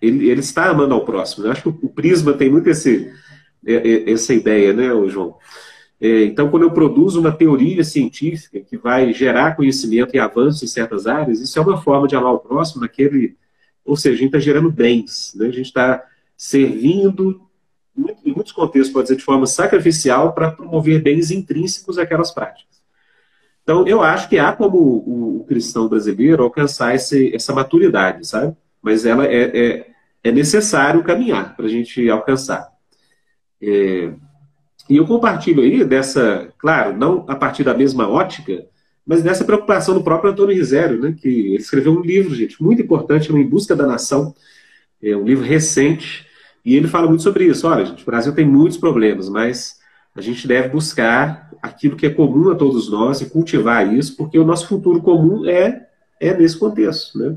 [0.00, 1.46] ele, ele está amando ao próximo.
[1.46, 3.12] Eu acho que o, Prisma tem muito esse,
[3.66, 5.36] é, é, essa ideia, né, João?
[6.00, 10.68] É, então, quando eu produzo uma teoria científica que vai gerar conhecimento e avanço em
[10.68, 13.36] certas áreas, isso é uma forma de amar o próximo naquele.
[13.84, 15.46] Ou seja, a gente está gerando bens, né?
[15.46, 16.02] a gente está
[16.36, 17.42] servindo
[18.24, 22.80] em muitos contextos, pode dizer de forma sacrificial, para promover bens intrínsecos àquelas práticas.
[23.62, 28.56] Então, eu acho que há como o cristão brasileiro alcançar esse, essa maturidade, sabe?
[28.82, 29.86] Mas ela é, é,
[30.24, 32.68] é necessário caminhar para a gente alcançar.
[33.62, 34.12] É,
[34.88, 38.66] e eu compartilho aí dessa, claro, não a partir da mesma ótica,
[39.06, 43.32] mas dessa preocupação do próprio Antônio Risério, né, que escreveu um livro, gente, muito importante,
[43.32, 44.34] Em Busca da Nação,
[45.02, 46.26] é um livro recente,
[46.64, 47.66] e ele fala muito sobre isso.
[47.66, 49.78] Olha, gente, o Brasil tem muitos problemas, mas
[50.14, 54.38] a gente deve buscar aquilo que é comum a todos nós e cultivar isso, porque
[54.38, 55.86] o nosso futuro comum é,
[56.18, 57.18] é nesse contexto.
[57.18, 57.36] Né?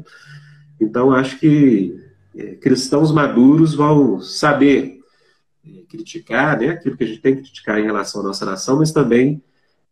[0.79, 1.99] Então, acho que
[2.35, 4.99] é, cristãos maduros vão saber
[5.65, 8.77] é, criticar né, aquilo que a gente tem que criticar em relação à nossa nação,
[8.77, 9.41] mas também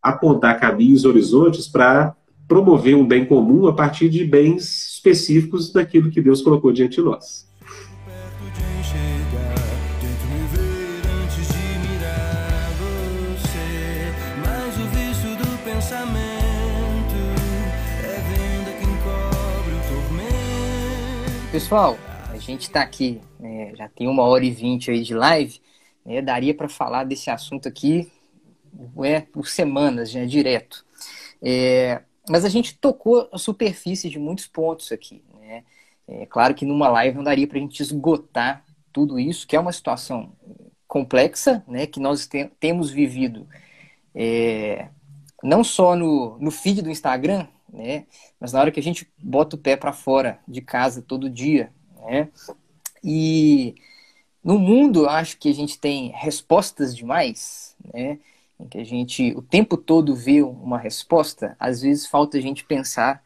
[0.01, 2.15] apontar caminhos, horizontes para
[2.47, 7.01] promover um bem comum a partir de bens específicos daquilo que Deus colocou diante de
[7.01, 7.50] nós.
[21.51, 21.97] Pessoal,
[22.29, 25.59] a gente está aqui, né, já tem uma hora e vinte aí de live,
[26.05, 28.09] né, daria para falar desse assunto aqui
[29.03, 30.85] é, por semanas, já direto.
[31.41, 35.21] É, mas a gente tocou a superfície de muitos pontos aqui.
[35.41, 35.65] Né?
[36.07, 38.63] É claro que numa live não daria para a gente esgotar
[38.93, 40.31] tudo isso, que é uma situação
[40.87, 43.45] complexa, né, que nós te temos vivido
[44.15, 44.87] é,
[45.43, 48.05] não só no, no feed do Instagram, né?
[48.39, 51.71] Mas na hora que a gente bota o pé para fora de casa todo dia,
[52.05, 52.29] né?
[53.03, 53.75] E
[54.43, 58.19] no mundo, acho que a gente tem respostas demais, né?
[58.59, 62.65] Em que a gente o tempo todo vê uma resposta, às vezes falta a gente
[62.65, 63.23] pensar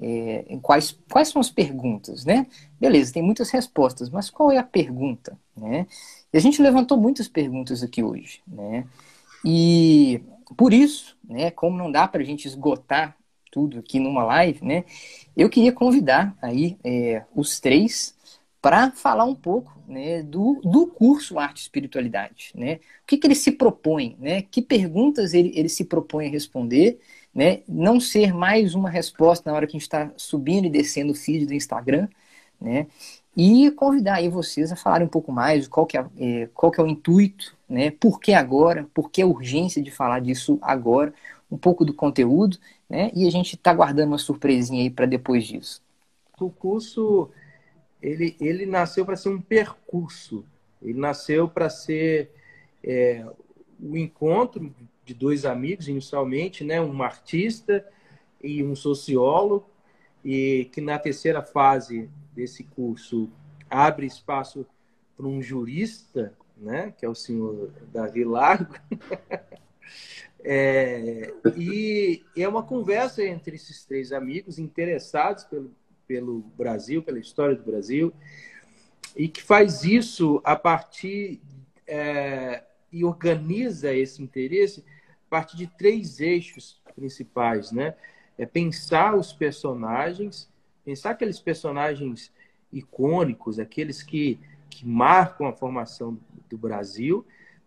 [0.00, 2.46] é, em quais, quais são as perguntas, né?
[2.80, 5.86] Beleza, tem muitas respostas, mas qual é a pergunta, né?
[6.32, 8.86] E a gente levantou muitas perguntas aqui hoje, né?
[9.44, 10.20] E
[10.56, 13.16] por isso, né, como não dá para a gente esgotar
[13.54, 14.84] tudo aqui numa live, né?
[15.36, 18.12] Eu queria convidar aí é, os três
[18.60, 22.80] para falar um pouco né, do, do curso Arte e Espiritualidade, né?
[23.02, 24.42] O que, que ele se propõe, né?
[24.42, 26.98] Que perguntas ele, ele se propõe a responder,
[27.32, 27.60] né?
[27.68, 31.14] Não ser mais uma resposta na hora que a gente está subindo e descendo o
[31.14, 32.08] feed do Instagram,
[32.60, 32.88] né?
[33.36, 36.80] E convidar aí vocês a falarem um pouco mais qual que é, é, qual que
[36.80, 37.92] é o intuito, né?
[37.92, 38.88] Por que agora?
[38.92, 41.14] Por que a urgência de falar disso agora?
[41.50, 42.58] Um pouco do conteúdo
[42.88, 43.10] né?
[43.14, 45.82] E a gente está guardando uma surpresinha aí para depois disso.
[46.38, 47.30] O curso
[48.04, 50.44] ele, ele nasceu para ser um percurso.
[50.82, 52.30] Ele nasceu para ser
[52.82, 53.24] é,
[53.80, 54.74] o encontro
[55.04, 56.80] de dois amigos inicialmente, né?
[56.80, 57.86] Um artista
[58.42, 59.66] e um sociólogo
[60.22, 63.30] e que na terceira fase desse curso
[63.70, 64.66] abre espaço
[65.16, 66.92] para um jurista, né?
[66.98, 68.74] Que é o senhor Davi Largo.
[70.46, 75.70] É, e é uma conversa entre esses três amigos interessados pelo,
[76.06, 78.12] pelo Brasil, pela história do Brasil,
[79.16, 81.40] e que faz isso a partir
[81.86, 82.62] é,
[82.92, 84.84] e organiza esse interesse
[85.26, 87.94] a partir de três eixos principais, né?
[88.36, 90.50] É pensar os personagens,
[90.84, 92.30] pensar aqueles personagens
[92.72, 94.38] icônicos, aqueles que,
[94.68, 96.18] que marcam a formação
[96.50, 97.24] do Brasil,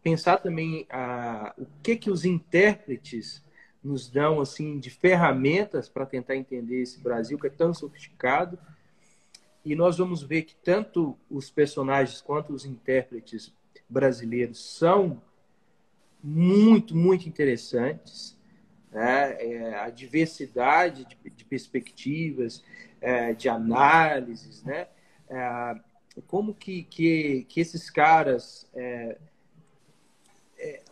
[0.07, 3.43] pensar também a, o que que os intérpretes
[3.83, 8.57] nos dão assim de ferramentas para tentar entender esse Brasil que é tão sofisticado.
[9.65, 13.53] E nós vamos ver que tanto os personagens quanto os intérpretes
[13.89, 15.21] brasileiros são
[16.23, 18.39] muito, muito interessantes.
[18.89, 19.33] Né?
[19.41, 22.63] É, a diversidade de, de perspectivas,
[23.01, 24.87] é, de análises, né?
[25.29, 25.75] É,
[26.25, 29.17] como que, que, que esses caras é,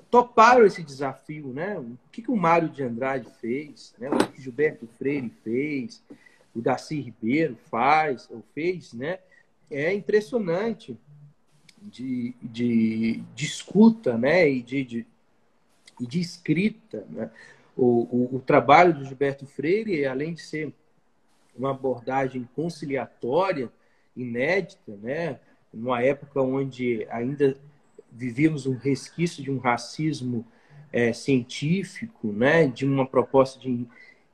[0.09, 1.77] toparam esse desafio, né?
[1.77, 4.09] O que, que o Mário de Andrade fez, né?
[4.09, 6.03] o que Gilberto Freire fez,
[6.55, 9.19] o Darcy Ribeiro faz, ou fez, né?
[9.69, 10.97] É impressionante
[11.81, 14.49] de, de, de escuta, né?
[14.49, 15.07] E de, de,
[15.99, 17.29] de escrita, né?
[17.75, 20.73] O, o, o trabalho do Gilberto Freire, além de ser
[21.57, 23.69] uma abordagem conciliatória,
[24.15, 25.39] inédita, né?
[25.73, 27.57] Numa época onde ainda
[28.15, 30.45] vivíamos um resquício de um racismo
[30.91, 32.67] é, científico, né?
[32.67, 33.85] De uma proposta de,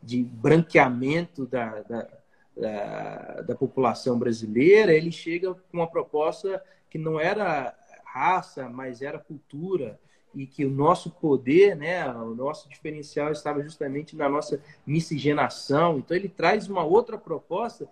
[0.02, 2.08] de branqueamento da, da,
[2.56, 7.76] da, da população brasileira, ele chega com uma proposta que não era
[8.06, 9.99] raça, mas era cultura,
[10.34, 15.99] e que o nosso poder, né, o nosso diferencial estava justamente na nossa miscigenação.
[15.99, 17.88] Então ele traz uma outra proposta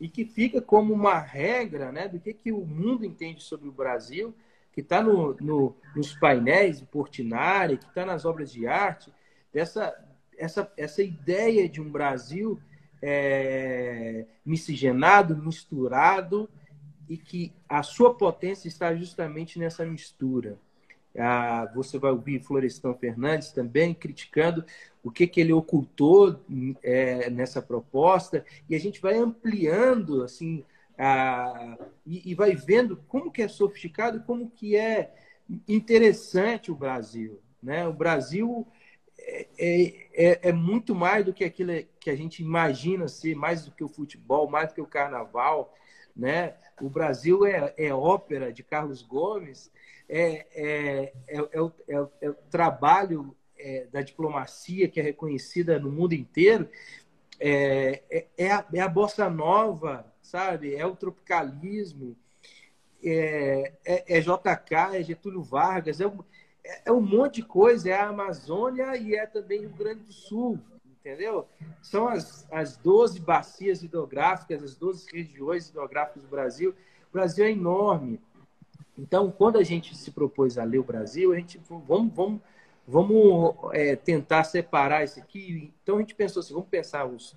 [0.00, 3.72] e que fica como uma regra, né, do que, que o mundo entende sobre o
[3.72, 4.34] Brasil,
[4.72, 9.12] que está no, no, nos painéis de Portinari, que está nas obras de arte,
[9.52, 9.94] dessa
[10.38, 12.60] essa, essa ideia de um Brasil
[13.02, 16.48] é, miscigenado, misturado,
[17.08, 20.58] e que a sua potência está justamente nessa mistura.
[21.18, 24.64] Ah, você vai ouvir Florestan Fernandes também criticando
[25.02, 26.44] o que, que ele ocultou
[26.82, 30.64] é, nessa proposta e a gente vai ampliando assim
[30.98, 35.14] ah, e, e, vai vendo como que é sofisticado como que é
[35.68, 38.66] interessante o Brasil né o Brasil
[39.18, 43.64] é, é, é, é muito mais do que aquilo que a gente imagina ser mais
[43.64, 45.72] do que o futebol mais do que o carnaval
[46.16, 49.70] né o Brasil é, é ópera de Carlos Gomes
[50.08, 52.00] é, é, é, o, é,
[52.30, 53.36] o, trabalho
[53.92, 56.68] da diplomacia que é reconhecida no mundo inteiro.
[57.40, 60.74] É, é, a, é a bossa nova, sabe?
[60.74, 62.14] É o tropicalismo,
[63.02, 66.18] é, é, é JK, é Getúlio Vargas, é um,
[66.84, 67.88] é um monte de coisa.
[67.88, 71.46] É a Amazônia e é também o Grande do Sul, entendeu?
[71.82, 76.74] São as, as 12 bacias hidrográficas, as 12 regiões hidrográficas do Brasil.
[77.08, 78.20] O Brasil é enorme.
[78.98, 82.40] Então, quando a gente se propôs a ler o Brasil, a gente vamos, vamos,
[82.86, 85.72] vamos é, tentar separar isso aqui.
[85.82, 87.34] Então, a gente pensou assim: vamos pensar os,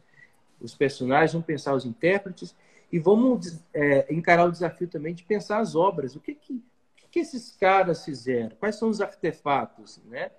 [0.59, 2.53] os personagens, vamos pensar os intérpretes
[2.91, 6.15] e vamos é, encarar o desafio também de pensar as obras.
[6.15, 6.63] O que que,
[7.09, 8.55] que esses caras fizeram?
[8.57, 10.31] Quais são os artefatos, né?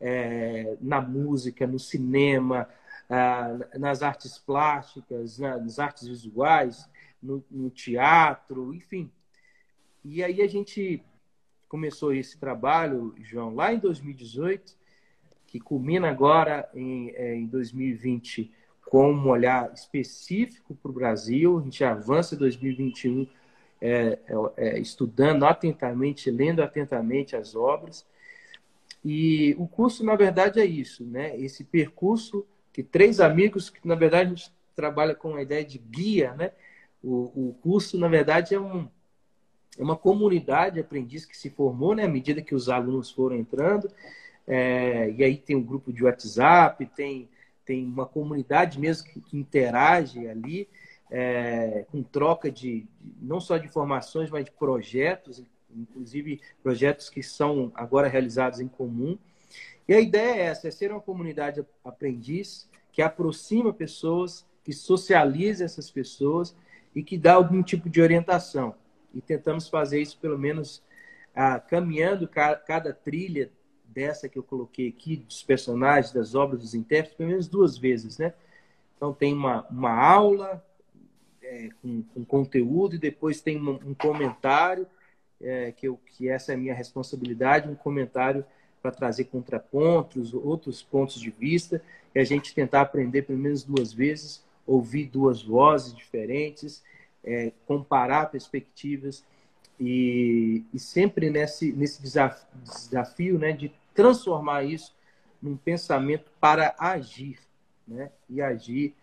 [0.00, 2.68] É, na música, no cinema,
[3.08, 6.88] ah, nas artes plásticas, nas artes visuais,
[7.22, 9.10] no, no teatro, enfim
[10.04, 11.02] e aí a gente
[11.68, 14.76] começou esse trabalho, João, lá em 2018,
[15.46, 18.50] que culmina agora em, é, em 2020
[18.90, 21.58] com um olhar específico para o Brasil.
[21.58, 23.24] A gente avança em 2021
[23.80, 28.04] é, é, é, estudando atentamente, lendo atentamente as obras.
[29.04, 31.38] E o curso, na verdade, é isso, né?
[31.38, 35.78] Esse percurso que três amigos, que na verdade a gente trabalha com a ideia de
[35.78, 36.50] guia, né?
[37.02, 38.88] O, o curso, na verdade, é um,
[39.78, 43.36] é uma comunidade de aprendiz que se formou né, à medida que os alunos foram
[43.36, 43.88] entrando.
[44.46, 47.28] É, e aí tem um grupo de WhatsApp, tem,
[47.70, 50.68] tem uma comunidade mesmo que, que interage ali,
[51.08, 52.84] é, com troca de,
[53.22, 55.40] não só de informações, mas de projetos,
[55.72, 59.16] inclusive projetos que são agora realizados em comum.
[59.86, 65.64] E a ideia é essa, é ser uma comunidade aprendiz que aproxima pessoas, que socializa
[65.64, 66.56] essas pessoas
[66.92, 68.74] e que dá algum tipo de orientação
[69.14, 70.82] e tentamos fazer isso pelo menos
[71.36, 73.48] ah, caminhando ca cada trilha
[73.92, 78.18] dessa que eu coloquei aqui, dos personagens, das obras, dos intérpretes, pelo menos duas vezes,
[78.18, 78.32] né?
[78.96, 80.64] Então tem uma, uma aula
[81.42, 84.86] é, com, com, conteúdo e depois tem um, um comentário,
[85.40, 88.44] é, que, eu, que essa é a minha responsabilidade, um comentário
[88.82, 91.82] para trazer contrapontos, outros pontos de vista,
[92.14, 96.82] e a gente tentar aprender pelo menos duas vezes, ouvir duas vozes diferentes,
[97.24, 99.24] é, comparar perspectivas
[99.78, 104.94] e, e, sempre nesse, nesse desafio, desafio né, de transformar isso
[105.40, 107.38] num pensamento para agir,
[107.86, 108.10] né?
[108.28, 108.94] E agir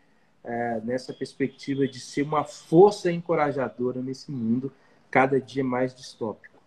[0.44, 4.72] é, nessa perspectiva de ser uma força encorajadora nesse mundo
[5.10, 6.58] cada dia mais distópico.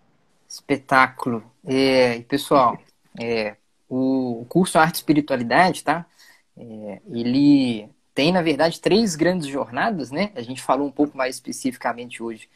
[0.48, 1.44] Espetáculo.
[1.64, 2.78] É, pessoal,
[3.18, 3.56] é,
[3.88, 6.04] o curso Arte e Espiritualidade, tá?
[6.56, 10.32] É, ele tem, na verdade, três grandes jornadas, né?
[10.34, 12.48] A gente falou um pouco mais especificamente hoje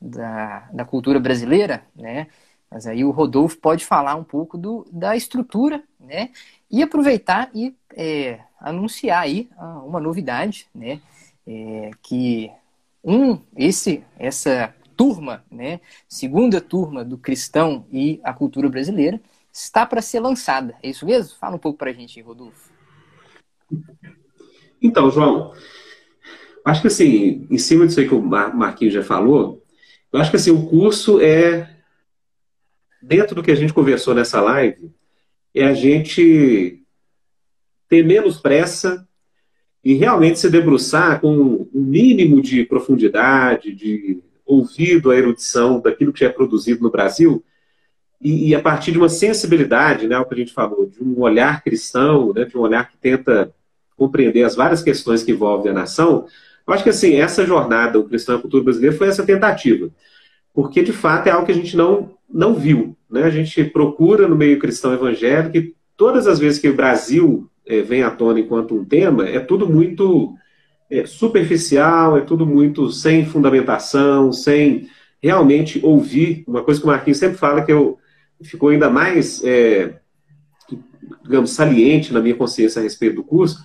[0.00, 2.26] da, da cultura brasileira, né?
[2.72, 6.30] Mas aí o Rodolfo pode falar um pouco do, da estrutura, né?
[6.70, 9.50] E aproveitar e é, anunciar aí
[9.84, 11.00] uma novidade, né?
[11.46, 12.50] É, que
[13.04, 15.80] um, esse, essa turma, né?
[16.08, 19.20] Segunda turma do Cristão e a Cultura Brasileira
[19.52, 20.74] está para ser lançada.
[20.82, 21.36] É isso mesmo?
[21.38, 22.70] Fala um pouco para a gente, Rodolfo.
[24.80, 25.52] Então, João,
[26.64, 29.62] acho que assim, em cima disso aí que o Marquinhos já falou,
[30.10, 31.81] eu acho que assim, o curso é,
[33.02, 34.90] dentro do que a gente conversou nessa live,
[35.54, 36.82] é a gente
[37.88, 39.06] ter menos pressa
[39.84, 46.24] e realmente se debruçar com um mínimo de profundidade, de ouvido à erudição daquilo que
[46.24, 47.44] é produzido no Brasil,
[48.20, 51.20] e, e, a partir de uma sensibilidade, né, o que a gente falou, de um
[51.20, 53.52] olhar cristão, né, de um olhar que tenta
[53.96, 56.26] compreender as várias questões que envolvem a nação,
[56.64, 59.90] eu acho que assim, essa jornada, o cristão e a cultura brasileira, foi essa tentativa.
[60.54, 62.96] Porque, de fato, é algo que a gente não, não viu.
[63.10, 63.22] Né?
[63.24, 67.82] A gente procura no meio cristão evangélico e todas as vezes que o Brasil é,
[67.82, 70.34] vem à tona enquanto um tema, é tudo muito
[70.90, 74.88] é, superficial, é tudo muito sem fundamentação, sem
[75.22, 76.44] realmente ouvir.
[76.46, 77.98] Uma coisa que o Marquinhos sempre fala que eu,
[78.42, 79.94] ficou ainda mais, é,
[81.22, 83.62] digamos, saliente na minha consciência a respeito do curso,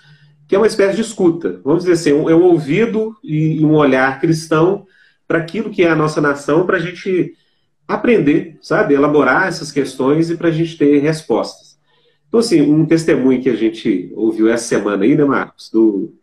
[0.47, 1.59] que é uma espécie de escuta.
[1.63, 4.85] Vamos dizer assim, é um ouvido e um olhar cristão
[5.27, 7.33] para aquilo que é a nossa nação, para a gente
[7.87, 11.77] aprender, sabe, elaborar essas questões e para a gente ter respostas.
[12.27, 16.13] Então, assim, um testemunho que a gente ouviu essa semana aí, né, Marcos, do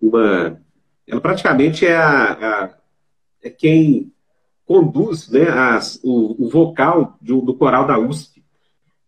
[0.00, 0.60] uma,
[1.06, 2.74] ela praticamente é a, a
[3.42, 4.12] é quem
[4.66, 8.42] conduz né, as, o, o, vocal do, do coral da USP.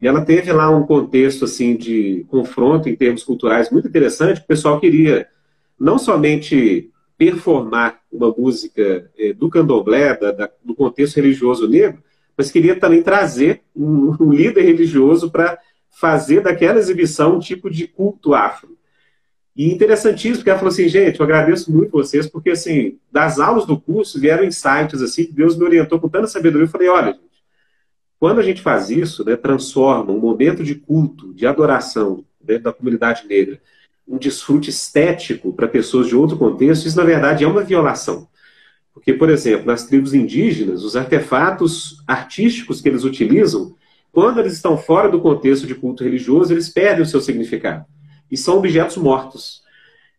[0.01, 4.41] E ela teve lá um contexto assim de confronto em termos culturais muito interessante.
[4.41, 5.27] O pessoal queria
[5.79, 12.03] não somente performar uma música é, do candomblé, da, da, do contexto religioso negro,
[12.37, 15.59] mas queria também trazer um, um líder religioso para
[15.91, 18.77] fazer daquela exibição um tipo de culto afro.
[19.57, 23.65] E interessantíssimo, porque ela falou assim, gente, eu agradeço muito vocês, porque assim, das aulas
[23.65, 26.67] do curso vieram insights assim, que Deus me orientou com tanta sabedoria.
[26.67, 27.45] Eu falei, olha, gente,
[28.19, 32.73] quando a gente faz isso, né, transforma um momento de culto, de adoração dentro da
[32.73, 33.61] comunidade negra,
[34.07, 38.29] um desfrute estético para pessoas de outro contexto, isso na verdade é uma violação.
[38.93, 43.75] Porque, por exemplo, nas tribos indígenas, os artefatos artísticos que eles utilizam,
[44.13, 47.85] quando eles estão fora do contexto de culto religioso, eles perdem o seu significado
[48.31, 49.63] e são objetos mortos.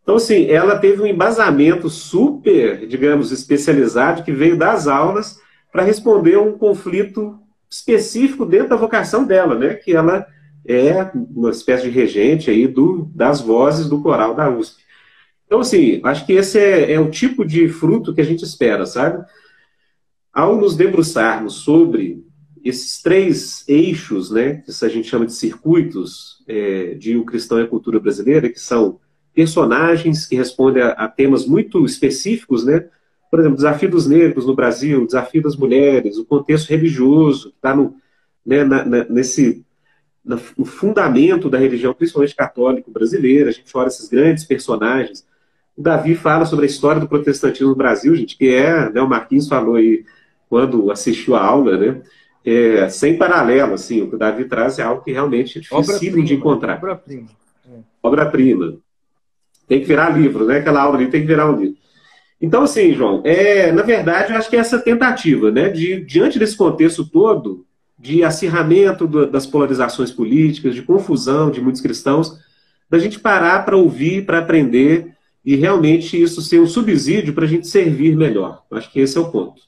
[0.04, 5.40] Então, assim, ela teve um embasamento super, digamos, especializado que veio das aulas
[5.72, 7.40] para responder a um conflito
[7.70, 9.74] específico dentro da vocação dela, né?
[9.74, 10.28] Que ela
[10.68, 14.84] é uma espécie de regente aí do, das vozes do coral da USP.
[15.46, 18.86] Então, assim, acho que esse é, é o tipo de fruto que a gente espera,
[18.86, 19.24] sabe?
[20.34, 22.24] Ao nos debruçarmos sobre
[22.64, 27.64] esses três eixos, né, que a gente chama de circuitos é, de O Cristão e
[27.64, 29.00] a Cultura Brasileira, que são
[29.36, 32.88] personagens que respondem a, a, temas muito específicos, né?
[33.30, 37.76] Por exemplo, desafio dos negros no Brasil, desafio das mulheres, o contexto religioso, que está
[38.46, 38.64] né,
[39.10, 39.65] nesse
[40.26, 43.50] no fundamento da religião, principalmente católico brasileira.
[43.50, 45.26] A gente olha esses grandes personagens.
[45.78, 49.08] O Davi fala sobre a história do protestantismo no Brasil, gente, que é, né, o
[49.08, 50.04] Marquinhos falou aí
[50.50, 52.02] quando assistiu a aula, né?
[52.46, 56.24] é, sem paralelo, assim, o que o Davi traz é algo que realmente é difícil
[56.24, 56.78] de encontrar.
[56.78, 57.28] Obra-prima.
[57.68, 57.80] É.
[58.04, 58.78] Obra-prima.
[59.68, 60.60] Tem que virar livro, né?
[60.60, 61.78] Aquela aula ali tem que virar um livro.
[62.40, 66.38] Então, assim, João, é, na verdade, eu acho que é essa tentativa, né, de, diante
[66.38, 67.65] desse contexto todo,
[68.06, 72.40] de acirramento do, das polarizações políticas, de confusão de muitos cristãos,
[72.88, 77.48] da gente parar para ouvir, para aprender, e realmente isso ser um subsídio para a
[77.48, 78.64] gente servir melhor.
[78.70, 79.64] Acho que esse é o ponto.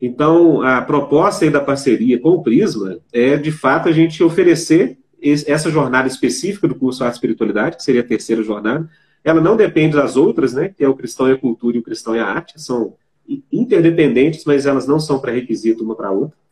[0.00, 5.68] Então, a proposta da parceria com o Prisma é, de fato, a gente oferecer essa
[5.68, 8.88] jornada específica do curso Arte e Espiritualidade, que seria a terceira jornada.
[9.24, 11.82] Ela não depende das outras, né, que é o Cristão e a Cultura e o
[11.82, 12.94] Cristão e a Arte, são
[13.52, 16.45] interdependentes, mas elas não são pré-requisito uma para a outra.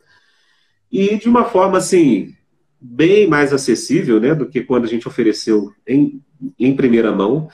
[0.97, 2.37] E de uma forma, assim,
[2.81, 6.23] bem mais acessível né, do que quando a gente ofereceu em,
[6.57, 7.49] em primeira mão.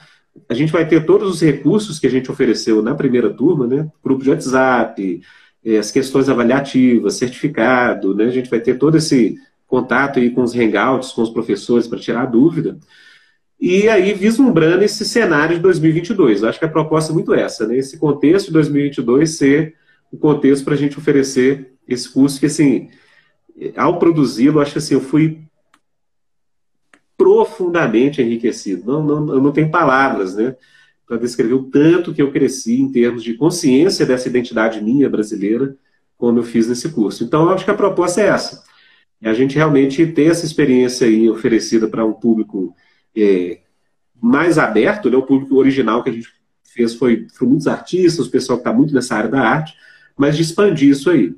[0.47, 3.89] A gente vai ter todos os recursos que a gente ofereceu na primeira turma, né?
[4.03, 5.21] Grupo de WhatsApp,
[5.65, 8.25] eh, as questões avaliativas, certificado, né?
[8.25, 9.35] A gente vai ter todo esse
[9.65, 12.77] contato aí com os hangouts, com os professores para tirar dúvida.
[13.59, 16.43] E aí, vislumbrando esse cenário de 2022.
[16.43, 17.75] Eu acho que a proposta é muito essa, né?
[17.75, 19.73] Esse contexto de 2022 ser
[20.11, 22.89] o contexto para a gente oferecer esse curso que, assim,
[23.75, 25.41] ao produzi-lo, acho que assim, eu fui
[27.17, 28.83] profundamente enriquecido.
[28.85, 30.55] Não, não, eu não tenho palavras, né?
[31.05, 35.75] Para descrever o tanto que eu cresci em termos de consciência dessa identidade minha brasileira,
[36.17, 37.23] como eu fiz nesse curso.
[37.23, 38.63] Então, eu acho que a proposta é essa.
[39.21, 42.75] É a gente realmente ter essa experiência aí oferecida para um público
[43.15, 43.59] é,
[44.19, 45.17] mais aberto, né?
[45.17, 46.27] O público original que a gente
[46.63, 49.75] fez foi, foi muitos artistas, o pessoal que está muito nessa área da arte,
[50.17, 51.35] mas de expandir isso aí.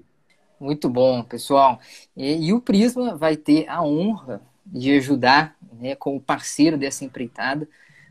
[0.59, 1.79] Muito bom, pessoal.
[2.15, 7.67] E, e, o Prisma vai ter a honra de ajudar né, como parceiro dessa empreitada.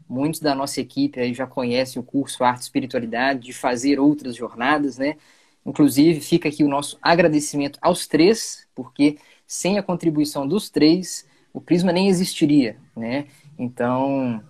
[0.08, 4.36] Muitos da nossa equipe aí já conhecem o curso Arte e Espiritualidade, de fazer outras
[4.36, 5.16] jornadas, né?
[5.64, 9.16] Inclusive, fica aqui o nosso agradecimento aos três, porque
[9.46, 13.26] sem a contribuição dos três, o Prisma nem existiria, né?
[13.58, 14.42] Então,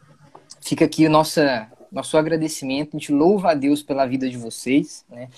[0.60, 1.40] fica aqui o nosso,
[1.90, 5.28] nosso agradecimento, a gente louva a Deus pela vida de vocês, né?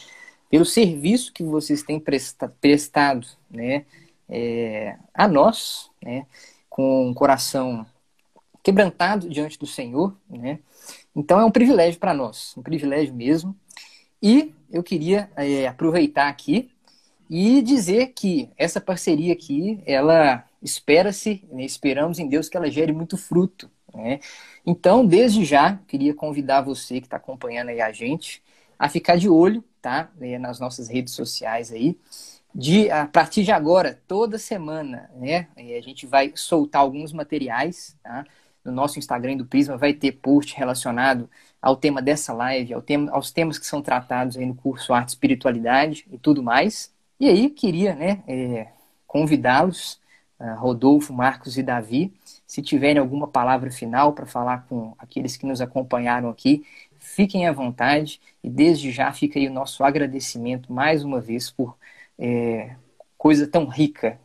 [0.55, 3.85] Pelo serviço que vocês têm presta, prestado né,
[4.29, 6.27] é, a nós, né,
[6.71, 7.85] com um coração
[8.63, 10.17] quebrantado diante do Senhor.
[10.31, 10.61] Né?
[11.13, 13.53] Então é um privilégio para nós, um privilégio mesmo.
[14.23, 16.71] E eu queria é, aproveitar aqui
[17.29, 22.93] e dizer que essa parceria aqui, ela espera-se, né, esperamos em Deus que ela gere
[22.93, 23.69] muito fruto.
[23.93, 24.21] Né?
[24.65, 28.41] Então, desde já, queria convidar você que está acompanhando aí a gente
[28.79, 30.11] a ficar de olho, tá?
[30.41, 31.99] Nas nossas redes sociais aí.
[32.55, 35.49] De, a partir de agora, toda semana, né?
[35.57, 38.25] A gente vai soltar alguns materiais, tá?
[38.65, 41.29] No nosso Instagram do Prisma vai ter post relacionado
[41.61, 45.11] ao tema dessa live, ao tema, aos temas que são tratados aí no curso Arte
[45.11, 46.93] Espiritualidade e tudo mais.
[47.19, 48.69] E aí, queria, né, é,
[49.07, 50.01] convidá-los,
[50.41, 52.13] uh, Rodolfo, Marcos e Davi,
[52.47, 56.65] se tiverem alguma palavra final para falar com aqueles que nos acompanharam aqui,
[57.05, 61.77] Fiquem à vontade e desde já fica aí o nosso agradecimento mais uma vez por
[62.19, 62.77] é,
[63.19, 64.19] coisa tão rica.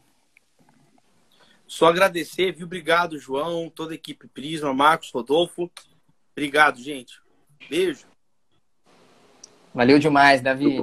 [1.68, 2.66] Só agradecer, viu?
[2.66, 5.70] Obrigado, João, toda a equipe Prisma, Marcos, Rodolfo.
[6.32, 7.22] Obrigado, gente.
[7.70, 8.08] Beijo.
[9.76, 10.82] Valeu demais, Davi.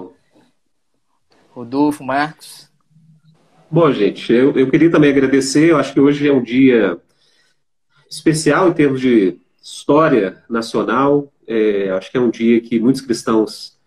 [1.51, 2.71] Rodolfo, Marcos.
[3.71, 5.71] Bom, gente, eu, eu queria também agradecer.
[5.71, 7.01] Eu acho que hoje é um dia
[8.09, 11.33] especial em termos de história nacional.
[11.47, 13.79] É, acho que é um dia que muitos cristãos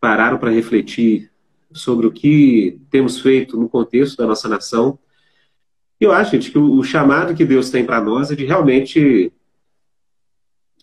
[0.00, 1.30] pararam para refletir
[1.72, 4.98] sobre o que temos feito no contexto da nossa nação.
[6.00, 9.32] Eu acho, gente, que o, chamado que Deus tem para nós é de realmente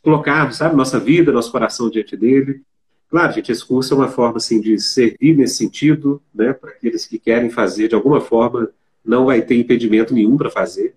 [0.02, 2.62] colocarmos, sabe, nossa vida, nosso coração diante dele.
[3.10, 7.06] Claro, gente, esse curso é uma forma, assim, de servir nesse sentido, né, para aqueles
[7.06, 8.70] que querem fazer de alguma forma,
[9.04, 10.96] não vai ter impedimento nenhum para fazer,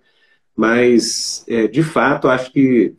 [0.57, 2.95] mas, é, de fato, acho que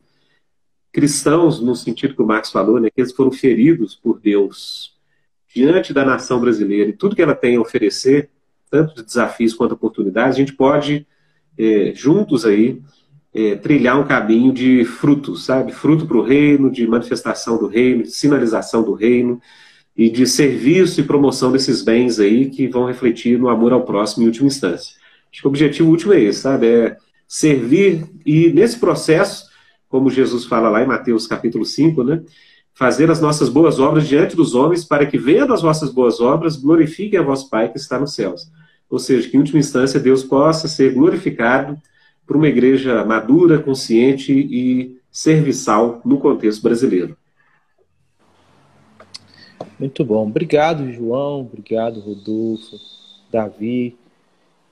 [0.96, 4.94] cristãos, no sentido que o Marx falou, né, que eles foram feridos por Deus
[5.54, 8.30] diante da nação brasileira e tudo que ela tem a oferecer,
[8.72, 11.06] tanto de desafios quanto oportunidades, a gente pode,
[11.58, 12.82] é, juntos aí,
[13.34, 15.74] é, trilhar um caminho de frutos, sabe?
[15.74, 19.42] Fruto para o reino, de manifestação do reino, de sinalização do reino
[19.98, 24.24] e de serviço e promoção desses bens aí que vão refletir no amor ao próximo
[24.24, 24.96] em última instância.
[25.30, 26.68] Acho que o objetivo último é esse, sabe?
[26.68, 26.98] É
[27.28, 29.54] servir e, nesse processo,
[29.96, 32.22] como Jesus fala lá em Mateus capítulo 5, né?
[32.74, 36.58] Fazer as nossas boas obras diante dos homens, para que, vendo as vossas boas obras,
[36.58, 38.52] glorifiquem a vosso Pai que está nos céus.
[38.90, 41.82] Ou seja, que em última instância Deus possa ser glorificado
[42.28, 47.16] por uma igreja madura, consciente e serviçal no contexto brasileiro.
[49.80, 50.28] Muito bom.
[50.28, 51.40] Obrigado, João.
[51.40, 52.76] Obrigado, Rodolfo,
[53.32, 53.96] Davi.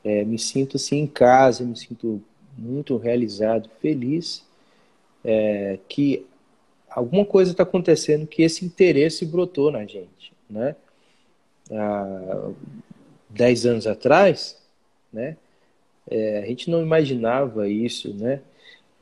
[0.04, 2.22] É, me sinto assim em casa, me sinto
[2.58, 4.44] muito realizado, feliz
[5.24, 6.26] é, que
[6.90, 10.76] alguma coisa está acontecendo que esse interesse brotou na gente, né?
[11.72, 12.50] Há
[13.30, 14.58] dez anos atrás,
[15.12, 15.38] né?
[16.10, 18.42] É, a gente não imaginava isso, né?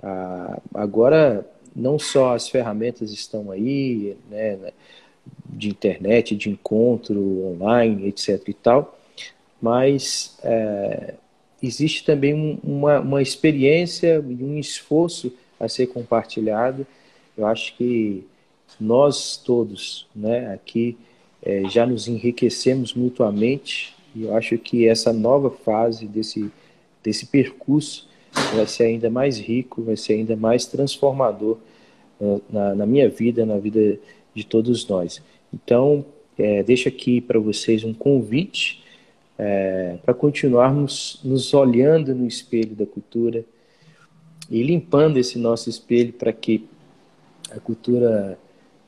[0.01, 1.45] Ah, agora
[1.75, 4.71] não só as ferramentas estão aí, né?
[5.45, 8.47] De internet, de encontro online, etc.
[8.47, 8.97] e tal,
[9.61, 11.13] mas é,
[11.61, 15.31] existe também um, uma, uma experiência e um esforço
[15.63, 16.85] a ser compartilhado.
[17.37, 18.25] Eu acho que
[18.79, 20.97] nós todos, né, aqui
[21.41, 26.51] é, já nos enriquecemos mutuamente e eu acho que essa nova fase desse
[27.03, 28.07] desse percurso
[28.55, 31.57] vai ser ainda mais rico, vai ser ainda mais transformador
[32.19, 33.99] uh, na, na, minha vida, na vida
[34.33, 35.21] de todos nós.
[35.53, 36.05] Então,
[36.37, 38.83] é, deixo aqui para vocês um convite
[39.37, 43.43] é, para continuarmos nos olhando no espelho da cultura
[44.51, 46.67] e limpando esse nosso espelho para que
[47.49, 48.37] a cultura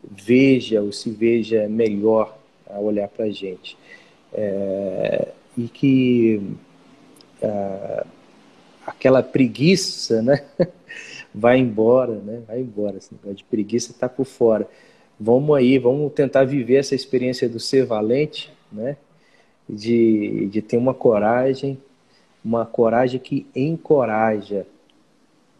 [0.04, 2.38] veja ou se veja melhor
[2.70, 3.78] ao olhar para a gente.
[4.34, 6.42] É, e que
[7.42, 8.06] a,
[8.86, 10.44] aquela preguiça né,
[11.34, 13.00] vai embora, né, vai embora.
[13.12, 14.68] Negócio de preguiça está por fora.
[15.18, 18.98] Vamos aí, vamos tentar viver essa experiência do ser valente, né,
[19.70, 21.78] de, de ter uma coragem,
[22.44, 24.68] uma coragem que encoraja.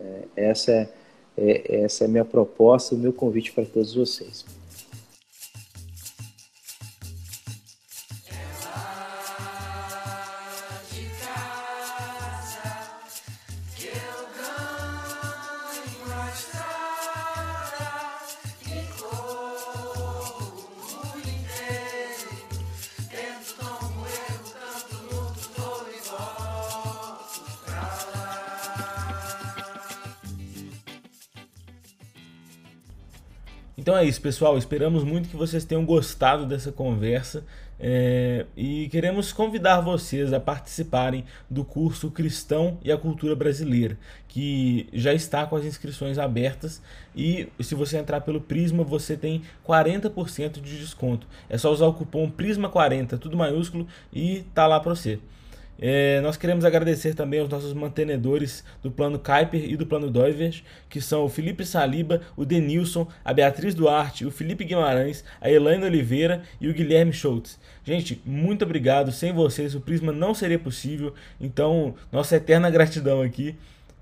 [0.04, 0.90] É, essa é
[1.38, 4.46] é, essa é a minha proposta, o meu convite para todos vocês.
[33.84, 34.58] Então é isso, pessoal.
[34.58, 37.44] Esperamos muito que vocês tenham gostado dessa conversa
[37.78, 43.98] é, e queremos convidar vocês a participarem do curso Cristão e a Cultura Brasileira,
[44.30, 46.82] que já está com as inscrições abertas
[47.14, 51.28] e se você entrar pelo Prisma, você tem 40% de desconto.
[51.50, 55.20] É só usar o cupom PRISMA40, tudo maiúsculo, e tá lá para você.
[55.86, 60.64] É, nós queremos agradecer também aos nossos mantenedores do plano Kuiper e do plano Doivers,
[60.90, 65.84] que são o Felipe Saliba, o Denilson, a Beatriz Duarte, o Felipe Guimarães, a Elaine
[65.84, 67.60] Oliveira e o Guilherme Schultz.
[67.84, 69.12] Gente, muito obrigado.
[69.12, 71.14] Sem vocês o Prisma não seria possível.
[71.38, 73.54] Então, nossa eterna gratidão aqui.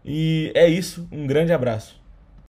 [0.06, 1.08] E é isso.
[1.12, 2.01] Um grande abraço.